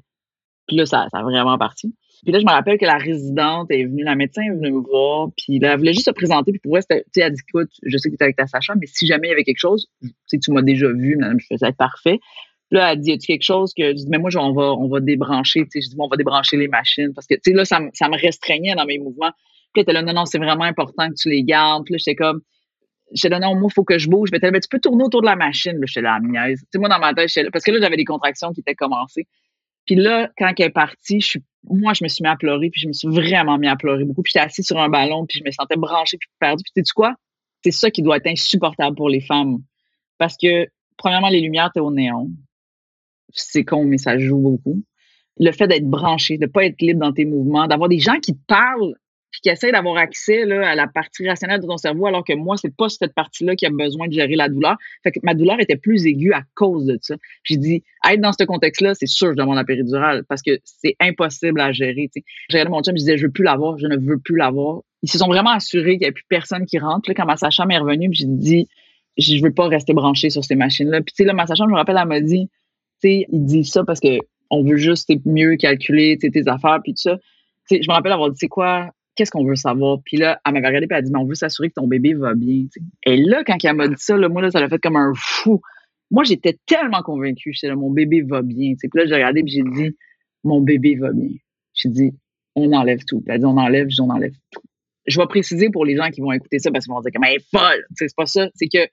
Puis 0.68 0.76
là, 0.76 0.86
ça, 0.86 1.08
ça 1.12 1.20
a 1.20 1.24
vraiment 1.24 1.58
parti. 1.58 1.96
Puis 2.24 2.32
là, 2.32 2.40
je 2.40 2.46
me 2.46 2.52
rappelle 2.52 2.78
que 2.78 2.86
la 2.86 2.98
résidente 2.98 3.70
est 3.72 3.86
venue, 3.86 4.04
la 4.04 4.16
médecin 4.16 4.42
est 4.44 4.52
venue 4.52 4.72
me 4.72 4.80
voir, 4.80 5.30
puis 5.38 5.60
là, 5.60 5.74
elle 5.74 5.80
voulait 5.80 5.94
juste 5.94 6.06
se 6.06 6.12
présenter, 6.12 6.52
puis 6.52 6.60
pour 6.60 6.72
vrai, 6.72 6.82
tu 6.90 7.22
elle 7.22 7.34
dit, 7.34 7.42
écoute, 7.48 7.70
je 7.84 7.98
sais 7.98 8.10
que 8.10 8.16
tu 8.16 8.22
es 8.22 8.24
avec 8.24 8.36
ta 8.36 8.48
Sacha, 8.48 8.74
mais 8.76 8.88
si 8.88 9.06
jamais 9.06 9.28
il 9.28 9.32
y 9.32 9.34
avait 9.34 9.44
quelque 9.44 9.60
chose, 9.60 9.88
tu 10.02 10.10
sais, 10.28 10.38
tu 10.40 10.52
m'as 10.52 10.62
déjà 10.62 10.88
vu, 10.92 11.18
madame, 11.18 11.40
je 11.40 11.48
faisais 11.48 11.72
parfait. 11.74 12.20
Puis 12.70 12.80
là, 12.80 12.94
elle 12.94 13.00
dit, 13.00 13.12
as-tu 13.12 13.28
quelque 13.28 13.44
chose 13.44 13.74
que, 13.74 13.90
je 13.90 13.94
dis, 13.94 14.08
mais 14.10 14.18
moi, 14.18 14.30
on 14.38 14.54
va, 14.54 14.74
on 14.74 14.88
va 14.88 15.00
débrancher, 15.00 15.62
tu 15.64 15.70
sais, 15.72 15.82
je 15.82 15.90
dis, 15.90 15.96
bon, 15.96 16.06
on 16.06 16.10
va 16.10 16.18
débrancher 16.18 16.58
les 16.58 16.68
machines, 16.68 17.14
parce 17.14 17.28
que, 17.28 17.36
tu 17.36 17.52
sais, 17.52 17.54
là, 17.54 17.66
ça, 17.66 17.80
ça 17.94 18.10
me 18.10 18.20
restreignait 18.20 18.76
dans 18.76 18.86
mes 18.86 18.98
mouvements. 18.98 19.32
Puis 19.76 19.82
elle 19.82 19.84
était 19.84 19.94
là, 19.94 20.02
non, 20.02 20.14
non, 20.14 20.26
c'est 20.26 20.38
vraiment 20.38 20.64
important 20.64 21.10
que 21.10 21.16
tu 21.16 21.30
les 21.30 21.44
gardes. 21.44 21.84
Puis 21.84 21.94
là, 21.94 21.98
j'étais 21.98 22.16
comme, 22.16 22.42
j'étais 23.12 23.30
là, 23.30 23.40
non, 23.40 23.56
moi, 23.56 23.68
il 23.70 23.74
faut 23.74 23.84
que 23.84 23.98
je 23.98 24.10
bouge. 24.10 24.30
Mais 24.32 24.40
tu 24.40 24.70
peux 24.70 24.80
tourner 24.80 25.04
autour 25.04 25.22
de 25.22 25.26
la 25.26 25.36
machine. 25.36 25.78
J'étais 25.86 26.02
là, 26.02 26.18
niaise. 26.22 26.62
Tu 26.62 26.68
sais, 26.72 26.80
moi, 26.80 26.88
dans 26.88 27.00
ma 27.00 27.14
tête, 27.14 27.36
là, 27.36 27.50
parce 27.52 27.66
que 27.66 27.72
là, 27.72 27.80
j'avais 27.82 27.98
des 27.98 28.06
contractions 28.06 28.54
qui 28.54 28.62
étaient 28.62 28.74
commencées. 28.74 29.28
Puis 29.86 29.96
là, 29.96 30.32
quand 30.38 30.52
elle 30.58 30.66
est 30.66 30.70
partie, 30.70 31.20
je 31.20 31.28
suis, 31.28 31.44
moi, 31.70 31.94
je 31.94 32.04
me 32.04 32.10
suis 32.10 32.24
mis 32.24 32.30
à 32.30 32.36
pleurer, 32.36 32.70
puis 32.70 32.82
je 32.82 32.88
me 32.88 32.94
suis 32.94 33.08
vraiment 33.08 33.58
mis 33.58 33.68
à 33.68 33.76
pleurer 33.76 34.06
beaucoup. 34.06 34.22
Puis 34.22 34.32
j'étais 34.34 34.46
assise 34.46 34.66
sur 34.66 34.78
un 34.80 34.90
ballon, 34.90 35.26
puis 35.26 35.40
je 35.40 35.44
me 35.44 35.52
sentais 35.52 35.76
branchée, 35.76 36.18
puis 36.18 36.30
perdue. 36.40 36.64
Puis 36.64 36.72
tu 36.76 36.86
sais 36.86 36.94
quoi? 36.94 37.16
C'est 37.64 37.72
ça 37.72 37.90
qui 37.90 38.02
doit 38.02 38.18
être 38.18 38.28
insupportable 38.28 38.96
pour 38.96 39.10
les 39.10 39.22
femmes. 39.22 39.60
Parce 40.18 40.38
que, 40.38 40.68
premièrement, 40.98 41.30
les 41.30 41.42
lumières, 41.42 41.72
t'es 41.74 41.80
au 41.80 41.92
néon. 41.92 42.30
C'est 43.34 43.64
con, 43.64 43.86
mais 43.86 43.98
ça 43.98 44.18
joue 44.18 44.38
beaucoup. 44.38 44.84
Le 45.38 45.52
fait 45.52 45.68
d'être 45.68 45.90
branché, 45.90 46.38
de 46.38 46.46
pas 46.46 46.66
être 46.66 46.82
libre 46.82 47.02
dans 47.02 47.12
tes 47.12 47.26
mouvements, 47.26 47.68
d'avoir 47.68 47.90
des 47.90 48.00
gens 48.00 48.20
qui 48.20 48.34
te 48.34 48.46
parlent 48.48 48.96
puis 49.36 49.42
qui 49.42 49.50
essaie 49.50 49.74
d'avoir 49.74 49.98
accès 49.98 50.46
là, 50.46 50.66
à 50.66 50.76
la 50.76 50.88
partie 50.88 51.28
rationnelle 51.28 51.60
de 51.60 51.68
ton 51.68 51.76
cerveau, 51.76 52.06
alors 52.06 52.24
que 52.24 52.32
moi, 52.32 52.56
c'est 52.56 52.74
pas 52.74 52.88
cette 52.88 53.14
partie-là 53.14 53.58
qui 53.58 53.66
a 53.66 53.70
besoin 53.70 54.08
de 54.08 54.14
gérer 54.14 54.36
la 54.36 54.48
douleur. 54.48 54.78
Fait 55.04 55.12
que 55.12 55.20
ma 55.24 55.34
douleur 55.34 55.60
était 55.60 55.76
plus 55.76 56.06
aiguë 56.06 56.32
à 56.32 56.44
cause 56.56 56.86
de 56.86 56.98
ça. 57.02 57.16
J'ai 57.44 57.58
dit, 57.58 57.84
être 58.10 58.22
dans 58.22 58.32
ce 58.32 58.46
contexte-là, 58.46 58.94
c'est 58.96 59.08
sûr 59.08 59.28
que 59.28 59.34
je 59.34 59.38
demande 59.38 59.58
la 59.58 59.66
péridurale 59.66 60.24
parce 60.30 60.42
que 60.42 60.52
c'est 60.64 60.96
impossible 61.02 61.60
à 61.60 61.74
gérer. 61.74 62.10
J'ai 62.16 62.24
regardé 62.54 62.72
mon 62.72 62.82
chum, 62.82 62.94
je 62.96 63.00
disais, 63.00 63.18
je 63.18 63.26
veux 63.26 63.32
plus 63.32 63.44
l'avoir, 63.44 63.78
je 63.78 63.88
ne 63.88 63.98
veux 63.98 64.20
plus 64.20 64.38
l'avoir. 64.38 64.84
Ils 65.02 65.10
se 65.10 65.18
sont 65.18 65.28
vraiment 65.28 65.52
assurés 65.52 65.92
qu'il 65.92 66.00
n'y 66.00 66.06
avait 66.06 66.14
plus 66.14 66.26
personne 66.30 66.66
qui 66.66 66.80
rentre. 66.80 67.10
Là, 67.10 67.14
quand 67.14 67.26
ma 67.26 67.36
sage 67.36 67.60
est 67.60 67.78
revenue, 67.78 68.10
j'ai 68.14 68.26
dit, 68.28 68.70
je 69.18 69.44
veux 69.44 69.54
pas 69.54 69.68
rester 69.68 69.94
branché 69.94 70.30
sur 70.30 70.46
ces 70.46 70.56
machines-là. 70.56 71.02
Puis 71.02 71.14
tu 71.14 71.24
sais, 71.24 71.26
là, 71.26 71.34
ma 71.34 71.46
sage 71.46 71.58
je 71.58 71.64
me 71.66 71.76
rappelle, 71.76 71.98
elle 72.00 72.08
m'a 72.08 72.22
dit, 72.22 72.48
tu 73.02 73.10
sais, 73.10 73.26
il 73.30 73.46
dit 73.46 73.66
ça 73.66 73.84
parce 73.84 74.00
que 74.00 74.20
on 74.50 74.64
veut 74.64 74.78
juste 74.78 75.12
mieux 75.26 75.58
calculer 75.58 76.18
tes 76.18 76.48
affaires 76.48 76.80
puis 76.82 76.94
tout 76.94 77.02
ça. 77.02 77.18
sais, 77.66 77.82
je 77.82 77.90
me 77.90 77.94
rappelle 77.94 78.12
avoir 78.12 78.30
dit, 78.30 78.38
c'est 78.40 78.48
quoi, 78.48 78.92
qu'est-ce 79.16 79.32
qu'on 79.32 79.46
veut 79.46 79.56
savoir? 79.56 80.00
Puis 80.06 80.18
là, 80.18 80.40
elle 80.46 80.54
m'avait 80.54 80.68
regardé 80.68 80.86
et 80.86 80.88
elle 80.92 80.98
a 80.98 81.02
dit, 81.02 81.12
mais 81.12 81.20
on 81.20 81.26
veut 81.26 81.36
s'assurer 81.36 81.70
que 81.70 81.76
ton 81.76 81.88
bébé 81.88 82.14
va 82.14 82.34
bien. 82.34 82.66
Et 83.06 83.18
là, 83.18 83.44
quand 83.46 83.58
elle 83.64 83.76
m'a 83.76 83.88
dit 83.88 83.96
ça, 83.98 84.18
là, 84.18 84.30
moi, 84.30 84.42
là, 84.42 84.52
ça 84.52 84.60
l'a 84.60 84.70
fait 84.70 84.80
comme 84.80 84.98
un 84.98 85.14
fou. 85.16 85.62
Moi, 86.12 86.24
j'étais 86.24 86.58
tellement 86.66 87.02
convaincue. 87.02 87.54
J'étais 87.54 87.68
là, 87.68 87.76
mon 87.76 87.92
bébé 87.92 88.22
va 88.22 88.42
bien. 88.42 88.74
Puis 88.78 88.90
là, 88.94 89.06
j'ai 89.08 89.16
regardé 89.16 89.42
et 89.42 89.48
j'ai 89.48 89.64
dit, 89.64 89.98
mon 90.44 90.62
bébé 90.62 90.96
va 90.96 91.12
bien. 91.12 91.30
J'ai 91.74 91.90
dit, 91.90 92.12
on 92.56 92.72
enlève 92.74 93.04
tout. 93.06 93.24
elle 93.28 93.34
a 93.34 93.38
dit, 93.38 93.46
on 93.46 93.58
enlève, 93.58 93.88
je 93.90 94.02
on 94.02 94.10
enlève 94.10 94.34
tout. 94.52 94.62
Je 95.08 95.20
vais 95.20 95.28
préciser 95.28 95.70
pour 95.70 95.86
les 95.86 95.96
gens 95.96 96.10
qui 96.10 96.22
vont 96.22 96.32
écouter 96.32 96.60
ça 96.60 96.72
parce 96.72 96.86
qu'ils 96.86 96.94
vont 96.94 97.02
dire, 97.02 97.12
mais 97.20 97.32
elle 97.32 97.36
est 97.36 97.58
folle. 97.58 97.86
C'est 97.96 98.08
pas 98.16 98.26
ça. 98.26 98.50
C'est 98.56 98.68
que, 98.68 98.86
tu 98.86 98.90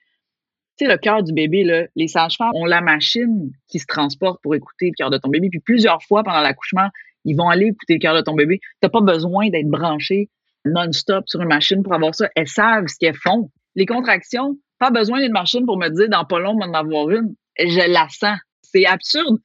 sais, 0.78 0.88
le 0.88 0.98
cœur 0.98 1.22
du 1.22 1.32
bébé, 1.32 1.64
là, 1.64 1.86
les 1.96 2.08
sages-femmes 2.08 2.52
ont 2.54 2.66
la 2.66 2.80
machine 2.80 3.52
qui 3.68 3.78
se 3.78 3.86
transporte 3.86 4.40
pour 4.42 4.54
écouter 4.54 4.86
le 4.86 4.94
cœur 4.96 5.10
de 5.10 5.18
ton 5.18 5.28
bébé. 5.28 5.48
Puis 5.48 5.60
plusieurs 5.60 6.02
fois 6.02 6.22
pendant 6.22 6.40
l'accouchement, 6.40 6.88
ils 7.24 7.36
vont 7.36 7.48
aller 7.48 7.66
écouter 7.66 7.94
le 7.94 7.98
cœur 7.98 8.14
de 8.14 8.20
ton 8.20 8.34
bébé. 8.34 8.58
Tu 8.58 8.68
n'as 8.82 8.88
pas 8.88 9.00
besoin 9.00 9.48
d'être 9.50 9.68
branché 9.68 10.28
non-stop 10.64 11.24
sur 11.26 11.40
une 11.40 11.48
machine 11.48 11.82
pour 11.82 11.94
avoir 11.94 12.14
ça. 12.14 12.28
Elles 12.36 12.48
savent 12.48 12.86
ce 12.86 12.96
qu'elles 12.98 13.16
font. 13.16 13.50
Les 13.74 13.86
contractions, 13.86 14.58
pas 14.78 14.90
besoin 14.90 15.20
d'une 15.20 15.32
machine 15.32 15.64
pour 15.64 15.78
me 15.78 15.88
dire 15.88 16.08
dans 16.08 16.24
pas 16.24 16.38
long, 16.38 16.54
m'en 16.54 16.72
avoir 16.72 17.10
une. 17.10 17.34
Je 17.58 17.90
la 17.90 18.08
sens. 18.08 18.38
C'est 18.62 18.86
absurde. 18.86 19.38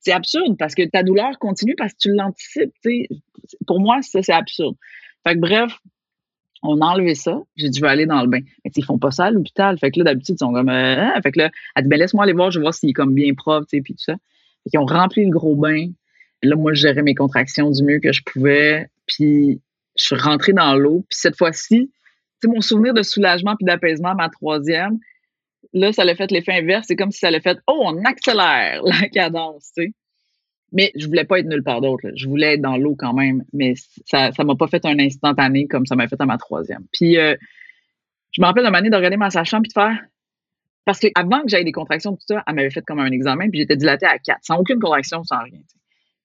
C'est 0.00 0.12
absurde 0.12 0.56
parce 0.58 0.74
que 0.74 0.82
ta 0.82 1.02
douleur 1.02 1.38
continue 1.38 1.74
parce 1.76 1.92
que 1.92 1.98
tu 2.00 2.12
l'anticipes. 2.12 2.72
Pour 3.66 3.80
moi, 3.80 4.00
ça, 4.02 4.22
c'est 4.22 4.32
absurde. 4.32 4.76
Fait 5.26 5.34
que 5.34 5.40
bref, 5.40 5.78
on 6.62 6.80
a 6.80 6.86
enlevé 6.86 7.14
ça. 7.14 7.40
J'ai 7.56 7.68
vais 7.68 7.88
aller 7.88 8.06
dans 8.06 8.22
le 8.22 8.28
bain. 8.28 8.40
Mais 8.64 8.70
ils 8.74 8.84
font 8.84 8.98
pas 8.98 9.10
ça 9.10 9.26
à 9.26 9.30
l'hôpital. 9.30 9.78
Fait 9.78 9.90
que 9.90 10.00
là, 10.00 10.04
d'habitude, 10.04 10.36
ils 10.36 10.44
sont 10.44 10.52
comme, 10.52 10.68
euh, 10.68 10.96
hein? 10.98 11.20
fait 11.22 11.32
que 11.32 11.38
là, 11.38 11.50
elle 11.76 11.84
dit, 11.84 11.88
ben, 11.88 11.98
laisse-moi 11.98 12.24
aller 12.24 12.32
voir, 12.32 12.50
je 12.50 12.58
vais 12.58 12.62
voir 12.64 12.74
s'il 12.74 12.90
est 12.90 12.94
comme 12.94 13.14
bien 13.14 13.32
propre, 13.34 13.66
tu 13.66 13.76
sais, 13.76 13.82
puis 13.82 13.94
tout 13.94 14.02
ça. 14.02 14.14
Fait 14.64 14.70
qu'ils 14.70 14.80
ont 14.80 14.86
rempli 14.86 15.24
le 15.24 15.30
gros 15.30 15.54
bain. 15.56 15.88
Là, 16.44 16.56
moi, 16.56 16.74
je 16.74 16.82
gérais 16.82 17.02
mes 17.02 17.14
contractions 17.14 17.70
du 17.70 17.82
mieux 17.82 18.00
que 18.00 18.12
je 18.12 18.22
pouvais. 18.22 18.88
Puis, 19.06 19.60
je 19.96 20.04
suis 20.04 20.16
rentrée 20.16 20.52
dans 20.52 20.74
l'eau. 20.74 21.04
Puis, 21.08 21.18
cette 21.18 21.36
fois-ci, 21.36 21.90
mon 22.46 22.60
souvenir 22.60 22.94
de 22.94 23.02
soulagement 23.02 23.56
puis 23.56 23.64
d'apaisement, 23.64 24.14
ma 24.14 24.28
troisième, 24.28 24.98
là, 25.72 25.92
ça 25.92 26.04
l'a 26.04 26.14
fait 26.14 26.30
l'effet 26.30 26.52
inverse. 26.52 26.86
C'est 26.88 26.96
comme 26.96 27.10
si 27.10 27.18
ça 27.18 27.30
l'a 27.30 27.40
fait, 27.40 27.58
oh, 27.66 27.82
on 27.84 28.04
accélère 28.04 28.82
la 28.84 29.08
cadence, 29.12 29.72
tu 29.76 29.84
sais. 29.84 29.92
Mais 30.72 30.90
je 30.96 31.06
voulais 31.06 31.24
pas 31.24 31.38
être 31.38 31.46
nulle 31.46 31.62
part 31.62 31.80
d'autre. 31.80 32.08
Je 32.16 32.28
voulais 32.28 32.54
être 32.54 32.60
dans 32.60 32.76
l'eau 32.76 32.96
quand 32.98 33.14
même, 33.14 33.44
mais 33.52 33.74
ça 34.06 34.32
ça 34.32 34.42
m'a 34.42 34.56
pas 34.56 34.66
fait 34.66 34.84
un 34.84 34.98
instantané 34.98 35.68
comme 35.68 35.86
ça 35.86 35.94
m'a 35.94 36.08
fait 36.08 36.20
à 36.20 36.26
ma 36.26 36.36
troisième. 36.36 36.84
Puis 36.92 37.16
euh, 37.16 37.36
je 38.32 38.40
me 38.40 38.46
rappelle 38.46 38.64
d'un 38.64 38.74
année 38.74 38.90
de 38.90 38.96
regarder 38.96 39.16
ma 39.16 39.30
sage-femme 39.30 39.62
puis 39.62 39.68
de 39.68 39.72
faire 39.72 39.96
parce 40.84 40.98
que 40.98 41.06
avant 41.14 41.42
que 41.42 41.48
j'aille 41.48 41.64
des 41.64 41.70
contractions 41.70 42.16
tout 42.16 42.26
ça, 42.26 42.42
elle 42.44 42.56
m'avait 42.56 42.70
fait 42.70 42.82
comme 42.82 42.98
un 42.98 43.12
examen 43.12 43.50
puis 43.50 43.60
j'étais 43.60 43.76
dilatée 43.76 44.06
à 44.06 44.18
4, 44.18 44.38
sans 44.42 44.56
aucune 44.56 44.80
contraction, 44.80 45.22
sans 45.22 45.44
rien. 45.44 45.60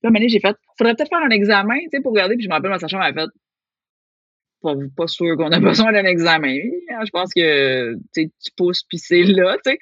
Puis 0.01 0.11
à 0.11 0.23
un 0.23 0.27
j'ai 0.27 0.39
fait 0.39 0.55
faudrait 0.77 0.95
peut-être 0.95 1.09
faire 1.09 1.23
un 1.23 1.29
examen, 1.29 1.77
tu 1.79 1.89
sais 1.91 2.01
pour 2.01 2.11
regarder 2.11 2.35
puis 2.35 2.43
je 2.43 2.49
me 2.49 2.53
rappelle 2.53 2.71
ma 2.71 2.79
sage-femme 2.79 3.01
avait 3.01 3.21
fait 3.21 3.29
pas, 4.61 4.75
pas 4.95 5.07
sûr 5.07 5.37
qu'on 5.37 5.51
a 5.51 5.59
besoin 5.59 5.91
d'un 5.91 6.05
examen. 6.05 6.57
Hein, 6.91 7.05
je 7.05 7.11
pense 7.11 7.33
que 7.33 7.95
tu 8.13 8.29
pousses 8.57 8.83
puis 8.83 8.97
c'est 8.97 9.23
là, 9.23 9.57
tu 9.63 9.71
sais. 9.71 9.79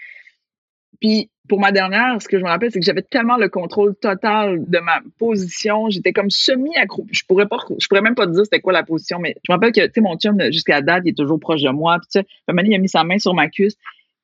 Puis 0.99 1.29
pour 1.47 1.59
ma 1.59 1.71
dernière, 1.71 2.21
ce 2.21 2.27
que 2.27 2.37
je 2.37 2.43
me 2.43 2.49
rappelle, 2.49 2.71
c'est 2.71 2.79
que 2.79 2.85
j'avais 2.85 3.01
tellement 3.01 3.37
le 3.37 3.49
contrôle 3.49 3.95
total 3.95 4.63
de 4.67 4.79
ma 4.79 4.99
position. 5.17 5.89
J'étais 5.89 6.11
comme 6.11 6.29
semi-accroupie. 6.29 7.13
Je 7.13 7.23
pourrais 7.25 7.47
pas, 7.47 7.57
je 7.79 7.87
pourrais 7.87 8.01
même 8.01 8.15
pas 8.15 8.27
te 8.27 8.31
dire 8.31 8.43
c'était 8.43 8.59
quoi 8.59 8.73
la 8.73 8.83
position, 8.83 9.19
mais 9.19 9.35
je 9.47 9.51
me 9.51 9.55
rappelle 9.55 9.71
que, 9.71 9.85
tu 9.85 9.91
sais, 9.95 10.01
mon 10.01 10.17
chum, 10.17 10.39
jusqu'à 10.51 10.81
date, 10.81 11.03
il 11.05 11.09
est 11.11 11.17
toujours 11.17 11.39
proche 11.39 11.61
de 11.61 11.69
moi. 11.69 11.97
Puis, 11.99 12.07
tu 12.11 12.19
sais, 12.19 12.63
il 12.65 12.75
a 12.75 12.77
mis 12.77 12.89
sa 12.89 13.03
main 13.03 13.17
sur 13.17 13.33
ma 13.33 13.47
cuisse. 13.47 13.75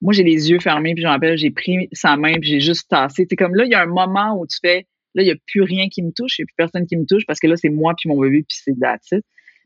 Moi, 0.01 0.13
j'ai 0.13 0.23
les 0.23 0.51
yeux 0.51 0.59
fermés, 0.59 0.93
puis 0.93 1.01
je 1.01 1.07
me 1.07 1.13
rappelle, 1.13 1.37
j'ai 1.37 1.51
pris 1.51 1.87
sa 1.93 2.17
main, 2.17 2.33
puis 2.33 2.49
j'ai 2.49 2.59
juste 2.59 2.89
tassé. 2.89 3.25
C'est 3.29 3.35
comme 3.37 3.55
là, 3.55 3.63
il 3.63 3.71
y 3.71 3.75
a 3.75 3.81
un 3.81 3.87
moment 3.87 4.37
où 4.37 4.45
tu 4.45 4.57
fais, 4.61 4.85
là, 5.15 5.23
il 5.23 5.27
y 5.27 5.31
a 5.31 5.35
plus 5.47 5.61
rien 5.61 5.89
qui 5.89 6.01
me 6.01 6.11
touche, 6.11 6.39
il 6.39 6.41
n'y 6.41 6.43
a 6.43 6.47
plus 6.47 6.55
personne 6.57 6.87
qui 6.87 6.97
me 6.97 7.05
touche, 7.05 7.25
parce 7.25 7.39
que 7.39 7.47
là, 7.47 7.55
c'est 7.55 7.69
moi 7.69 7.93
puis 7.97 8.09
mon 8.09 8.19
bébé, 8.19 8.43
puis 8.47 8.57
c'est 8.63 8.77
date. 8.77 9.01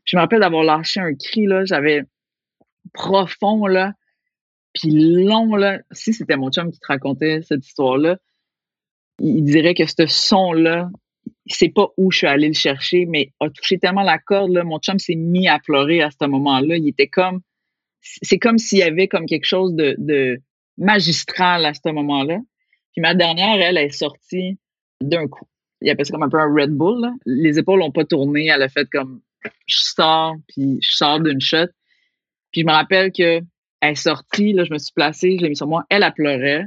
Je 0.04 0.16
me 0.16 0.20
rappelle 0.20 0.40
d'avoir 0.40 0.64
lâché 0.64 1.00
un 1.00 1.14
cri, 1.14 1.46
là, 1.46 1.64
j'avais 1.64 2.02
profond, 2.92 3.66
là. 3.66 3.92
Puis 4.74 4.90
long, 4.90 5.54
là, 5.56 5.80
si 5.90 6.12
c'était 6.12 6.36
mon 6.36 6.50
chum 6.50 6.70
qui 6.70 6.78
te 6.78 6.86
racontait 6.86 7.42
cette 7.42 7.66
histoire-là, 7.66 8.18
il 9.20 9.42
dirait 9.42 9.74
que 9.74 9.84
ce 9.86 10.06
son-là, 10.06 10.90
c'est 11.46 11.70
pas 11.70 11.88
où 11.96 12.10
je 12.12 12.18
suis 12.18 12.26
allée 12.26 12.48
le 12.48 12.54
chercher, 12.54 13.06
mais 13.06 13.32
a 13.40 13.50
touché 13.50 13.78
tellement 13.78 14.02
la 14.02 14.18
corde, 14.18 14.52
là, 14.52 14.64
mon 14.64 14.78
chum 14.78 14.98
s'est 14.98 15.16
mis 15.16 15.48
à 15.48 15.58
pleurer 15.58 16.02
à 16.02 16.10
ce 16.10 16.26
moment-là. 16.26 16.76
Il 16.76 16.88
était 16.88 17.08
comme, 17.08 17.40
c'est 18.00 18.38
comme 18.38 18.58
s'il 18.58 18.78
y 18.78 18.82
avait 18.82 19.08
comme 19.08 19.26
quelque 19.26 19.46
chose 19.46 19.74
de, 19.74 19.94
de 19.98 20.40
magistral 20.76 21.64
à 21.66 21.74
ce 21.74 21.90
moment-là. 21.90 22.38
Puis 22.92 23.02
ma 23.02 23.14
dernière, 23.14 23.60
elle, 23.60 23.78
est 23.78 23.90
sortie 23.90 24.58
d'un 25.00 25.28
coup. 25.28 25.46
Il 25.80 25.90
appelle 25.90 26.06
ça 26.06 26.12
comme 26.12 26.22
un 26.22 26.28
peu 26.28 26.40
un 26.40 26.52
Red 26.52 26.70
Bull. 26.70 27.08
Les 27.24 27.58
épaules 27.58 27.80
n'ont 27.80 27.92
pas 27.92 28.04
tourné. 28.04 28.46
Elle 28.46 28.62
a 28.62 28.68
fait 28.68 28.88
comme, 28.90 29.20
je 29.66 29.76
sors, 29.76 30.34
puis 30.48 30.78
je 30.82 30.96
sors 30.96 31.20
d'une 31.20 31.40
shot. 31.40 31.66
Puis 32.52 32.62
je 32.62 32.66
me 32.66 32.72
rappelle 32.72 33.12
que 33.12 33.40
elle 33.80 33.92
est 33.92 33.94
sortie, 33.94 34.52
là, 34.52 34.64
je 34.64 34.72
me 34.72 34.78
suis 34.78 34.92
placée, 34.92 35.36
je 35.38 35.42
l'ai 35.42 35.50
mis 35.50 35.56
sur 35.56 35.68
moi. 35.68 35.84
Elle, 35.88 36.02
a 36.02 36.10
pleuré. 36.10 36.64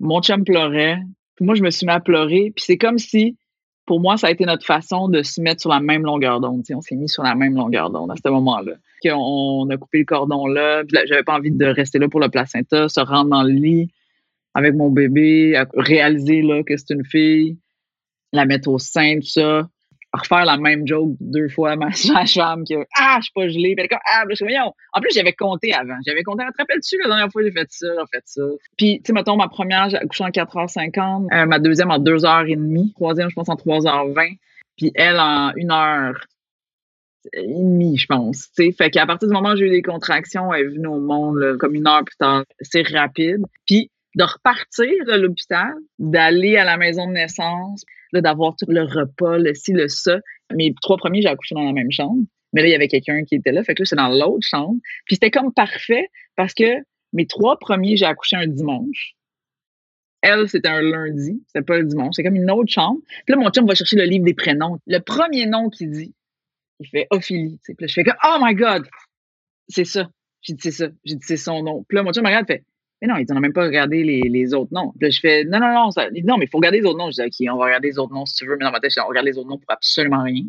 Mon 0.00 0.20
chum 0.20 0.44
pleurait. 0.44 0.98
Puis 1.36 1.46
moi, 1.46 1.54
je 1.54 1.62
me 1.62 1.70
suis 1.70 1.86
mis 1.86 1.92
à 1.92 2.00
pleurer. 2.00 2.52
Puis 2.54 2.64
c'est 2.66 2.76
comme 2.76 2.98
si, 2.98 3.38
pour 3.86 4.00
moi, 4.00 4.18
ça 4.18 4.26
a 4.26 4.30
été 4.30 4.44
notre 4.44 4.66
façon 4.66 5.08
de 5.08 5.22
se 5.22 5.40
mettre 5.40 5.62
sur 5.62 5.70
la 5.70 5.80
même 5.80 6.02
longueur 6.02 6.40
d'onde. 6.40 6.62
On 6.74 6.82
s'est 6.82 6.96
mis 6.96 7.08
sur 7.08 7.22
la 7.22 7.34
même 7.34 7.54
longueur 7.54 7.88
d'onde 7.90 8.10
à 8.10 8.16
ce 8.16 8.28
moment-là. 8.28 8.72
On 9.06 9.66
a 9.70 9.76
coupé 9.78 10.00
le 10.00 10.04
cordon 10.04 10.46
là. 10.46 10.84
Puis 10.84 10.98
j'avais 11.06 11.22
pas 11.22 11.36
envie 11.36 11.52
de 11.52 11.66
rester 11.66 11.98
là 11.98 12.08
pour 12.08 12.20
le 12.20 12.28
placenta, 12.28 12.88
se 12.88 13.00
rendre 13.00 13.30
dans 13.30 13.42
le 13.42 13.52
lit 13.52 13.90
avec 14.56 14.74
mon 14.74 14.90
bébé, 14.90 15.62
réaliser 15.74 16.42
là, 16.42 16.62
que 16.62 16.76
c'est 16.76 16.94
une 16.94 17.04
fille, 17.04 17.58
la 18.32 18.46
mettre 18.46 18.68
au 18.68 18.78
sein, 18.78 19.16
tout 19.20 19.28
ça 19.28 19.68
refaire 20.16 20.44
la 20.44 20.56
même 20.56 20.86
joke 20.86 21.16
deux 21.20 21.48
fois 21.48 21.72
à 21.72 21.76
ma 21.76 21.92
sage-femme 21.92 22.64
que 22.68 22.74
Ah, 22.96 23.16
je 23.18 23.24
suis 23.24 23.32
pas 23.34 23.48
gelée. 23.48 23.74
Puis 23.74 23.84
elle 23.84 23.88
comme 23.88 23.98
Ah, 24.12 24.24
je 24.28 24.34
suis 24.34 24.58
En 24.58 25.00
plus, 25.00 25.10
j'avais 25.14 25.32
compté 25.32 25.72
avant. 25.72 25.96
J'avais 26.06 26.22
compté. 26.22 26.44
Tu 26.46 26.52
te 26.52 26.58
rappelles-tu 26.58 26.98
la 27.02 27.08
dernière 27.08 27.30
fois 27.30 27.42
j'ai 27.42 27.52
fait 27.52 27.66
ça, 27.70 27.86
j'ai 27.86 28.18
fait 28.18 28.22
ça. 28.24 28.42
Puis, 28.76 28.98
tu 28.98 29.02
sais, 29.06 29.12
mettons, 29.12 29.36
ma 29.36 29.48
première, 29.48 29.90
j'ai 29.90 29.96
accouché 29.96 30.24
en 30.24 30.30
4h50, 30.30 31.26
euh, 31.32 31.46
ma 31.46 31.58
deuxième 31.58 31.90
en 31.90 31.98
2h30, 31.98 32.92
troisième, 32.94 33.30
je 33.30 33.34
pense, 33.34 33.48
en 33.48 33.54
3h20, 33.54 34.36
puis 34.76 34.92
elle 34.94 35.18
en 35.18 35.50
1h 35.52 36.14
et 37.32 37.42
demie, 37.42 37.96
je 37.96 38.06
pense. 38.06 38.48
sais 38.52 38.70
Fait 38.70 38.90
qu'à 38.90 39.04
partir 39.04 39.28
du 39.28 39.34
moment 39.34 39.52
où 39.52 39.56
j'ai 39.56 39.66
eu 39.66 39.70
des 39.70 39.82
contractions, 39.82 40.54
elle 40.54 40.66
est 40.66 40.68
venue 40.68 40.86
au 40.86 41.00
monde 41.00 41.56
comme 41.58 41.74
une 41.74 41.86
heure 41.86 42.04
plus 42.04 42.16
tard. 42.16 42.44
C'est 42.60 42.86
rapide. 42.86 43.42
Puis 43.66 43.90
de 44.16 44.24
repartir 44.24 44.92
de 45.06 45.12
l'hôpital, 45.12 45.74
d'aller 45.98 46.56
à 46.56 46.64
la 46.64 46.76
maison 46.76 47.06
de 47.06 47.12
naissance, 47.12 47.84
d'avoir 48.12 48.54
le 48.66 48.82
repas, 48.82 49.38
le 49.38 49.54
ci, 49.54 49.72
le 49.72 49.88
ça. 49.88 50.18
Mes 50.54 50.74
trois 50.80 50.96
premiers, 50.96 51.22
j'ai 51.22 51.28
accouché 51.28 51.54
dans 51.54 51.64
la 51.64 51.72
même 51.72 51.90
chambre. 51.90 52.24
Mais 52.52 52.62
là, 52.62 52.68
il 52.68 52.70
y 52.70 52.74
avait 52.74 52.88
quelqu'un 52.88 53.24
qui 53.24 53.34
était 53.34 53.52
là. 53.52 53.62
Fait 53.62 53.74
que 53.74 53.82
là, 53.82 53.86
c'est 53.86 53.96
dans 53.96 54.08
l'autre 54.08 54.46
chambre. 54.46 54.76
Puis 55.04 55.16
c'était 55.16 55.30
comme 55.30 55.52
parfait 55.52 56.08
parce 56.36 56.54
que 56.54 56.82
mes 57.12 57.26
trois 57.26 57.58
premiers, 57.58 57.96
j'ai 57.96 58.06
accouché 58.06 58.36
un 58.36 58.46
dimanche. 58.46 59.14
Elle, 60.22 60.48
c'était 60.48 60.68
un 60.68 60.80
lundi. 60.80 61.42
C'était 61.46 61.64
pas 61.64 61.76
le 61.76 61.84
dimanche. 61.84 62.14
C'est 62.16 62.24
comme 62.24 62.36
une 62.36 62.50
autre 62.50 62.72
chambre. 62.72 63.00
Puis 63.26 63.34
là, 63.34 63.36
mon 63.36 63.50
chum 63.50 63.66
va 63.66 63.74
chercher 63.74 63.96
le 63.96 64.04
livre 64.04 64.24
des 64.24 64.34
prénoms. 64.34 64.78
Le 64.86 64.98
premier 64.98 65.46
nom 65.46 65.68
qu'il 65.68 65.90
dit, 65.90 66.14
il 66.80 66.88
fait 66.88 67.06
Ophélie. 67.10 67.60
Puis 67.64 67.76
là, 67.78 67.86
je 67.86 67.92
fais 67.92 68.04
comme, 68.04 68.16
oh 68.24 68.38
my 68.40 68.54
God! 68.54 68.86
C'est 69.68 69.84
ça. 69.84 70.08
J'ai 70.40 70.54
dit, 70.54 70.62
c'est 70.62 70.70
ça. 70.70 70.88
J'ai 71.04 71.16
dit, 71.16 71.26
c'est 71.26 71.36
son 71.36 71.62
nom. 71.62 71.84
Puis 71.88 71.96
là, 71.96 72.02
mon 72.02 72.12
chum 72.12 72.22
me 72.22 72.28
regarde 72.28 72.46
fait, 72.46 72.64
mais 73.00 73.08
non, 73.08 73.16
ils 73.16 73.26
n'ont 73.28 73.40
même 73.40 73.52
pas 73.52 73.64
regardé 73.64 74.02
les, 74.02 74.22
les 74.22 74.54
autres 74.54 74.72
noms. 74.72 74.92
Puis 74.92 75.08
là, 75.08 75.10
je 75.10 75.20
fais, 75.20 75.44
non, 75.44 75.60
non, 75.60 75.68
non, 75.68 75.90
non, 76.24 76.36
mais 76.38 76.46
il 76.46 76.48
faut 76.48 76.58
regarder 76.58 76.80
les 76.80 76.86
autres 76.86 76.98
noms. 76.98 77.10
Je 77.10 77.22
dis, 77.22 77.46
OK, 77.46 77.54
on 77.54 77.58
va 77.58 77.66
regarder 77.66 77.88
les 77.88 77.98
autres 77.98 78.14
noms 78.14 78.24
si 78.24 78.36
tu 78.36 78.46
veux. 78.46 78.56
Mais 78.58 78.64
dans 78.64 78.72
ma 78.72 78.80
tête, 78.80 78.92
on 79.04 79.08
regarde 79.08 79.26
les 79.26 79.36
autres 79.36 79.48
noms 79.48 79.58
pour 79.58 79.70
absolument 79.70 80.22
rien. 80.22 80.44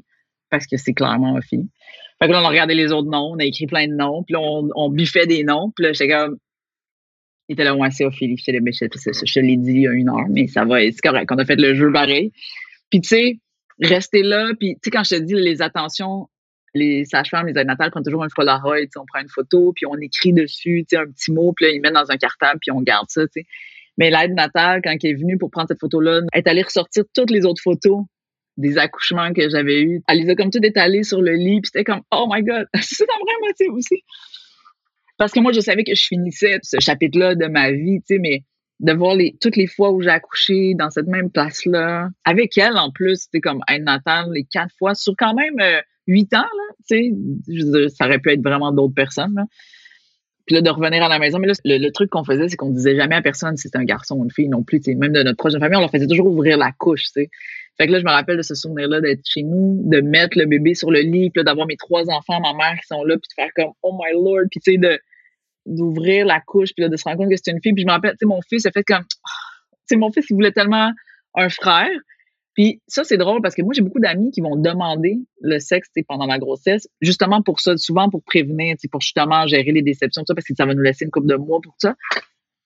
Parce 0.50 0.66
que 0.66 0.78
c'est 0.78 0.94
clairement 0.94 1.38
fille. 1.42 1.68
Fait 2.20 2.28
que 2.28 2.32
là, 2.32 2.42
on 2.42 2.46
a 2.46 2.50
regardé 2.50 2.74
les 2.74 2.92
autres 2.92 3.10
noms, 3.10 3.34
on 3.34 3.40
a 3.40 3.44
écrit 3.44 3.68
plein 3.68 3.88
de 3.88 3.94
noms, 3.94 4.24
puis 4.24 4.34
là, 4.34 4.40
on, 4.42 4.70
on 4.76 4.90
biffait 4.90 5.28
des 5.28 5.44
noms, 5.44 5.72
puis 5.76 5.86
là, 5.86 5.94
j'étais 5.94 6.12
comme, 6.12 6.38
il 7.48 7.54
était 7.54 7.64
là, 7.64 7.76
ouais, 7.76 7.92
c'est 7.92 8.06
Ophélie. 8.06 8.36
Je, 8.38 8.54
je, 8.54 9.40
l'ai 9.40 9.58
dit 9.58 9.72
il 9.72 9.82
y 9.82 9.88
a 9.88 9.92
une 9.92 10.10
heure, 10.10 10.28
mais 10.30 10.48
ça 10.48 10.66
va, 10.66 10.80
c'est 10.82 11.02
correct. 11.02 11.32
On 11.32 11.38
a 11.38 11.46
fait 11.46 11.56
le 11.56 11.76
jeu 11.76 11.92
pareil. 11.92 12.32
Puis, 12.90 13.02
tu 13.02 13.10
sais, 13.10 13.40
rester 13.82 14.24
là, 14.24 14.52
puis, 14.60 14.76
tu 14.76 14.80
sais, 14.84 14.92
quand 14.92 15.04
je 15.04 15.16
te 15.16 15.22
dis 15.22 15.34
les 15.34 15.62
attentions 15.62 16.28
les 16.78 17.06
sages-femmes, 17.06 17.48
les 17.48 17.60
aides 17.60 17.68
natales 17.68 17.92
prennent 17.92 18.04
toujours 18.04 18.24
un 18.24 18.28
Polaroid, 18.34 18.78
on 18.96 19.06
prend 19.06 19.22
une 19.22 19.30
photo, 19.30 19.74
puis 19.76 19.86
on 19.86 19.96
écrit 19.96 20.34
dessus, 20.34 20.86
un 20.94 21.06
petit 21.06 21.32
mot, 21.32 21.54
puis 21.54 21.66
là, 21.66 21.72
ils 21.72 21.82
mettent 21.82 21.94
dans 21.94 22.12
un 22.12 22.18
cartable, 22.18 22.60
puis 22.62 22.72
on 22.72 22.82
garde 22.82 23.08
ça. 23.10 23.24
Mais 23.98 24.10
l'aide 24.10 24.34
natale, 24.34 24.82
quand 24.84 24.92
elle 24.92 25.10
est 25.10 25.14
venue 25.16 25.38
pour 25.38 25.50
prendre 25.50 25.68
cette 25.68 25.80
photo-là, 25.80 26.22
elle 26.32 26.40
est 26.40 26.48
allée 26.48 26.62
ressortir 26.62 27.04
toutes 27.14 27.32
les 27.32 27.46
autres 27.46 27.62
photos 27.62 28.04
des 28.58 28.78
accouchements 28.78 29.34
que 29.34 29.50
j'avais 29.50 29.82
eus. 29.82 30.02
Elle 30.08 30.20
les 30.20 30.30
a 30.30 30.36
comme 30.36 30.50
tout 30.50 30.64
étalées 30.64 31.04
sur 31.04 31.22
le 31.22 31.34
lit, 31.34 31.62
puis 31.62 31.72
c'était 31.74 31.84
comme, 31.84 32.02
oh 32.12 32.28
my 32.32 32.44
God, 32.44 32.68
c'est 32.82 33.04
un 33.04 33.24
vrai 33.24 33.34
motif 33.48 33.68
aussi. 33.72 34.04
Parce 35.18 35.32
que 35.32 35.40
moi, 35.40 35.52
je 35.52 35.60
savais 35.60 35.84
que 35.84 35.96
je 35.96 36.06
finissais 36.06 36.60
ce 36.62 36.80
chapitre-là 36.80 37.36
de 37.36 37.48
ma 37.48 37.72
vie, 37.72 38.00
tu 38.02 38.16
sais, 38.16 38.20
mais 38.20 38.44
de 38.80 38.94
voir 38.94 39.16
les, 39.16 39.36
toutes 39.42 39.56
les 39.56 39.66
fois 39.66 39.92
où 39.92 40.02
j'ai 40.02 40.10
accouché 40.10 40.76
dans 40.76 40.92
cette 40.92 41.08
même 41.08 41.32
place-là, 41.32 42.10
avec 42.24 42.58
elle 42.58 42.78
en 42.78 42.92
plus, 42.92 43.24
c'était 43.24 43.42
comme 43.42 43.62
aide 43.68 43.84
natale 43.84 44.32
les 44.32 44.44
quatre 44.44 44.74
fois, 44.78 44.94
sur 44.94 45.14
quand 45.18 45.34
même 45.34 45.60
euh, 45.60 45.82
huit 46.08 46.34
ans, 46.34 46.40
là, 46.40 46.76
tu 46.90 47.14
sais, 47.46 47.90
ça 47.90 48.06
aurait 48.06 48.20
pu 48.20 48.32
être 48.32 48.42
vraiment 48.42 48.72
d'autres 48.72 48.96
personnes, 48.96 49.34
là. 49.36 49.44
Puis 50.48 50.56
là, 50.56 50.62
de 50.62 50.70
revenir 50.70 51.04
à 51.04 51.10
la 51.10 51.20
maison. 51.20 51.40
Mais 51.40 51.48
là, 51.48 51.54
le, 51.66 51.90
truc 51.90 52.10
qu'on 52.10 52.24
faisait, 52.24 52.48
c'est 52.48 52.56
qu'on 52.56 52.70
disait 52.70 52.96
jamais 52.96 53.16
à 53.16 53.22
personne 53.22 53.58
si 53.58 53.64
c'était 53.64 53.80
un 53.80 53.84
garçon 53.84 54.16
ou 54.16 54.24
une 54.24 54.32
fille 54.32 54.48
non 54.48 54.64
plus. 54.64 54.80
Même 54.88 55.12
de 55.12 55.22
notre 55.22 55.36
prochaine 55.36 55.60
famille, 55.60 55.76
on 55.76 55.82
leur 55.82 55.92
faisait 55.92 56.08
toujours 56.08 56.28
ouvrir 56.28 56.58
la 56.58 56.72
couche. 56.72 57.04
Fait 57.14 57.30
que 57.86 57.92
là, 57.92 58.00
je 58.00 58.06
me 58.06 58.10
rappelle 58.10 58.38
de 58.38 58.42
ce 58.42 58.56
souvenir-là 58.56 59.02
d'être 59.02 59.28
chez 59.28 59.44
nous, 59.44 59.82
de 59.84 60.00
mettre 60.00 60.38
le 60.38 60.46
bébé 60.46 60.74
sur 60.74 60.90
le 60.90 61.02
lit, 61.02 61.32
puis 61.32 61.44
d'avoir 61.44 61.68
mes 61.68 61.76
trois 61.76 62.10
enfants, 62.10 62.40
ma 62.40 62.54
mère 62.54 62.80
qui 62.80 62.88
sont 62.88 63.04
là, 63.04 63.16
puis 63.18 63.28
de 63.28 63.34
faire 63.36 63.52
comme 63.58 63.74
Oh 63.84 64.00
my 64.02 64.14
Lord, 64.14 64.48
puis 64.50 64.62
tu 64.62 64.72
sais, 64.72 64.78
de 64.78 64.98
d'ouvrir 65.66 66.26
la 66.26 66.40
couche, 66.40 66.70
puis 66.74 66.88
de 66.88 66.96
se 66.96 67.04
rendre 67.04 67.18
compte 67.18 67.30
que 67.30 67.36
c'était 67.36 67.52
une 67.52 67.62
fille. 67.62 67.74
Puis 67.74 67.82
je 67.82 67.88
me 67.88 67.92
rappelle, 67.92 68.12
tu 68.12 68.20
sais, 68.20 68.26
mon 68.26 68.40
fils 68.42 68.66
a 68.66 68.72
fait 68.72 68.84
comme 68.84 69.04
Tu 69.04 69.18
sais, 69.88 69.96
mon 69.98 70.14
fils, 70.14 70.26
il 70.30 70.34
voulait 70.34 70.54
tellement 70.54 70.94
un 71.36 71.50
frère. 71.50 71.90
Puis 72.58 72.82
ça, 72.88 73.04
c'est 73.04 73.18
drôle 73.18 73.44
parce 73.44 73.54
que 73.54 73.62
moi, 73.62 73.74
j'ai 73.76 73.84
beaucoup 73.84 74.00
d'amis 74.00 74.32
qui 74.32 74.42
vont 74.42 74.56
demander 74.56 75.20
le 75.42 75.60
sexe 75.60 75.90
pendant 76.08 76.26
la 76.26 76.40
grossesse, 76.40 76.90
justement 77.02 77.44
pour 77.44 77.60
ça, 77.60 77.78
souvent 77.78 78.10
pour 78.10 78.24
prévenir, 78.24 78.76
pour 78.92 79.00
justement 79.00 79.46
gérer 79.46 79.72
les 79.72 79.84
déceptions, 79.84 80.24
ça, 80.28 80.34
parce 80.34 80.48
que 80.48 80.56
ça 80.56 80.66
va 80.66 80.74
nous 80.74 80.82
laisser 80.82 81.06
une 81.06 81.12
couple 81.12 81.28
de 81.28 81.36
mois 81.36 81.62
pour 81.62 81.76
ça. 81.78 81.96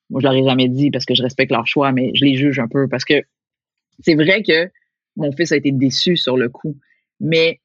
Moi, 0.09 0.21
je 0.21 0.27
leur 0.27 0.33
ai 0.33 0.45
jamais 0.45 0.69
dit 0.69 0.91
parce 0.91 1.03
que 1.03 1.13
je 1.13 1.21
respecte 1.21 1.51
leur 1.51 1.67
choix, 1.67 1.91
mais 1.91 2.11
je 2.15 2.23
les 2.23 2.35
juge 2.35 2.57
un 2.59 2.69
peu 2.69 2.87
parce 2.87 3.03
que 3.03 3.21
c'est 3.99 4.15
vrai 4.15 4.43
que 4.43 4.71
mon 5.17 5.33
fils 5.33 5.51
a 5.51 5.57
été 5.57 5.73
déçu 5.73 6.15
sur 6.15 6.37
le 6.37 6.47
coup, 6.47 6.77
mais 7.19 7.59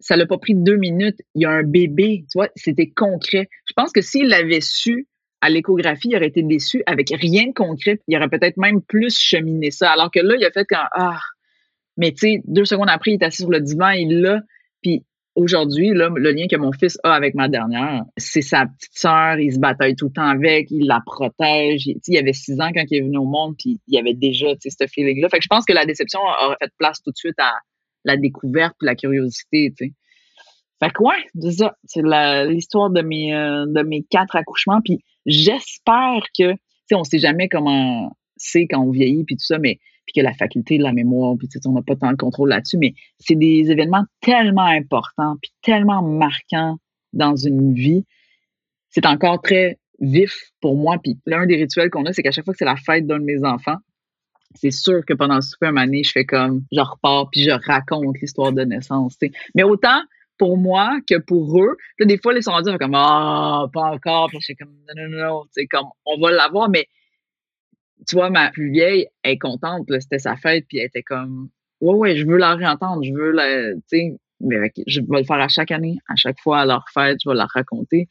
ça 0.00 0.16
l'a 0.16 0.26
pas 0.26 0.36
pris 0.36 0.54
deux 0.54 0.76
minutes. 0.76 1.20
Il 1.34 1.42
y 1.42 1.44
a 1.46 1.50
un 1.50 1.62
bébé, 1.62 2.26
tu 2.30 2.36
vois, 2.36 2.50
c'était 2.56 2.90
concret. 2.90 3.48
Je 3.64 3.72
pense 3.74 3.90
que 3.90 4.02
s'il 4.02 4.28
l'avait 4.28 4.60
su 4.60 5.08
à 5.40 5.48
l'échographie, 5.48 6.08
il 6.10 6.16
aurait 6.16 6.26
été 6.26 6.42
déçu 6.42 6.82
avec 6.84 7.08
rien 7.08 7.46
de 7.46 7.54
concret. 7.54 8.00
Il 8.06 8.16
aurait 8.18 8.28
peut-être 8.28 8.58
même 8.58 8.82
plus 8.82 9.18
cheminé 9.18 9.70
ça. 9.70 9.90
Alors 9.90 10.10
que 10.10 10.20
là, 10.20 10.34
il 10.38 10.44
a 10.44 10.50
fait 10.50 10.66
quand, 10.68 10.84
ah, 10.92 11.20
mais 12.00 12.12
tu 12.12 12.40
deux 12.46 12.64
secondes 12.64 12.88
après, 12.88 13.10
il 13.12 13.14
est 13.14 13.24
assis 13.24 13.42
sur 13.42 13.50
le 13.50 13.60
divan, 13.60 13.90
il 13.90 14.22
l'a. 14.22 14.40
Puis 14.82 15.04
aujourd'hui, 15.34 15.90
là, 15.90 16.08
le 16.14 16.32
lien 16.32 16.46
que 16.50 16.56
mon 16.56 16.72
fils 16.72 16.98
a 17.04 17.12
avec 17.12 17.34
ma 17.34 17.48
dernière, 17.50 18.04
c'est 18.16 18.40
sa 18.40 18.64
petite 18.64 18.94
sœur, 18.94 19.38
il 19.38 19.52
se 19.52 19.58
bataille 19.58 19.96
tout 19.96 20.06
le 20.06 20.12
temps 20.12 20.26
avec, 20.26 20.70
il 20.70 20.86
la 20.86 21.02
protège. 21.04 21.86
Il, 21.86 22.00
il 22.06 22.16
avait 22.16 22.32
six 22.32 22.58
ans 22.58 22.70
quand 22.74 22.84
il 22.90 22.96
est 22.96 23.02
venu 23.02 23.18
au 23.18 23.26
monde, 23.26 23.54
puis 23.58 23.78
il 23.86 23.94
y 23.94 23.98
avait 23.98 24.14
déjà 24.14 24.46
ce 24.58 24.86
feeling-là. 24.86 25.28
Fait 25.28 25.38
que 25.38 25.44
je 25.44 25.48
pense 25.48 25.66
que 25.66 25.74
la 25.74 25.84
déception 25.84 26.20
aurait 26.20 26.56
fait 26.62 26.72
place 26.78 27.02
tout 27.02 27.10
de 27.10 27.16
suite 27.16 27.38
à 27.38 27.52
la 28.06 28.16
découverte 28.16 28.74
puis 28.78 28.86
la 28.86 28.94
curiosité, 28.94 29.74
tu. 29.76 29.92
Fait 30.82 30.90
que 30.90 31.02
ouais, 31.02 31.50
c'est. 31.50 31.66
C'est 31.84 32.02
l'histoire 32.48 32.88
de 32.88 33.02
mes 33.02 33.34
euh, 33.34 33.66
de 33.66 33.82
mes 33.82 34.04
quatre 34.08 34.36
accouchements. 34.36 34.80
Puis 34.82 35.00
j'espère 35.26 36.22
que, 36.38 36.52
tu 36.52 36.58
sais, 36.88 36.94
on 36.94 37.04
sait 37.04 37.18
jamais 37.18 37.50
comment 37.50 38.16
c'est 38.36 38.66
quand 38.66 38.80
on 38.80 38.90
vieillit 38.90 39.24
puis 39.24 39.36
tout 39.36 39.44
ça, 39.44 39.58
mais 39.58 39.78
puis 40.06 40.20
que 40.20 40.20
la 40.20 40.34
faculté 40.34 40.78
de 40.78 40.82
la 40.82 40.92
mémoire, 40.92 41.36
puis 41.38 41.48
on 41.66 41.72
n'a 41.72 41.82
pas 41.82 41.96
tant 41.96 42.10
de 42.10 42.16
contrôle 42.16 42.48
là-dessus, 42.48 42.78
mais 42.78 42.94
c'est 43.18 43.36
des 43.36 43.70
événements 43.70 44.04
tellement 44.20 44.66
importants, 44.66 45.36
puis 45.40 45.52
tellement 45.62 46.02
marquants 46.02 46.78
dans 47.12 47.36
une 47.36 47.74
vie. 47.74 48.04
C'est 48.88 49.06
encore 49.06 49.40
très 49.40 49.78
vif 50.00 50.50
pour 50.60 50.76
moi. 50.76 50.98
Puis 51.02 51.18
l'un 51.26 51.46
des 51.46 51.56
rituels 51.56 51.90
qu'on 51.90 52.06
a, 52.06 52.12
c'est 52.12 52.22
qu'à 52.22 52.32
chaque 52.32 52.44
fois 52.44 52.54
que 52.54 52.58
c'est 52.58 52.64
la 52.64 52.76
fête 52.76 53.06
d'un 53.06 53.18
de 53.18 53.24
mes 53.24 53.44
enfants, 53.44 53.76
c'est 54.54 54.72
sûr 54.72 55.04
que 55.06 55.14
pendant 55.14 55.36
le 55.36 55.42
souper 55.42 55.66
un 55.66 55.76
année, 55.76 56.02
je 56.02 56.10
fais 56.10 56.24
comme, 56.24 56.64
je 56.72 56.80
repars 56.80 57.28
puis 57.30 57.42
je 57.42 57.50
raconte 57.50 58.18
l'histoire 58.20 58.52
de 58.52 58.62
naissance. 58.62 59.16
Mais 59.54 59.62
autant 59.62 60.00
pour 60.38 60.56
moi 60.56 60.98
que 61.08 61.18
pour 61.18 61.62
eux, 61.62 61.76
là, 61.98 62.06
des 62.06 62.18
fois, 62.18 62.32
ils 62.34 62.42
sont 62.42 62.50
rendus 62.50 62.76
comme, 62.78 62.94
ah, 62.94 63.66
pas 63.72 63.92
encore. 63.92 64.28
Puis 64.28 64.38
je 64.40 64.46
suis 64.46 64.56
comme, 64.56 64.74
non, 64.96 65.08
non, 65.08 65.18
non, 65.18 65.44
c'est 65.50 65.66
comme, 65.66 65.86
on 66.06 66.18
va 66.18 66.32
l'avoir. 66.32 66.68
Mais 66.68 66.88
tu 68.06 68.16
vois, 68.16 68.30
ma 68.30 68.50
plus 68.50 68.70
vieille 68.70 69.06
est 69.24 69.38
contente, 69.38 69.86
c'était 70.00 70.18
sa 70.18 70.36
fête, 70.36 70.66
puis 70.68 70.78
elle 70.78 70.86
était 70.86 71.02
comme, 71.02 71.48
ouais, 71.80 71.94
ouais, 71.94 72.16
je 72.16 72.26
veux 72.26 72.36
la 72.36 72.54
réentendre, 72.54 73.02
je 73.02 73.12
veux 73.12 73.30
la, 73.30 73.72
tu 73.74 73.80
sais, 73.86 74.16
mais 74.40 74.72
je 74.86 75.00
vais 75.00 75.18
le 75.18 75.24
faire 75.24 75.40
à 75.40 75.48
chaque 75.48 75.70
année, 75.70 75.98
à 76.08 76.16
chaque 76.16 76.40
fois 76.40 76.60
à 76.60 76.66
leur 76.66 76.84
fête, 76.92 77.18
je 77.22 77.28
vais 77.28 77.36
la 77.36 77.46
raconter 77.46 78.08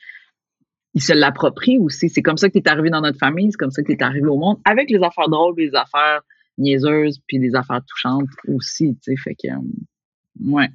il 0.93 1.01
se 1.01 1.13
l'approprie 1.13 1.77
aussi. 1.77 2.09
C'est 2.09 2.21
comme 2.21 2.37
ça 2.37 2.49
que 2.49 2.53
tu 2.53 2.59
es 2.59 2.69
arrivé 2.69 2.89
dans 2.89 3.01
notre 3.01 3.17
famille, 3.17 3.51
c'est 3.51 3.57
comme 3.57 3.71
ça 3.71 3.81
que 3.81 3.91
tu 3.91 3.97
es 3.97 4.03
arrivé 4.03 4.27
au 4.27 4.37
monde, 4.37 4.57
avec 4.65 4.89
les 4.89 5.01
affaires 5.01 5.29
drôles, 5.29 5.55
les 5.57 5.75
affaires 5.75 6.21
niaiseuses, 6.57 7.19
puis 7.27 7.37
les 7.37 7.55
affaires 7.55 7.81
touchantes 7.87 8.27
aussi, 8.47 8.95
tu 8.95 9.15
sais. 9.15 9.15
Fait 9.15 9.35
que, 9.35 9.47
euh, 9.47 10.51
ouais. 10.51 10.69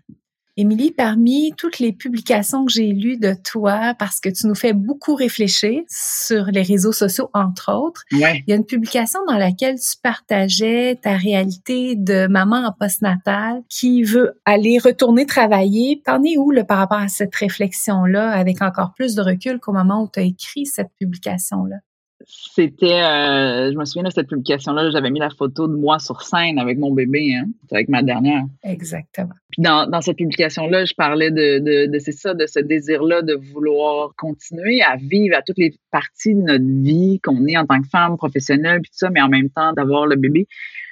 Émilie, 0.57 0.93
parmi 0.93 1.53
toutes 1.57 1.81
les 1.81 1.93
publications 1.93 2.65
que 2.65 2.71
j'ai 2.71 2.93
lues 2.93 3.19
de 3.19 3.35
toi, 3.35 3.93
parce 3.99 4.21
que 4.21 4.29
tu 4.29 4.47
nous 4.47 4.55
fais 4.55 4.73
beaucoup 4.73 5.17
réfléchir 5.17 5.83
sur 5.89 6.45
les 6.45 6.63
réseaux 6.63 6.93
sociaux, 6.93 7.29
entre 7.35 7.73
autres, 7.73 8.05
il 8.13 8.21
y 8.21 8.53
a 8.53 8.55
une 8.55 8.65
publication 8.65 9.19
dans 9.27 9.37
laquelle 9.37 9.81
tu 9.81 9.97
partageais 10.01 10.97
ta 11.03 11.17
réalité 11.17 11.97
de 11.97 12.29
maman 12.29 12.67
en 12.67 12.73
postnatal 12.73 13.63
qui 13.69 14.05
veut 14.05 14.41
aller 14.45 14.79
retourner 14.79 15.27
travailler. 15.27 16.01
T'en 16.05 16.23
es 16.23 16.37
où 16.37 16.53
là, 16.53 16.63
par 16.63 16.79
rapport 16.79 16.99
à 16.99 17.09
cette 17.09 17.35
réflexion-là, 17.35 18.31
avec 18.31 18.63
encore 18.63 18.93
plus 18.95 19.17
de 19.17 19.23
recul 19.23 19.59
qu'au 19.59 19.73
moment 19.73 20.05
où 20.05 20.09
tu 20.13 20.21
as 20.21 20.23
écrit 20.23 20.67
cette 20.67 20.91
publication-là? 21.01 21.79
C'était, 22.27 23.03
euh, 23.03 23.73
je 23.73 23.77
me 23.77 23.85
souviens 23.85 24.03
de 24.03 24.13
cette 24.13 24.29
publication-là, 24.29 24.91
j'avais 24.91 25.11
mis 25.11 25.21
la 25.21 25.31
photo 25.31 25.69
de 25.69 25.75
moi 25.75 25.99
sur 25.99 26.23
scène 26.23 26.59
avec 26.59 26.79
mon 26.79 26.93
bébé, 26.93 27.35
hein, 27.35 27.47
avec 27.71 27.89
ma 27.89 28.03
dernière. 28.03 28.43
Exactement. 28.63 29.35
Puis 29.51 29.63
dans, 29.63 29.89
dans 29.89 30.01
cette 30.01 30.17
publication-là, 30.17 30.85
je 30.85 30.95
parlais 30.95 31.31
de, 31.31 31.59
de, 31.59 31.91
de 31.91 31.99
c'est 31.99 32.13
ça, 32.13 32.35
de 32.35 32.47
ce 32.47 32.61
désir-là 32.61 33.23
de 33.23 33.35
vouloir 33.35 34.11
continuer 34.17 34.83
à 34.83 34.97
vivre 34.97 35.37
à 35.37 35.43
toutes 35.43 35.59
les 35.59 35.75
parties 35.91 36.35
de 36.35 36.41
notre 36.41 36.65
vie 36.65 37.21
qu'on 37.23 37.47
est 37.47 37.57
en 37.57 37.67
tant 37.67 37.81
que 37.81 37.89
femme 37.89 38.17
professionnelle, 38.17 38.81
puis 38.81 38.91
tout 38.91 38.99
ça, 38.99 39.11
mais 39.11 39.21
en 39.21 39.29
même 39.29 39.51
temps 39.51 39.73
d'avoir 39.73 40.07
le 40.07 40.17
bébé. 40.17 40.47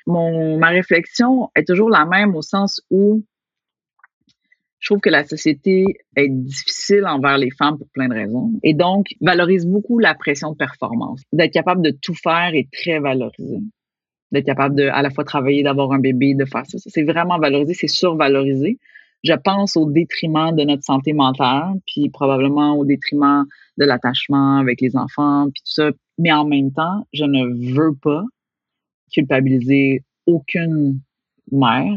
Mon, 0.07 0.59
ma 0.59 0.68
réflexion 0.68 1.51
est 1.55 1.66
toujours 1.66 1.88
la 1.88 2.05
même 2.05 2.35
au 2.35 2.42
sens 2.42 2.83
où 2.90 3.23
je 4.83 4.88
trouve 4.88 5.01
que 5.01 5.11
la 5.11 5.25
société 5.25 5.85
est 6.16 6.29
difficile 6.29 7.07
envers 7.07 7.38
les 7.38 7.53
femmes 7.53 7.79
pour 7.79 7.88
plein 7.90 8.09
de 8.09 8.14
raisons 8.14 8.51
et 8.64 8.75
donc 8.75 9.07
valorise 9.21 9.64
beaucoup 9.64 10.01
la 10.01 10.14
pression 10.16 10.51
de 10.51 10.57
performance. 10.57 11.23
D'être 11.33 11.53
capable 11.53 11.83
de 11.83 11.97
tout 12.03 12.14
faire 12.14 12.51
est 12.53 12.68
très 12.73 12.99
valorisé. 12.99 13.61
D'être 14.33 14.45
capable 14.45 14.75
de 14.75 14.88
à 14.88 15.03
la 15.03 15.11
fois 15.11 15.23
travailler, 15.23 15.62
d'avoir 15.62 15.92
un 15.92 16.01
bébé, 16.01 16.35
de 16.35 16.45
faire 16.45 16.66
ça, 16.66 16.79
c'est 16.85 17.05
vraiment 17.05 17.38
valorisé, 17.38 17.75
c'est 17.75 17.87
survalorisé. 17.87 18.79
Je 19.23 19.35
pense 19.35 19.77
au 19.77 19.88
détriment 19.88 20.53
de 20.53 20.64
notre 20.64 20.83
santé 20.83 21.12
mentale, 21.12 21.75
puis 21.87 22.11
probablement 22.11 22.77
au 22.77 22.85
détriment 22.85 23.45
de 23.79 23.85
l'attachement 23.85 24.57
avec 24.57 24.81
les 24.81 24.97
enfants, 24.97 25.45
puis 25.45 25.62
tout 25.64 25.73
ça. 25.75 25.90
Mais 26.18 26.33
en 26.33 26.45
même 26.45 26.73
temps, 26.73 27.07
je 27.12 27.25
ne 27.25 27.73
veux 27.73 27.95
pas 27.95 28.25
culpabiliser 29.12 30.03
aucune 30.27 30.99
mère 31.53 31.97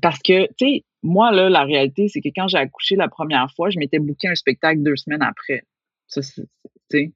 parce 0.00 0.20
que, 0.20 0.46
tu 0.56 0.66
sais, 0.66 0.84
moi, 1.02 1.32
là, 1.32 1.48
la 1.48 1.64
réalité, 1.64 2.08
c'est 2.08 2.20
que 2.20 2.28
quand 2.34 2.48
j'ai 2.48 2.58
accouché 2.58 2.96
la 2.96 3.08
première 3.08 3.50
fois, 3.54 3.70
je 3.70 3.78
m'étais 3.78 3.98
booké 3.98 4.28
un 4.28 4.34
spectacle 4.34 4.82
deux 4.82 4.96
semaines 4.96 5.22
après. 5.22 5.62
Ça, 6.06 6.20
c'est, 6.22 7.12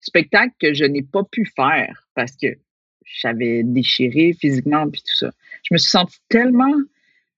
spectacle 0.00 0.54
que 0.60 0.72
je 0.72 0.84
n'ai 0.84 1.02
pas 1.02 1.24
pu 1.24 1.44
faire 1.56 2.06
parce 2.14 2.36
que 2.36 2.48
j'avais 3.04 3.62
déchiré 3.64 4.34
physiquement 4.38 4.88
puis 4.88 5.02
tout 5.02 5.14
ça. 5.14 5.30
Je 5.64 5.74
me 5.74 5.78
suis 5.78 5.90
sentie 5.90 6.18
tellement 6.28 6.74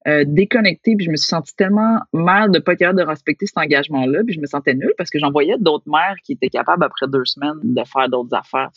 euh, 0.07 0.25
déconnectée 0.27 0.95
puis 0.97 1.07
je 1.07 1.11
me 1.11 1.17
suis 1.17 1.29
sentie 1.29 1.55
tellement 1.57 2.01
mal 2.13 2.51
de 2.51 2.59
pas 2.59 2.73
être 2.73 2.81
capable 2.81 2.99
de 2.99 3.05
respecter 3.05 3.47
cet 3.47 3.59
engagement-là 3.59 4.23
puis 4.25 4.35
je 4.35 4.41
me 4.41 4.47
sentais 4.47 4.75
nulle 4.75 4.93
parce 4.99 5.09
que 5.11 5.19
j'en 5.19 5.31
voyais 5.31 5.57
d'autres 5.59 5.89
mères 5.89 6.17
qui 6.25 6.33
étaient 6.33 6.49
capables 6.49 6.85
après 6.85 7.07
deux 7.09 7.25
semaines 7.25 7.59
de 7.63 7.85
faire 7.85 8.09
d'autres 8.09 8.35
affaires. 8.35 8.71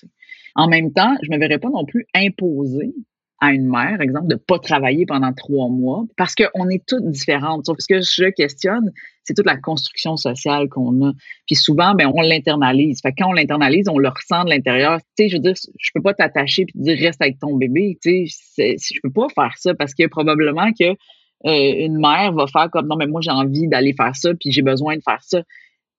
En 0.56 0.68
même 0.68 0.94
temps, 0.94 1.16
je 1.22 1.30
me 1.30 1.38
verrais 1.38 1.60
pas 1.60 1.70
non 1.70 1.86
plus 1.86 2.06
imposer 2.14 2.94
à 3.42 3.52
une 3.52 3.68
mère, 3.68 4.00
exemple, 4.02 4.28
de 4.28 4.36
pas 4.36 4.60
travailler 4.60 5.08
pendant 5.08 5.34
trois 5.34 5.68
mois, 5.68 6.06
parce 6.16 6.36
qu'on 6.36 6.70
est 6.70 6.86
toutes 6.88 7.10
différentes. 7.10 7.66
Ce 7.66 7.88
que 7.88 8.00
je 8.00 8.30
questionne, 8.30 8.92
c'est 9.24 9.34
toute 9.34 9.48
la 9.48 9.58
construction 9.58 10.16
sociale 10.16 10.70
qu'on 10.70 11.08
a. 11.08 11.12
Puis 11.48 11.56
souvent, 11.56 11.96
ben, 11.96 12.12
on 12.14 12.22
l'internalise. 12.22 13.02
Fait 13.02 13.12
quand 13.18 13.30
on 13.30 13.34
l'internalise, 13.34 13.90
on 13.90 13.98
le 13.98 14.10
ressent 14.10 14.44
de 14.44 14.52
l'intérieur. 14.52 15.00
Tu 15.18 15.24
sais, 15.24 15.30
je 15.30 15.38
veux 15.38 15.42
dire, 15.42 15.56
je 15.56 15.90
peux 15.94 16.04
pas 16.04 16.14
t'attacher 16.14 16.66
puis 16.66 16.74
te 16.74 16.84
dire 16.84 16.98
reste 17.00 17.20
avec 17.20 17.40
ton 17.40 17.56
bébé. 17.56 17.98
Tu 18.04 18.28
sais, 18.28 18.76
je 18.78 19.00
peux 19.02 19.12
pas 19.12 19.28
faire 19.34 19.54
ça 19.58 19.74
parce 19.74 19.96
que 19.96 20.06
probablement 20.08 20.72
que 20.80 20.92
euh, 21.46 21.86
une 21.86 21.98
mère 21.98 22.34
va 22.34 22.46
faire 22.46 22.70
comme 22.70 22.88
non 22.88 22.96
mais 22.96 23.08
moi 23.08 23.20
j'ai 23.22 23.32
envie 23.32 23.68
d'aller 23.68 23.94
faire 23.94 24.16
ça 24.16 24.30
puis 24.40 24.52
j'ai 24.52 24.62
besoin 24.62 24.96
de 24.96 25.02
faire 25.02 25.24
ça. 25.24 25.42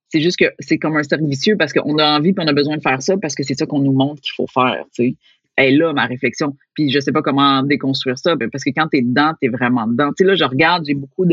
C'est 0.09 0.21
juste 0.21 0.39
que 0.39 0.45
c'est 0.61 0.79
comme 0.79 0.97
un 0.97 1.03
cercle 1.03 1.27
vicieux 1.27 1.57
parce 1.57 1.73
qu'on 1.73 1.99
a 1.99 2.17
envie 2.17 2.33
puis 2.33 2.45
on 2.45 2.49
a 2.49 2.53
besoin 2.53 2.77
de 2.77 2.83
faire 2.83 3.03
ça 3.03 3.17
parce 3.17 3.35
que 3.35 3.43
c'est 3.43 3.55
ça 3.55 3.67
qu'on 3.67 3.81
nous 3.81 3.93
montre 3.93 4.21
qu'il 4.21 4.35
faut 4.37 4.47
faire. 4.47 4.85
Est 5.57 5.71
là 5.71 5.93
ma 5.93 6.07
réflexion. 6.07 6.57
Puis 6.75 6.91
je 6.91 7.01
sais 7.01 7.13
pas 7.13 7.23
comment 7.23 7.63
déconstruire 7.63 8.19
ça, 8.19 8.37
ben, 8.37 8.51
parce 8.51 8.65
que 8.65 8.71
quand 8.71 8.89
tu 8.89 8.99
es 8.99 9.03
dedans, 9.03 9.33
tu 9.41 9.49
vraiment 9.49 9.87
dedans. 9.87 10.09
Tu 10.09 10.15
sais, 10.19 10.25
là, 10.25 10.35
je 10.35 10.45
regarde, 10.45 10.85
j'ai 10.87 10.95
beaucoup 10.95 11.27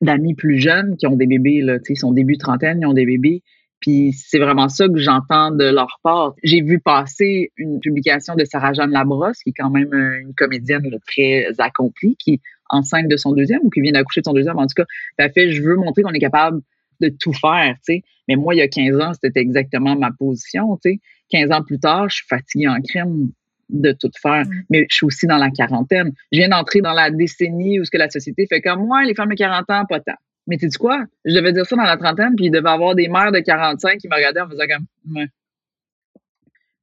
d'amis 0.00 0.34
plus 0.34 0.58
jeunes 0.58 0.96
qui 0.96 1.06
ont 1.06 1.16
des 1.16 1.26
bébés, 1.26 1.60
là, 1.60 1.78
ils 1.88 1.96
sont 1.96 2.12
début 2.12 2.38
trentaine, 2.38 2.80
ils 2.80 2.86
ont 2.86 2.94
des 2.94 3.06
bébés. 3.06 3.42
Puis 3.80 4.12
c'est 4.12 4.38
vraiment 4.38 4.68
ça 4.68 4.86
que 4.86 4.96
j'entends 4.96 5.50
de 5.50 5.64
leur 5.64 5.98
part. 6.04 6.34
J'ai 6.44 6.62
vu 6.62 6.78
passer 6.78 7.50
une 7.56 7.80
publication 7.80 8.36
de 8.36 8.44
Sarah-Jeanne 8.44 8.92
Labrosse, 8.92 9.38
qui 9.42 9.50
est 9.50 9.54
quand 9.56 9.70
même 9.70 9.92
une 9.92 10.34
comédienne 10.34 10.88
très 11.06 11.48
accomplie, 11.58 12.16
qui 12.16 12.34
est 12.34 12.40
enceinte 12.70 13.08
de 13.08 13.16
son 13.16 13.32
deuxième 13.32 13.60
ou 13.64 13.70
qui 13.70 13.80
vient 13.80 13.92
d'accoucher 13.92 14.20
de 14.20 14.26
son 14.26 14.34
deuxième. 14.34 14.56
En 14.58 14.66
tout 14.66 14.74
cas, 14.76 15.28
fait, 15.30 15.50
je 15.50 15.62
veux 15.62 15.74
montrer 15.74 16.02
qu'on 16.02 16.12
est 16.12 16.20
capable 16.20 16.62
de 17.02 17.14
tout 17.20 17.32
faire, 17.32 17.74
tu 17.74 17.94
sais. 17.94 18.02
Mais 18.28 18.36
moi, 18.36 18.54
il 18.54 18.58
y 18.58 18.62
a 18.62 18.68
15 18.68 19.00
ans, 19.00 19.12
c'était 19.20 19.40
exactement 19.40 19.96
ma 19.96 20.10
position, 20.10 20.78
tu 20.82 20.92
sais. 20.92 21.00
15 21.30 21.50
ans 21.50 21.62
plus 21.62 21.78
tard, 21.78 22.08
je 22.08 22.16
suis 22.16 22.26
fatiguée 22.28 22.68
en 22.68 22.80
crème 22.80 23.30
de 23.68 23.92
tout 23.92 24.10
faire. 24.20 24.44
Mm. 24.44 24.62
Mais 24.70 24.86
je 24.90 24.96
suis 24.96 25.06
aussi 25.06 25.26
dans 25.26 25.38
la 25.38 25.50
quarantaine. 25.50 26.12
Je 26.30 26.38
viens 26.38 26.48
d'entrer 26.48 26.80
dans 26.80 26.92
la 26.92 27.10
décennie 27.10 27.80
où 27.80 27.84
ce 27.84 27.90
que 27.90 27.98
la 27.98 28.10
société 28.10 28.46
fait 28.46 28.60
comme 28.60 28.86
moi, 28.86 29.02
les 29.04 29.14
femmes 29.14 29.30
de 29.30 29.34
40 29.34 29.70
ans, 29.70 29.84
pas 29.88 30.00
tant. 30.00 30.16
Mais 30.46 30.56
tu 30.56 30.66
dis 30.66 30.76
quoi? 30.76 31.04
Je 31.24 31.34
devais 31.34 31.52
dire 31.52 31.66
ça 31.66 31.76
dans 31.76 31.84
la 31.84 31.96
trentaine, 31.96 32.34
puis 32.36 32.46
il 32.46 32.50
devait 32.50 32.68
avoir 32.68 32.94
des 32.94 33.08
mères 33.08 33.32
de 33.32 33.38
45 33.38 33.98
qui 33.98 34.08
me 34.08 34.14
regardaient 34.14 34.40
en 34.40 34.48
faisant 34.48 34.64
comme 34.66 35.16
ouais. 35.16 35.26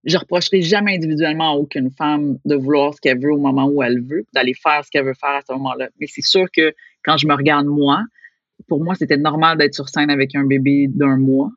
Je 0.06 0.18
reprocherai 0.18 0.62
jamais 0.62 0.96
individuellement 0.96 1.52
à 1.52 1.56
aucune 1.56 1.92
femme 1.92 2.38
de 2.46 2.56
vouloir 2.56 2.94
ce 2.94 3.02
qu'elle 3.02 3.20
veut 3.20 3.34
au 3.34 3.38
moment 3.38 3.68
où 3.68 3.84
elle 3.84 4.02
veut, 4.02 4.26
d'aller 4.34 4.54
faire 4.54 4.84
ce 4.86 4.90
qu'elle 4.90 5.04
veut 5.04 5.14
faire 5.14 5.32
à 5.32 5.42
ce 5.46 5.52
moment-là. 5.54 5.90
Mais 6.00 6.08
c'est 6.08 6.26
sûr 6.26 6.48
que 6.56 6.74
quand 7.04 7.18
je 7.18 7.28
me 7.28 7.34
regarde 7.34 7.68
moi, 7.68 8.04
pour 8.70 8.84
moi, 8.84 8.96
c'était 8.96 9.18
normal 9.18 9.58
d'être 9.58 9.74
sur 9.74 9.90
scène 9.90 10.10
avec 10.10 10.36
un 10.36 10.46
bébé 10.46 10.88
d'un 10.88 11.18
mois. 11.18 11.50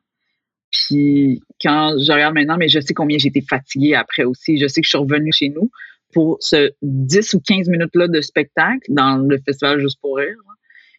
Puis 0.71 1.41
quand 1.61 1.95
je 1.99 2.11
regarde 2.11 2.33
maintenant, 2.33 2.57
mais 2.57 2.67
je 2.67 2.79
sais 2.79 2.93
combien 2.93 3.17
j'étais 3.17 3.43
fatiguée 3.47 3.93
après 3.93 4.23
aussi. 4.23 4.57
Je 4.57 4.67
sais 4.67 4.81
que 4.81 4.85
je 4.85 4.89
suis 4.89 4.97
revenue 4.97 5.31
chez 5.31 5.49
nous 5.49 5.69
pour 6.13 6.37
ce 6.39 6.71
10 6.81 7.35
ou 7.35 7.41
15 7.41 7.69
minutes-là 7.69 8.07
de 8.07 8.21
spectacle 8.21 8.85
dans 8.89 9.17
le 9.17 9.37
festival 9.45 9.79
Juste 9.79 9.99
pour 10.01 10.17
rire. 10.17 10.35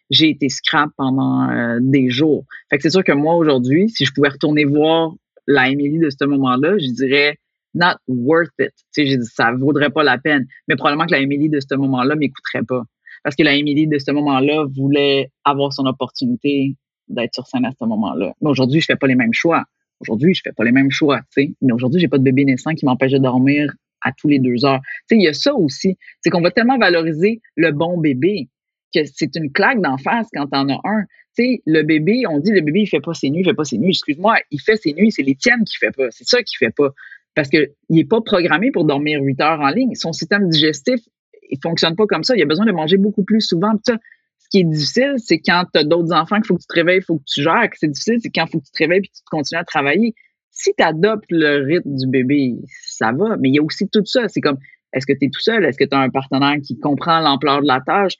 J'ai 0.09 0.29
été 0.29 0.49
scrap 0.49 0.89
pendant 0.97 1.49
euh, 1.49 1.79
des 1.81 2.09
jours. 2.09 2.45
Fait 2.69 2.77
que 2.77 2.83
c'est 2.83 2.91
sûr 2.91 3.03
que 3.03 3.11
moi, 3.11 3.35
aujourd'hui, 3.35 3.89
si 3.89 4.05
je 4.05 4.11
pouvais 4.13 4.29
retourner 4.29 4.63
voir 4.63 5.13
la 5.47 5.69
Émilie 5.69 5.99
de 5.99 6.09
ce 6.09 6.25
moment-là, 6.25 6.77
je 6.77 6.91
dirais 6.91 7.37
not 7.73 7.97
worth 8.07 8.51
it. 8.59 8.71
Tu 8.71 8.83
sais, 8.91 9.05
j'ai 9.07 9.17
dit 9.17 9.25
ça 9.25 9.51
vaudrait 9.51 9.89
pas 9.89 10.03
la 10.03 10.17
peine. 10.17 10.45
Mais 10.67 10.75
probablement 10.75 11.05
que 11.05 11.11
la 11.11 11.19
Émilie 11.19 11.49
de 11.49 11.59
ce 11.59 11.75
moment-là 11.75 12.15
m'écouterait 12.15 12.63
pas. 12.63 12.83
Parce 13.25 13.35
que 13.35 13.41
la 13.41 13.55
Émilie 13.55 13.87
de 13.87 13.97
ce 13.97 14.11
moment-là 14.11 14.65
voulait 14.77 15.31
avoir 15.45 15.73
son 15.73 15.87
opportunité 15.87 16.75
d'être 17.07 17.33
sur 17.33 17.47
scène 17.47 17.65
à 17.65 17.71
ce 17.71 17.83
moment-là. 17.83 18.35
Mais 18.39 18.51
aujourd'hui, 18.51 18.81
je 18.81 18.85
fais 18.85 18.97
pas 18.97 19.07
les 19.07 19.15
mêmes 19.15 19.33
choix. 19.33 19.63
Aujourd'hui, 19.99 20.35
je 20.35 20.41
fais 20.43 20.51
pas 20.51 20.63
les 20.63 20.71
mêmes 20.71 20.91
choix, 20.91 21.21
tu 21.35 21.41
sais. 21.41 21.53
Mais 21.59 21.73
aujourd'hui, 21.73 21.99
j'ai 21.99 22.07
pas 22.07 22.19
de 22.19 22.23
bébé 22.23 22.45
naissant 22.45 22.75
qui 22.75 22.85
m'empêche 22.85 23.13
de 23.13 23.17
dormir 23.17 23.73
à 24.01 24.11
tous 24.11 24.27
les 24.27 24.37
deux 24.37 24.63
heures. 24.63 24.79
Tu 25.09 25.15
sais, 25.15 25.15
il 25.15 25.23
y 25.23 25.27
a 25.27 25.33
ça 25.33 25.55
aussi. 25.55 25.97
C'est 26.21 26.29
qu'on 26.29 26.41
va 26.41 26.51
tellement 26.51 26.77
valoriser 26.77 27.41
le 27.55 27.71
bon 27.71 27.97
bébé 27.97 28.47
que 28.93 28.99
c'est 29.05 29.35
une 29.35 29.51
claque 29.51 29.81
d'en 29.81 29.97
face 29.97 30.27
quand 30.31 30.45
t'en 30.45 30.69
as 30.69 30.79
un. 30.83 31.01
Tu 31.35 31.45
sais, 31.45 31.61
le 31.65 31.81
bébé, 31.81 32.27
on 32.29 32.37
dit 32.37 32.51
le 32.51 32.61
bébé, 32.61 32.81
il 32.81 32.87
fait 32.87 32.99
pas 32.99 33.15
ses 33.15 33.31
nuits, 33.31 33.41
il 33.41 33.45
fait 33.45 33.55
pas 33.55 33.65
ses 33.65 33.79
nuits. 33.79 33.89
Excuse-moi, 33.89 34.35
il 34.51 34.61
fait 34.61 34.75
ses 34.75 34.93
nuits, 34.93 35.11
c'est 35.11 35.23
les 35.23 35.35
tiennes 35.35 35.63
qui 35.63 35.77
fait 35.77 35.89
pas. 35.89 36.11
C'est 36.11 36.27
ça 36.27 36.43
qui 36.43 36.57
fait 36.57 36.69
pas. 36.69 36.89
Parce 37.33 37.49
que 37.49 37.71
il 37.89 37.97
est 37.97 38.05
pas 38.05 38.21
programmé 38.21 38.69
pour 38.69 38.85
dormir 38.85 39.19
huit 39.23 39.41
heures 39.41 39.61
en 39.61 39.69
ligne. 39.69 39.95
Son 39.95 40.13
système 40.13 40.47
digestif, 40.47 40.99
il 41.49 41.59
fonctionne 41.61 41.95
pas 41.95 42.05
comme 42.05 42.23
ça. 42.23 42.35
Il 42.35 42.41
a 42.41 42.45
besoin 42.45 42.65
de 42.65 42.71
manger 42.71 42.97
beaucoup 42.97 43.23
plus 43.23 43.41
souvent. 43.41 43.73
Ça, 43.85 43.97
ce 44.45 44.49
qui 44.49 44.59
est 44.59 44.63
difficile, 44.63 45.15
c'est 45.17 45.39
quand 45.39 45.65
tu 45.73 45.79
as 45.79 45.83
d'autres 45.83 46.13
enfants 46.13 46.35
qu'il 46.37 46.45
faut 46.45 46.55
que 46.55 46.61
tu 46.61 46.67
te 46.67 46.73
réveilles, 46.73 46.99
il 46.99 47.03
faut 47.03 47.17
que 47.17 47.23
tu 47.25 47.41
gères. 47.41 47.69
C'est 47.73 47.87
difficile, 47.87 48.17
c'est 48.21 48.29
quand 48.29 48.45
il 48.45 48.51
faut 48.51 48.59
que 48.59 48.65
tu 48.65 48.71
te 48.71 48.83
réveilles 48.83 48.99
et 48.99 49.07
que 49.07 49.13
tu 49.13 49.23
continues 49.29 49.59
à 49.59 49.63
travailler. 49.63 50.13
Si 50.51 50.71
tu 50.77 50.83
adoptes 50.83 51.25
le 51.29 51.65
rythme 51.65 51.95
du 51.95 52.07
bébé, 52.07 52.55
ça 52.85 53.11
va. 53.11 53.37
Mais 53.37 53.49
il 53.49 53.55
y 53.55 53.59
a 53.59 53.63
aussi 53.63 53.89
tout 53.89 54.05
ça. 54.05 54.27
C'est 54.27 54.41
comme, 54.41 54.57
Est-ce 54.93 55.05
que 55.05 55.13
tu 55.13 55.25
es 55.25 55.29
tout 55.29 55.41
seul? 55.41 55.65
Est-ce 55.65 55.77
que 55.77 55.83
tu 55.83 55.95
as 55.95 55.99
un 55.99 56.09
partenaire 56.09 56.55
qui 56.63 56.79
comprend 56.79 57.19
l'ampleur 57.19 57.61
de 57.61 57.67
la 57.67 57.81
tâche? 57.81 58.13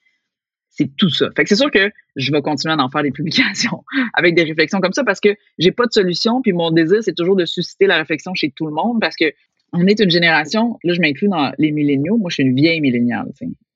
C'est 0.72 0.94
tout 0.98 1.10
ça. 1.10 1.30
Fait 1.36 1.44
que 1.44 1.50
c'est 1.50 1.56
sûr 1.56 1.72
que 1.72 1.90
je 2.18 2.32
vais 2.34 2.42
continuer 2.42 2.74
à 2.74 2.84
en 2.84 2.90
faire 2.90 3.04
des 3.04 3.12
publications 3.12 3.86
avec 4.14 4.36
des 4.36 4.44
réflexions 4.44 4.82
comme 4.82 4.92
ça 4.92 5.06
parce 5.06 5.22
que 5.22 5.30
j'ai 5.58 5.72
pas 5.72 5.86
de 5.86 5.94
solution. 5.94 6.42
Puis 6.42 6.52
mon 6.52 6.72
désir, 6.72 7.02
c'est 7.02 7.14
toujours 7.14 7.38
de 7.38 7.46
susciter 7.46 7.88
la 7.88 7.98
réflexion 7.98 8.34
chez 8.34 8.52
tout 8.52 8.66
le 8.66 8.74
monde 8.74 9.00
parce 9.00 9.16
que 9.16 9.32
on 9.76 9.88
est 9.88 10.00
une 10.00 10.10
génération, 10.10 10.78
là 10.84 10.94
je 10.94 11.02
m'inclus 11.02 11.28
dans 11.28 11.52
les 11.58 11.72
milléniaux, 11.72 12.18
moi 12.18 12.30
je 12.30 12.36
suis 12.36 12.44
une 12.44 12.56
vieille 12.56 12.82
milléniale, 12.82 13.32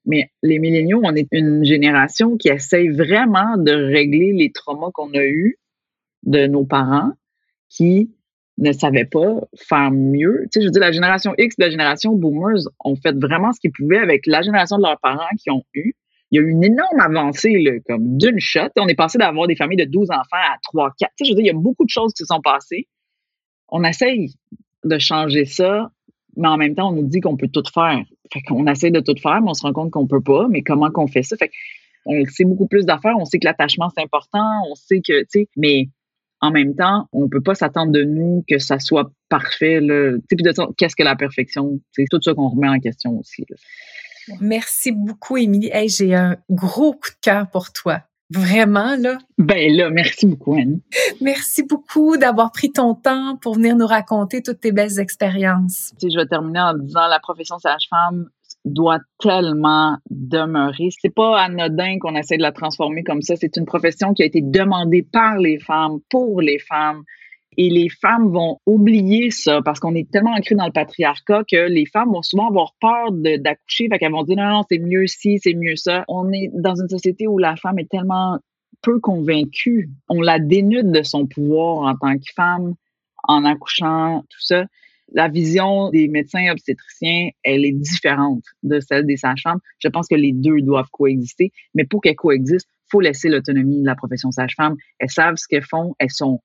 mais 0.06 0.32
les 0.42 0.60
milléniaux, 0.60 1.02
on 1.04 1.16
est 1.16 1.28
une 1.32 1.64
génération 1.64 2.38
qui 2.38 2.50
essaye 2.50 2.90
vraiment 2.90 3.58
de 3.58 3.72
régler 3.72 4.34
les 4.34 4.52
traumas 4.52 4.90
qu'on 4.92 5.12
a 5.14 5.24
eus 5.24 5.58
de 6.24 6.48
nos 6.48 6.66
parents 6.66 7.12
qui 7.70 8.12
ne 8.58 8.72
savaient 8.72 9.06
pas 9.06 9.42
faire 9.56 9.92
mieux. 9.92 10.48
Tu 10.52 10.60
sais, 10.60 10.62
je 10.62 10.66
veux 10.66 10.72
dire, 10.72 10.82
la 10.82 10.92
génération 10.92 11.34
X, 11.38 11.56
la 11.60 11.70
génération 11.70 12.14
boomers 12.14 12.68
ont 12.84 12.96
fait 12.96 13.16
vraiment 13.16 13.54
ce 13.54 13.60
qu'ils 13.60 13.72
pouvaient 13.72 14.00
avec 14.00 14.26
la 14.26 14.42
génération 14.42 14.78
de 14.78 14.84
leurs 14.84 15.00
parents 15.00 15.30
qui 15.38 15.50
ont 15.52 15.64
eu. 15.74 15.94
Il 16.32 16.40
y 16.40 16.44
a 16.44 16.46
eu 16.46 16.50
une 16.50 16.64
énorme 16.64 17.00
avancée, 17.00 17.82
comme 17.88 18.18
d'une 18.18 18.40
shot. 18.40 18.70
On 18.78 18.88
est 18.88 18.96
passé 18.96 19.18
d'avoir 19.18 19.48
des 19.48 19.56
familles 19.56 19.78
de 19.78 19.86
12 19.86 20.10
enfants 20.12 20.26
à 20.34 20.58
3, 20.64 20.94
4. 21.00 21.12
Tu 21.18 21.26
sais, 21.26 21.30
je 21.30 21.32
veux 21.32 21.36
dire, 21.36 21.54
il 21.54 21.56
y 21.56 21.58
a 21.58 21.60
beaucoup 21.60 21.86
de 21.86 21.90
choses 21.90 22.14
qui 22.14 22.24
se 22.24 22.26
sont 22.26 22.42
passées. 22.42 22.88
On 23.70 23.84
essaye 23.84 24.34
de 24.84 24.98
changer 24.98 25.46
ça, 25.46 25.92
mais 26.38 26.48
en 26.48 26.58
même 26.58 26.76
temps, 26.76 26.90
on 26.90 26.94
nous 26.94 27.08
dit 27.08 27.22
qu'on 27.22 27.38
peut 27.38 27.48
tout 27.48 27.64
faire. 27.74 28.04
Fait 28.32 28.42
qu'on 28.42 28.68
essaie 28.68 28.92
de 28.92 29.00
tout 29.00 29.16
faire, 29.22 29.42
mais 29.42 29.50
on 29.50 29.54
se 29.54 29.64
rend 29.64 29.74
compte 29.74 29.92
qu'on 29.92 30.08
peut 30.08 30.22
pas. 30.22 30.48
Mais 30.50 30.62
comment 30.62 30.90
qu'on 30.90 31.08
fait 31.08 31.24
ça? 31.24 31.36
Fait 31.38 31.52
on 32.06 32.24
sait 32.26 32.46
beaucoup 32.46 32.68
plus 32.68 32.86
d'affaires. 32.86 33.16
On 33.20 33.26
sait 33.26 33.40
que 33.40 33.46
l'attachement, 33.46 33.90
c'est 33.96 34.04
important. 34.04 34.62
On 34.70 34.76
sait 34.76 35.02
que, 35.02 35.22
tu 35.22 35.28
sais, 35.30 35.48
mais 35.58 35.90
en 36.42 36.52
même 36.52 36.76
temps, 36.76 37.08
on 37.12 37.28
peut 37.28 37.42
pas 37.42 37.56
s'attendre 37.56 37.92
de 37.92 38.04
nous 38.04 38.44
que 38.48 38.60
ça 38.60 38.80
soit 38.80 39.12
parfait. 39.28 39.82
Là. 39.82 40.18
Puis 40.28 40.38
de 40.38 40.74
qu'est-ce 40.78 40.96
que 40.96 41.04
la 41.04 41.16
perfection? 41.16 41.80
C'est 41.92 42.06
tout 42.10 42.22
ça 42.22 42.34
qu'on 42.34 42.50
remet 42.50 42.70
en 42.70 42.80
question 42.80 43.18
aussi. 43.20 43.46
Merci 44.40 44.92
beaucoup, 44.92 45.38
Émilie. 45.38 45.72
J'ai 45.88 46.16
un 46.16 46.38
gros 46.50 46.94
coup 46.94 47.10
de 47.10 47.20
cœur 47.22 47.50
pour 47.50 47.74
toi. 47.74 48.02
Vraiment, 48.32 48.96
là? 48.96 49.18
Ben 49.38 49.76
là, 49.76 49.90
merci 49.90 50.28
beaucoup, 50.28 50.54
Anne. 50.54 50.82
Merci 51.20 51.64
beaucoup 51.64 52.16
d'avoir 52.18 52.52
pris 52.52 52.72
ton 52.72 52.94
temps 52.94 53.38
pour 53.38 53.56
venir 53.56 53.76
nous 53.76 53.88
raconter 53.88 54.44
toutes 54.44 54.60
tes 54.60 54.72
belles 54.72 55.00
expériences. 55.00 55.94
Tu 56.00 56.08
sais, 56.08 56.14
je 56.14 56.20
vais 56.20 56.28
terminer 56.28 56.60
en 56.60 56.74
disant 56.76 57.08
la 57.08 57.20
profession 57.20 57.58
sage-femme 57.58 58.30
doit 58.66 59.00
tellement 59.20 59.98
demeurer. 60.10 60.90
C'est 61.02 61.14
pas 61.14 61.40
anodin 61.40 61.98
qu'on 62.00 62.16
essaie 62.16 62.38
de 62.38 62.42
la 62.42 62.52
transformer 62.52 63.04
comme 63.04 63.22
ça. 63.22 63.36
C'est 63.36 63.58
une 63.58 63.66
profession 63.66 64.14
qui 64.14 64.22
a 64.22 64.26
été 64.26 64.42
demandée 64.42 65.02
par 65.02 65.38
les 65.38 65.60
femmes, 65.60 66.00
pour 66.10 66.42
les 66.42 66.60
femmes. 66.60 67.04
Et 67.62 67.70
les 67.70 67.90
femmes 67.90 68.32
vont 68.32 68.58
oublier 68.66 69.32
ça 69.32 69.62
parce 69.66 69.82
qu'on 69.82 69.94
est 69.94 70.10
tellement 70.10 70.32
ancré 70.34 70.56
dans 70.56 70.66
le 70.66 70.72
patriarcat 70.72 71.44
que 71.44 71.68
les 71.68 71.86
femmes 71.86 72.14
vont 72.14 72.22
souvent 72.22 72.48
avoir 72.48 72.74
peur 72.80 73.12
d'accoucher. 73.12 73.90
Fait 73.90 74.00
qu'elles 74.00 74.14
vont 74.14 74.24
dire 74.24 74.38
non, 74.38 74.50
non, 74.50 74.64
c'est 74.72 74.80
mieux 74.80 75.08
ci, 75.08 75.40
c'est 75.44 75.56
mieux 75.56 75.76
ça. 75.76 76.06
On 76.08 76.32
est 76.32 76.50
dans 76.54 76.76
une 76.76 76.88
société 76.88 77.28
où 77.28 77.38
la 77.38 77.58
femme 77.58 77.78
est 77.78 77.90
tellement 77.90 78.40
peu 78.82 79.02
convaincue. 79.02 79.90
On 80.08 80.22
la 80.22 80.40
dénude 80.40 80.90
de 80.90 81.04
son 81.04 81.28
pouvoir 81.28 81.80
en 81.80 81.98
tant 81.98 82.18
que 82.18 82.32
femme 82.34 82.76
en 83.24 83.44
accouchant, 83.44 84.22
tout 84.30 84.40
ça 84.40 84.64
la 85.14 85.28
vision 85.28 85.90
des 85.90 86.08
médecins 86.08 86.52
obstétriciens, 86.52 87.30
elle 87.44 87.66
est 87.66 87.72
différente 87.72 88.44
de 88.64 88.80
celle 88.80 89.06
des 89.06 89.18
sages-femmes. 89.18 89.60
Je 89.80 89.88
pense 89.88 90.08
que 90.08 90.16
les 90.16 90.34
deux 90.34 90.62
doivent 90.62 90.90
coexister, 90.92 91.52
mais 91.74 91.84
pour 91.84 92.02
qu'elles 92.02 92.16
coexistent, 92.16 92.70
faut 92.92 93.02
laisser 93.02 93.30
l'autonomie 93.30 93.82
de 93.82 93.86
la 93.86 93.96
profession 93.96 94.32
sage-femme. 94.32 94.76
Elles 95.00 95.10
savent 95.10 95.36
ce 95.36 95.48
qu'elles 95.48 95.66
font, 95.66 95.96
elles 96.00 96.12
sont 96.12 96.42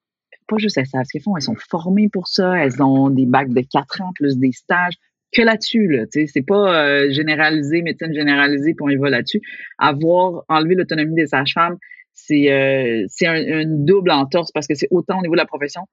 pas 0.46 0.56
juste 0.58 0.78
elles 0.78 0.86
ce 0.86 1.12
qu'elles 1.12 1.22
font, 1.22 1.36
elles 1.36 1.42
sont 1.42 1.56
formées 1.56 2.08
pour 2.08 2.28
ça, 2.28 2.56
elles 2.58 2.82
ont 2.82 3.10
des 3.10 3.26
bacs 3.26 3.52
de 3.52 3.60
quatre 3.60 4.00
ans 4.00 4.12
plus 4.14 4.38
des 4.38 4.52
stages 4.52 4.94
que 5.32 5.42
là-dessus 5.42 5.88
là, 5.88 6.04
sais, 6.10 6.26
c'est 6.26 6.46
pas 6.46 6.84
euh, 6.84 7.10
généralisé, 7.10 7.82
médecine 7.82 8.14
généralisée 8.14 8.74
puis 8.74 8.82
on 8.82 8.88
y 8.88 8.96
va 8.96 9.10
là-dessus. 9.10 9.40
Avoir 9.78 10.44
enlevé 10.48 10.76
l'autonomie 10.76 11.14
des 11.14 11.26
sages-femmes, 11.26 11.76
c'est 12.12 12.52
euh, 12.52 13.06
une 13.20 13.84
double 13.84 14.12
entorse 14.12 14.52
parce 14.52 14.68
que 14.68 14.74
c'est 14.74 14.88
autant 14.90 15.18
au 15.18 15.22
niveau 15.22 15.34
de 15.34 15.40
la 15.40 15.46
profession 15.46 15.86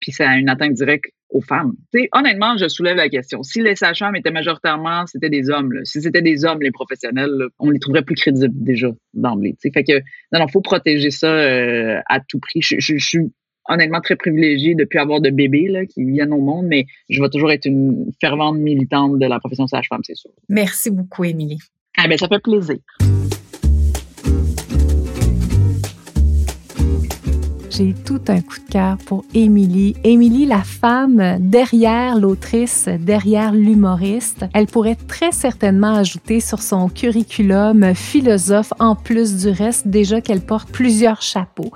puis 0.00 0.12
ça 0.12 0.28
a 0.28 0.36
une 0.36 0.48
atteinte 0.48 0.72
directe 0.72 1.12
aux 1.28 1.42
femmes. 1.42 1.74
sais, 1.94 2.08
honnêtement, 2.12 2.56
je 2.56 2.66
soulève 2.66 2.96
la 2.96 3.08
question. 3.08 3.42
Si 3.42 3.60
les 3.60 3.76
sages-femmes 3.76 4.16
étaient 4.16 4.32
majoritairement, 4.32 5.06
c'était 5.06 5.30
des 5.30 5.48
hommes, 5.50 5.72
là. 5.72 5.80
si 5.84 6.02
c'était 6.02 6.22
des 6.22 6.44
hommes, 6.44 6.60
les 6.60 6.72
professionnels, 6.72 7.30
on 7.58 7.70
les 7.70 7.78
trouverait 7.78 8.02
plus 8.02 8.16
crédibles 8.16 8.54
déjà 8.54 8.88
d'emblée. 9.14 9.54
Fait 9.62 9.84
que, 9.84 9.98
non, 10.32 10.40
non, 10.40 10.48
faut 10.48 10.60
protéger 10.60 11.10
ça 11.10 11.28
euh, 11.28 12.00
à 12.08 12.18
tout 12.20 12.40
prix. 12.40 12.60
Je, 12.62 12.96
suis 12.96 13.32
honnêtement 13.70 14.00
très 14.00 14.16
privilégiée 14.16 14.74
de 14.74 14.84
plus 14.84 14.98
avoir 14.98 15.20
de 15.20 15.30
bébés 15.30 15.68
là, 15.68 15.86
qui 15.86 16.04
viennent 16.04 16.32
au 16.32 16.40
monde, 16.40 16.66
mais 16.66 16.86
je 17.08 17.22
vais 17.22 17.28
toujours 17.28 17.50
être 17.52 17.66
une 17.66 18.10
fervente 18.20 18.56
militante 18.56 19.18
de 19.18 19.26
la 19.26 19.38
profession 19.38 19.66
sage-femme, 19.66 20.00
c'est 20.04 20.16
sûr. 20.16 20.30
Merci 20.48 20.90
beaucoup, 20.90 21.24
Émilie. 21.24 21.60
Ah 21.96 22.08
ben, 22.08 22.18
ça 22.18 22.28
fait 22.28 22.42
plaisir. 22.42 22.78
j'ai 27.80 27.94
tout 27.94 28.20
un 28.28 28.42
coup 28.42 28.58
de 28.58 28.70
cœur 28.70 28.98
pour 29.06 29.24
Émilie. 29.32 29.96
Émilie, 30.04 30.44
la 30.44 30.62
femme 30.62 31.38
derrière 31.40 32.18
l'autrice, 32.18 32.90
derrière 33.00 33.52
l'humoriste. 33.52 34.44
Elle 34.52 34.66
pourrait 34.66 34.98
très 35.08 35.32
certainement 35.32 35.94
ajouter 35.94 36.40
sur 36.40 36.60
son 36.60 36.90
curriculum 36.90 37.94
philosophe, 37.94 38.74
en 38.80 38.94
plus 38.94 39.36
du 39.36 39.48
reste, 39.48 39.88
déjà 39.88 40.20
qu'elle 40.20 40.42
porte 40.42 40.70
plusieurs 40.70 41.22
chapeaux. 41.22 41.70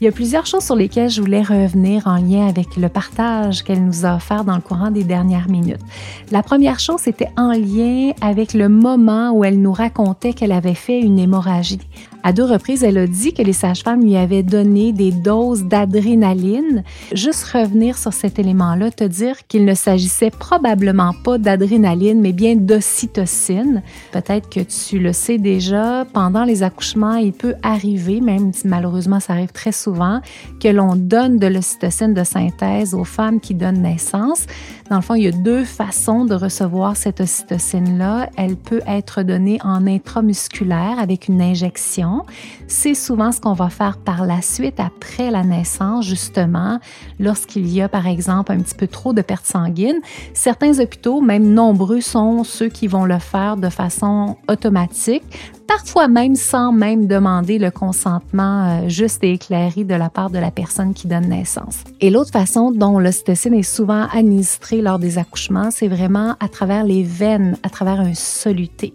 Il 0.00 0.04
y 0.04 0.08
a 0.08 0.12
plusieurs 0.12 0.46
choses 0.46 0.64
sur 0.64 0.76
lesquelles 0.76 1.10
je 1.10 1.20
voulais 1.20 1.42
revenir 1.42 2.06
en 2.06 2.16
lien 2.16 2.48
avec 2.48 2.78
le 2.78 2.88
partage 2.88 3.62
qu'elle 3.62 3.84
nous 3.84 4.06
a 4.06 4.16
offert 4.16 4.44
dans 4.44 4.54
le 4.54 4.62
courant 4.62 4.90
des 4.90 5.04
dernières 5.04 5.50
minutes. 5.50 5.82
La 6.30 6.42
première 6.42 6.80
chose, 6.80 7.00
c'était 7.00 7.28
en 7.36 7.52
lien 7.52 8.12
avec 8.22 8.54
le 8.54 8.70
moment 8.70 9.32
où 9.32 9.44
elle 9.44 9.60
nous 9.60 9.74
racontait 9.74 10.32
qu'elle 10.32 10.52
avait 10.52 10.72
fait 10.72 11.00
une 11.00 11.18
hémorragie. 11.18 11.80
À 12.22 12.32
deux 12.34 12.44
reprises, 12.44 12.84
elle 12.84 12.98
a 12.98 13.06
dit 13.06 13.32
que 13.32 13.40
les 13.40 13.54
sages-femmes 13.54 14.02
lui 14.02 14.16
avaient 14.16 14.42
donné 14.42 14.92
des 14.92 15.10
doses 15.10 15.64
d'adrénaline. 15.64 16.84
Juste 17.12 17.44
revenir 17.44 17.96
sur 17.96 18.12
cet 18.12 18.38
élément-là, 18.38 18.90
te 18.90 19.04
dire 19.04 19.36
qu'il 19.48 19.64
ne 19.64 19.74
s'agissait 19.74 20.30
probablement 20.30 21.14
pas 21.24 21.38
d'adrénaline, 21.38 22.20
mais 22.20 22.32
bien 22.32 22.56
d'ocytocine. 22.56 23.82
Peut-être 24.12 24.50
que 24.50 24.60
tu 24.60 24.98
le 24.98 25.14
sais 25.14 25.38
déjà, 25.38 26.04
pendant 26.12 26.44
les 26.44 26.62
accouchements, 26.62 27.16
il 27.16 27.32
peut 27.32 27.54
arriver, 27.62 28.20
même 28.20 28.52
si 28.52 28.68
malheureusement 28.68 29.20
ça 29.20 29.32
arrive 29.32 29.52
très 29.52 29.72
souvent, 29.72 30.20
que 30.60 30.68
l'on 30.68 30.96
donne 30.96 31.38
de 31.38 31.46
l'ocytocine 31.46 32.12
de 32.12 32.24
synthèse 32.24 32.92
aux 32.92 33.04
femmes 33.04 33.40
qui 33.40 33.54
donnent 33.54 33.80
naissance. 33.80 34.44
Dans 34.90 34.96
le 34.96 35.02
fond, 35.02 35.14
il 35.14 35.22
y 35.22 35.28
a 35.28 35.32
deux 35.32 35.64
façons 35.64 36.24
de 36.24 36.34
recevoir 36.34 36.96
cette 36.96 37.20
ocytocine-là. 37.20 38.28
Elle 38.36 38.56
peut 38.56 38.80
être 38.88 39.22
donnée 39.22 39.60
en 39.62 39.86
intramusculaire 39.86 40.98
avec 40.98 41.28
une 41.28 41.40
injection. 41.40 42.24
C'est 42.66 42.94
souvent 42.94 43.30
ce 43.30 43.40
qu'on 43.40 43.52
va 43.52 43.68
faire 43.68 43.98
par 43.98 44.26
la 44.26 44.42
suite 44.42 44.80
après 44.80 45.30
la 45.30 45.44
naissance, 45.44 46.04
justement, 46.04 46.80
lorsqu'il 47.20 47.68
y 47.68 47.80
a, 47.80 47.88
par 47.88 48.08
exemple, 48.08 48.50
un 48.50 48.58
petit 48.58 48.74
peu 48.74 48.88
trop 48.88 49.12
de 49.12 49.22
perte 49.22 49.46
sanguine. 49.46 50.00
Certains 50.34 50.80
hôpitaux, 50.80 51.20
même 51.20 51.54
nombreux, 51.54 52.00
sont 52.00 52.42
ceux 52.42 52.68
qui 52.68 52.88
vont 52.88 53.04
le 53.04 53.20
faire 53.20 53.56
de 53.56 53.68
façon 53.68 54.38
automatique 54.48 55.22
parfois 55.70 56.08
même 56.08 56.34
sans 56.34 56.72
même 56.72 57.06
demander 57.06 57.60
le 57.60 57.70
consentement 57.70 58.82
euh, 58.82 58.88
juste 58.88 59.22
et 59.22 59.34
éclairé 59.34 59.84
de 59.84 59.94
la 59.94 60.10
part 60.10 60.28
de 60.28 60.38
la 60.38 60.50
personne 60.50 60.94
qui 60.94 61.06
donne 61.06 61.28
naissance. 61.28 61.84
Et 62.00 62.10
l'autre 62.10 62.32
façon 62.32 62.72
dont 62.72 62.98
l'ocytocine 62.98 63.54
est 63.54 63.62
souvent 63.62 64.08
administrée 64.12 64.82
lors 64.82 64.98
des 64.98 65.16
accouchements, 65.16 65.70
c'est 65.70 65.86
vraiment 65.86 66.34
à 66.40 66.48
travers 66.48 66.82
les 66.82 67.04
veines, 67.04 67.56
à 67.62 67.70
travers 67.70 68.00
un 68.00 68.14
soluté. 68.14 68.92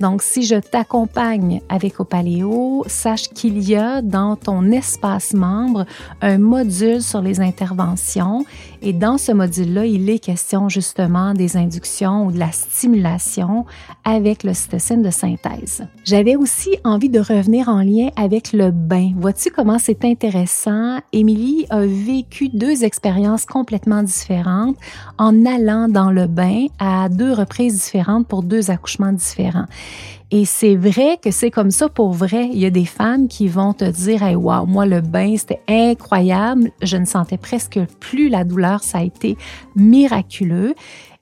Donc, 0.00 0.22
si 0.22 0.42
je 0.42 0.56
t'accompagne 0.56 1.60
avec 1.68 2.00
Opaléo, 2.00 2.84
sache 2.86 3.28
qu'il 3.28 3.62
y 3.66 3.76
a 3.76 4.02
dans 4.02 4.36
ton 4.36 4.70
espace 4.70 5.32
membre 5.32 5.86
un 6.20 6.38
module 6.38 7.02
sur 7.02 7.22
les 7.22 7.40
interventions 7.40 8.44
et 8.82 8.92
dans 8.92 9.18
ce 9.18 9.32
module-là, 9.32 9.86
il 9.86 10.08
est 10.10 10.18
question 10.18 10.68
justement 10.68 11.34
des 11.34 11.56
inductions 11.56 12.26
ou 12.26 12.32
de 12.32 12.38
la 12.38 12.52
stimulation 12.52 13.64
avec 14.04 14.44
l'ocytocine 14.44 15.02
de 15.02 15.10
synthèse. 15.10 15.86
J'avais 16.04 16.36
aussi 16.36 16.76
envie 16.84 17.08
de 17.08 17.18
revenir 17.18 17.68
en 17.68 17.80
lien 17.80 18.10
avec 18.16 18.52
le 18.52 18.70
bain. 18.70 19.12
Vois-tu 19.16 19.50
comment 19.50 19.78
c'est 19.78 20.04
intéressant? 20.04 20.98
Émilie 21.12 21.66
a 21.70 21.80
vécu 21.80 22.48
deux 22.48 22.84
expériences 22.84 23.46
complètement 23.46 24.02
différentes 24.02 24.76
en 25.18 25.46
allant 25.46 25.88
dans 25.88 26.10
le 26.10 26.26
bain 26.26 26.66
à 26.78 27.08
deux 27.08 27.32
reprises 27.32 27.84
différentes 27.84 28.26
pour 28.26 28.42
deux 28.42 28.70
accouchements 28.70 29.12
différents. 29.12 29.66
Et 30.32 30.44
c'est 30.44 30.74
vrai 30.74 31.18
que 31.22 31.30
c'est 31.30 31.52
comme 31.52 31.70
ça 31.70 31.88
pour 31.88 32.12
vrai. 32.12 32.48
Il 32.52 32.58
y 32.58 32.66
a 32.66 32.70
des 32.70 32.84
femmes 32.84 33.28
qui 33.28 33.46
vont 33.46 33.72
te 33.72 33.84
dire, 33.84 34.24
hey, 34.24 34.34
moi, 34.34 34.86
le 34.86 35.00
bain, 35.00 35.36
c'était 35.36 35.60
incroyable. 35.68 36.70
Je 36.82 36.96
ne 36.96 37.04
sentais 37.04 37.36
presque 37.36 37.78
plus 38.00 38.28
la 38.28 38.42
douleur. 38.42 38.82
Ça 38.82 38.98
a 38.98 39.02
été 39.02 39.36
miraculeux. 39.76 40.74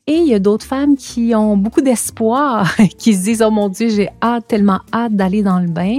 Et 0.06 0.16
il 0.16 0.26
y 0.26 0.34
a 0.34 0.38
d'autres 0.38 0.66
femmes 0.66 0.96
qui 0.96 1.34
ont 1.34 1.56
beaucoup 1.56 1.80
d'espoir, 1.80 2.74
qui 2.98 3.14
se 3.14 3.24
disent, 3.24 3.42
oh 3.42 3.50
mon 3.50 3.68
Dieu, 3.68 3.88
j'ai 3.88 4.10
hâte, 4.22 4.48
tellement 4.48 4.80
hâte 4.92 5.14
d'aller 5.14 5.42
dans 5.42 5.60
le 5.60 5.68
bain. 5.68 5.98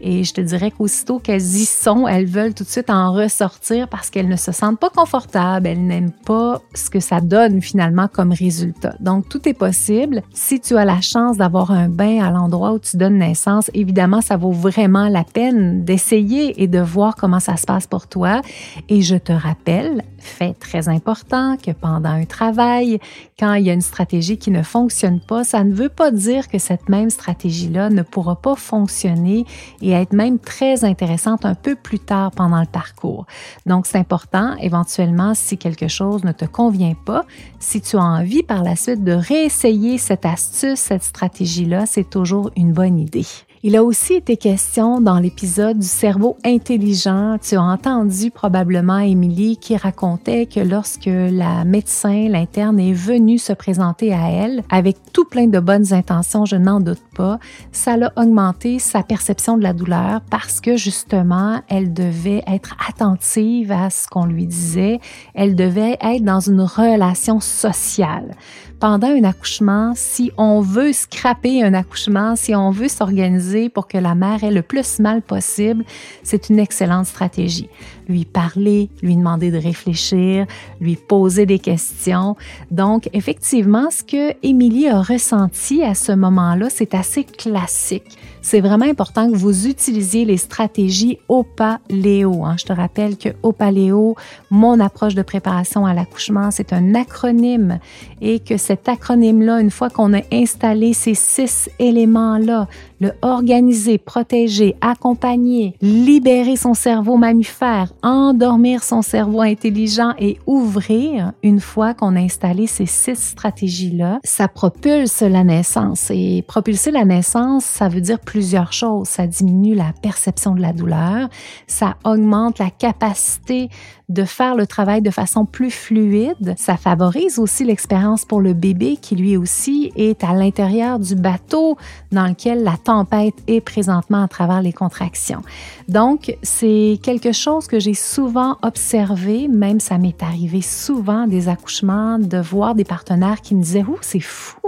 Et 0.00 0.24
je 0.24 0.32
te 0.32 0.40
dirais 0.40 0.70
qu'aussitôt 0.70 1.18
qu'elles 1.18 1.42
y 1.42 1.64
sont, 1.64 2.08
elles 2.08 2.26
veulent 2.26 2.54
tout 2.54 2.64
de 2.64 2.68
suite 2.68 2.90
en 2.90 3.12
ressortir 3.12 3.88
parce 3.88 4.10
qu'elles 4.10 4.28
ne 4.28 4.36
se 4.36 4.52
sentent 4.52 4.78
pas 4.78 4.90
confortables, 4.90 5.66
elles 5.66 5.84
n'aiment 5.84 6.12
pas 6.24 6.62
ce 6.74 6.90
que 6.90 7.00
ça 7.00 7.20
donne 7.20 7.60
finalement 7.60 8.08
comme 8.08 8.32
résultat. 8.32 8.94
Donc, 9.00 9.28
tout 9.28 9.48
est 9.48 9.54
possible. 9.54 10.22
Si 10.32 10.60
tu 10.60 10.76
as 10.76 10.84
la 10.84 11.00
chance 11.00 11.36
d'avoir 11.36 11.70
un 11.70 11.88
bain 11.88 12.22
à 12.22 12.30
l'endroit 12.30 12.72
où 12.72 12.78
tu 12.78 12.96
donnes 12.96 13.18
naissance, 13.18 13.70
évidemment, 13.74 14.20
ça 14.20 14.36
vaut 14.36 14.52
vraiment 14.52 15.08
la 15.08 15.24
peine 15.24 15.84
d'essayer 15.84 16.62
et 16.62 16.66
de 16.66 16.80
voir 16.80 17.16
comment 17.16 17.40
ça 17.40 17.56
se 17.56 17.66
passe 17.66 17.86
pour 17.86 18.06
toi. 18.06 18.40
Et 18.88 19.02
je 19.02 19.16
te 19.16 19.32
rappelle, 19.32 20.02
fait 20.20 20.54
très 20.54 20.88
important, 20.88 21.56
que 21.56 21.70
pendant 21.72 22.10
un 22.10 22.24
travail, 22.24 22.98
quand 23.38 23.54
il 23.54 23.66
y 23.66 23.70
a 23.70 23.72
une 23.72 23.80
stratégie 23.80 24.38
qui 24.38 24.50
ne 24.50 24.62
fonctionne 24.62 25.20
pas, 25.20 25.44
ça 25.44 25.64
ne 25.64 25.72
veut 25.72 25.88
pas 25.88 26.10
dire 26.10 26.48
que 26.48 26.58
cette 26.58 26.88
même 26.88 27.10
stratégie-là 27.10 27.90
ne 27.90 28.02
pourra 28.02 28.36
pas 28.36 28.54
fonctionner 28.54 29.44
et 29.82 29.90
être 29.90 30.12
même 30.12 30.38
très 30.38 30.84
intéressante 30.84 31.44
un 31.44 31.54
peu 31.54 31.74
plus 31.74 31.98
tard 31.98 32.30
pendant 32.30 32.60
le 32.60 32.66
parcours. 32.66 33.26
Donc, 33.66 33.86
c'est 33.86 33.98
important, 33.98 34.56
éventuellement, 34.56 35.34
si 35.34 35.58
quelque 35.58 35.88
chose 35.88 36.24
ne 36.24 36.32
te 36.32 36.44
convient 36.44 36.94
pas, 36.94 37.24
si 37.58 37.80
tu 37.80 37.96
as 37.96 38.02
envie 38.02 38.42
par 38.42 38.62
la 38.62 38.76
suite 38.76 39.04
de 39.04 39.12
réessayer 39.12 39.98
cette 39.98 40.26
astuce, 40.26 40.78
cette 40.78 41.04
stratégie-là, 41.04 41.86
c'est 41.86 42.08
toujours 42.08 42.50
une 42.56 42.72
bonne 42.72 42.98
idée. 42.98 43.26
Il 43.62 43.76
a 43.76 43.84
aussi 43.84 44.14
été 44.14 44.38
question 44.38 45.02
dans 45.02 45.18
l'épisode 45.18 45.80
du 45.80 45.86
cerveau 45.86 46.38
intelligent. 46.46 47.36
Tu 47.42 47.56
as 47.56 47.62
entendu 47.62 48.30
probablement 48.30 49.00
Émilie 49.00 49.58
qui 49.58 49.76
racontait 49.76 50.46
que 50.46 50.60
lorsque 50.60 51.10
la 51.10 51.66
médecin, 51.66 52.26
l'interne, 52.30 52.80
est 52.80 52.94
venue 52.94 53.36
se 53.36 53.52
présenter 53.52 54.14
à 54.14 54.30
elle 54.30 54.62
avec 54.70 54.96
tout 55.12 55.26
plein 55.26 55.46
de 55.46 55.60
bonnes 55.60 55.92
intentions, 55.92 56.46
je 56.46 56.56
n'en 56.56 56.80
doute 56.80 57.02
pas, 57.14 57.38
ça 57.70 57.98
l'a 57.98 58.10
augmenté 58.16 58.78
sa 58.78 59.02
perception 59.02 59.58
de 59.58 59.62
la 59.62 59.74
douleur 59.74 60.22
parce 60.30 60.62
que 60.62 60.78
justement, 60.78 61.60
elle 61.68 61.92
devait 61.92 62.42
être 62.46 62.74
attentive 62.88 63.72
à 63.72 63.90
ce 63.90 64.08
qu'on 64.08 64.24
lui 64.24 64.46
disait. 64.46 65.00
Elle 65.34 65.54
devait 65.54 65.98
être 66.00 66.24
dans 66.24 66.40
une 66.40 66.62
relation 66.62 67.40
sociale 67.40 68.34
pendant 68.80 69.08
un 69.08 69.24
accouchement, 69.24 69.92
si 69.94 70.32
on 70.38 70.62
veut 70.62 70.94
scraper 70.94 71.62
un 71.62 71.74
accouchement, 71.74 72.34
si 72.34 72.54
on 72.54 72.70
veut 72.70 72.88
s'organiser 72.88 73.49
pour 73.68 73.88
que 73.88 73.98
la 73.98 74.14
mère 74.14 74.44
ait 74.44 74.50
le 74.50 74.62
plus 74.62 74.98
mal 74.98 75.22
possible, 75.22 75.84
c'est 76.22 76.48
une 76.48 76.58
excellente 76.58 77.06
stratégie. 77.06 77.68
Lui 78.08 78.24
parler, 78.24 78.90
lui 79.02 79.16
demander 79.16 79.50
de 79.50 79.58
réfléchir, 79.58 80.46
lui 80.80 80.96
poser 80.96 81.46
des 81.46 81.58
questions. 81.58 82.36
Donc, 82.70 83.08
effectivement, 83.12 83.90
ce 83.90 84.02
que 84.02 84.34
Émilie 84.42 84.88
a 84.88 85.00
ressenti 85.00 85.82
à 85.82 85.94
ce 85.94 86.12
moment-là, 86.12 86.68
c'est 86.70 86.94
assez 86.94 87.24
classique 87.24 88.18
c'est 88.42 88.60
vraiment 88.60 88.86
important 88.86 89.30
que 89.30 89.36
vous 89.36 89.66
utilisiez 89.66 90.24
les 90.24 90.36
stratégies 90.36 91.18
OPA-LEO. 91.28 92.44
Hein. 92.44 92.56
Je 92.58 92.64
te 92.64 92.72
rappelle 92.72 93.16
que 93.16 93.30
OPA-LEO, 93.42 94.16
mon 94.50 94.80
approche 94.80 95.14
de 95.14 95.22
préparation 95.22 95.86
à 95.86 95.94
l'accouchement, 95.94 96.50
c'est 96.50 96.72
un 96.72 96.94
acronyme 96.94 97.78
et 98.20 98.40
que 98.40 98.56
cet 98.56 98.88
acronyme-là, 98.88 99.60
une 99.60 99.70
fois 99.70 99.90
qu'on 99.90 100.14
a 100.14 100.22
installé 100.32 100.92
ces 100.92 101.14
six 101.14 101.68
éléments-là, 101.78 102.68
le 103.00 103.12
organiser, 103.22 103.98
protéger, 103.98 104.76
accompagner, 104.80 105.74
libérer 105.80 106.56
son 106.56 106.74
cerveau 106.74 107.16
mammifère, 107.16 107.92
endormir 108.02 108.82
son 108.82 109.02
cerveau 109.02 109.40
intelligent 109.40 110.12
et 110.18 110.38
ouvrir, 110.46 111.32
une 111.42 111.60
fois 111.60 111.94
qu'on 111.94 112.14
a 112.16 112.20
installé 112.20 112.66
ces 112.66 112.86
six 112.86 113.18
stratégies-là, 113.18 114.20
ça 114.22 114.48
propulse 114.48 115.22
la 115.22 115.44
naissance. 115.44 116.10
Et 116.10 116.44
propulser 116.46 116.90
la 116.90 117.04
naissance, 117.04 117.64
ça 117.64 117.88
veut 117.88 118.00
dire 118.00 118.20
plusieurs 118.30 118.72
choses. 118.72 119.08
Ça 119.08 119.26
diminue 119.26 119.74
la 119.74 119.92
perception 120.02 120.54
de 120.54 120.60
la 120.60 120.72
douleur, 120.72 121.28
ça 121.66 121.96
augmente 122.04 122.60
la 122.60 122.70
capacité 122.70 123.68
de 124.08 124.24
faire 124.24 124.54
le 124.54 124.68
travail 124.68 125.02
de 125.02 125.10
façon 125.10 125.44
plus 125.44 125.70
fluide. 125.72 126.54
Ça 126.56 126.76
favorise 126.76 127.40
aussi 127.40 127.64
l'expérience 127.64 128.24
pour 128.24 128.40
le 128.40 128.52
bébé 128.52 128.98
qui 129.00 129.16
lui 129.16 129.36
aussi 129.36 129.92
est 129.96 130.22
à 130.22 130.32
l'intérieur 130.32 131.00
du 131.00 131.16
bateau 131.16 131.76
dans 132.12 132.26
lequel 132.26 132.62
la 132.62 132.76
tempête 132.76 133.34
est 133.48 133.60
présentement 133.60 134.22
à 134.22 134.28
travers 134.28 134.62
les 134.62 134.72
contractions. 134.72 135.42
Donc, 135.88 136.36
c'est 136.42 137.00
quelque 137.02 137.32
chose 137.32 137.66
que 137.66 137.80
j'ai 137.80 137.94
souvent 137.94 138.58
observé, 138.62 139.48
même 139.48 139.80
ça 139.80 139.98
m'est 139.98 140.22
arrivé 140.22 140.60
souvent 140.60 141.26
des 141.26 141.48
accouchements, 141.48 142.20
de 142.20 142.38
voir 142.38 142.76
des 142.76 142.84
partenaires 142.84 143.40
qui 143.40 143.56
me 143.56 143.62
disaient, 143.62 143.84
ouh, 143.84 143.98
c'est 144.02 144.20
fou, 144.20 144.59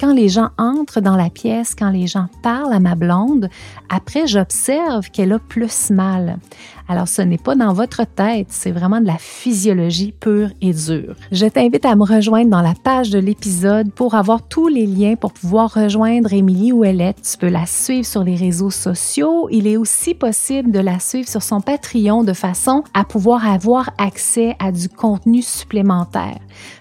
quand 0.00 0.12
les 0.12 0.28
gens 0.28 0.50
entrent 0.58 1.00
dans 1.00 1.16
la 1.16 1.30
pièce, 1.30 1.74
quand 1.74 1.90
les 1.90 2.06
gens 2.06 2.28
parlent 2.42 2.72
à 2.72 2.80
ma 2.80 2.94
blonde, 2.94 3.48
après, 3.88 4.26
j'observe 4.26 5.10
qu'elle 5.10 5.32
a 5.32 5.38
plus 5.38 5.90
mal. 5.90 6.38
Alors, 6.86 7.08
ce 7.08 7.22
n'est 7.22 7.38
pas 7.38 7.54
dans 7.54 7.72
votre 7.72 8.04
tête, 8.04 8.48
c'est 8.50 8.70
vraiment 8.70 9.00
de 9.00 9.06
la 9.06 9.16
physiologie 9.18 10.12
pure 10.12 10.50
et 10.60 10.74
dure. 10.74 11.14
Je 11.32 11.46
t'invite 11.46 11.86
à 11.86 11.96
me 11.96 12.04
rejoindre 12.04 12.50
dans 12.50 12.60
la 12.60 12.74
page 12.74 13.08
de 13.08 13.18
l'épisode 13.18 13.90
pour 13.92 14.14
avoir 14.14 14.46
tous 14.46 14.68
les 14.68 14.86
liens 14.86 15.14
pour 15.16 15.32
pouvoir 15.32 15.72
rejoindre 15.72 16.32
Émilie 16.32 16.72
Ouellette. 16.72 17.22
Tu 17.22 17.38
peux 17.38 17.48
la 17.48 17.64
suivre 17.64 18.06
sur 18.06 18.22
les 18.22 18.36
réseaux 18.36 18.70
sociaux. 18.70 19.48
Il 19.50 19.66
est 19.66 19.78
aussi 19.78 20.12
possible 20.14 20.72
de 20.72 20.78
la 20.78 20.98
suivre 20.98 21.28
sur 21.28 21.42
son 21.42 21.62
Patreon 21.62 22.22
de 22.22 22.34
façon 22.34 22.84
à 22.92 23.04
pouvoir 23.04 23.50
avoir 23.50 23.90
accès 23.96 24.54
à 24.58 24.70
du 24.70 24.90
contenu 24.90 25.40
supplémentaire. 25.40 26.38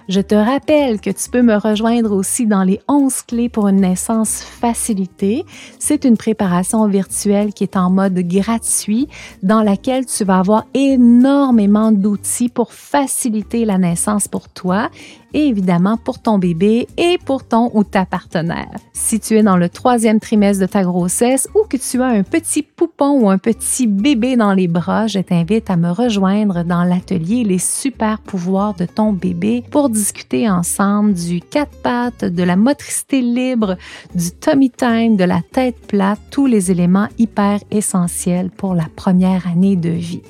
Je 0.10 0.20
te 0.20 0.36
rappelle 0.36 1.00
que 1.00 1.10
tu 1.10 1.30
peux 1.30 1.42
me 1.42 1.56
rejoindre 1.56 2.12
aussi 2.12 2.46
dans 2.46 2.64
les 2.64 2.80
11 2.90 3.22
clés 3.22 3.50
pour 3.50 3.70
une 3.70 3.82
naissance 3.82 4.42
facilitée. 4.42 5.46
C'est 5.80 6.04
une 6.04 6.18
préparation 6.18 6.86
virtuelle 6.88 7.54
qui 7.54 7.64
est 7.64 7.78
en 7.78 7.90
mode 7.90 8.20
gratuit 8.20 9.08
dans 9.44 9.62
laquelle 9.62 9.93
tu 10.02 10.24
vas 10.24 10.40
avoir 10.40 10.66
énormément 10.74 11.92
d'outils 11.92 12.50
pour 12.50 12.74
faciliter 12.74 13.66
la 13.66 13.78
naissance 13.78 14.28
pour 14.28 14.50
toi 14.50 14.90
évidemment 15.34 15.98
pour 15.98 16.20
ton 16.20 16.38
bébé 16.38 16.88
et 16.98 17.18
pour 17.26 17.44
ton 17.44 17.72
ou 17.74 17.84
ta 17.84 18.06
partenaire. 18.06 18.72
Si 18.94 19.20
tu 19.20 19.38
es 19.38 19.44
dans 19.44 19.58
le 19.58 19.70
troisième 19.70 20.20
trimestre 20.20 20.62
de 20.62 20.68
ta 20.68 20.84
grossesse 20.84 21.48
ou 21.56 21.66
que 21.68 21.78
tu 21.78 22.02
as 22.02 22.08
un 22.08 22.24
petit 22.24 22.64
poupon 22.64 23.22
ou 23.22 23.30
un 23.30 23.38
petit 23.38 23.88
bébé 23.88 24.36
dans 24.36 24.54
les 24.54 24.68
bras, 24.68 25.08
je 25.08 25.20
t'invite 25.20 25.70
à 25.70 25.78
me 25.78 25.92
rejoindre 25.92 26.64
dans 26.64 26.84
l'atelier 26.84 27.44
Les 27.44 27.58
super 27.58 28.20
pouvoirs 28.20 28.74
de 28.76 28.86
ton 28.86 29.14
bébé 29.14 29.64
pour 29.72 29.90
discuter 29.90 30.50
ensemble 30.50 31.14
du 31.14 31.42
quatre 31.42 31.76
pattes, 31.82 32.26
de 32.26 32.44
la 32.44 32.56
motricité 32.56 33.22
libre, 33.22 33.78
du 34.16 34.32
tummy 34.32 34.70
time, 34.70 35.18
de 35.18 35.24
la 35.24 35.42
tête 35.52 35.88
plate, 35.88 36.20
tous 36.32 36.46
les 36.46 36.72
éléments 36.72 37.08
hyper 37.18 37.60
essentiels 37.72 38.50
pour 38.50 38.76
la 38.76 38.86
première 38.96 39.48
année 39.48 39.76
de 39.76 39.90
vie. 39.90 40.22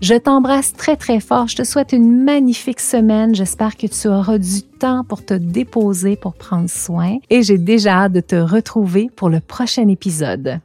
Je 0.00 0.14
t'embrasse 0.14 0.72
très 0.72 0.96
très 0.96 1.20
fort. 1.20 1.48
Je 1.48 1.56
te 1.56 1.64
souhaite 1.64 1.92
une 1.92 2.24
magnifique 2.24 2.80
semaine. 2.80 3.34
J'espère 3.34 3.76
que 3.76 3.86
tu 3.86 4.08
auras 4.08 4.38
du 4.46 4.62
temps 4.62 5.04
pour 5.04 5.24
te 5.24 5.34
déposer, 5.34 6.16
pour 6.16 6.34
prendre 6.34 6.70
soin. 6.70 7.18
Et 7.30 7.42
j'ai 7.42 7.58
déjà 7.58 8.04
hâte 8.04 8.12
de 8.12 8.20
te 8.20 8.36
retrouver 8.36 9.10
pour 9.14 9.28
le 9.28 9.40
prochain 9.40 9.88
épisode. 9.88 10.60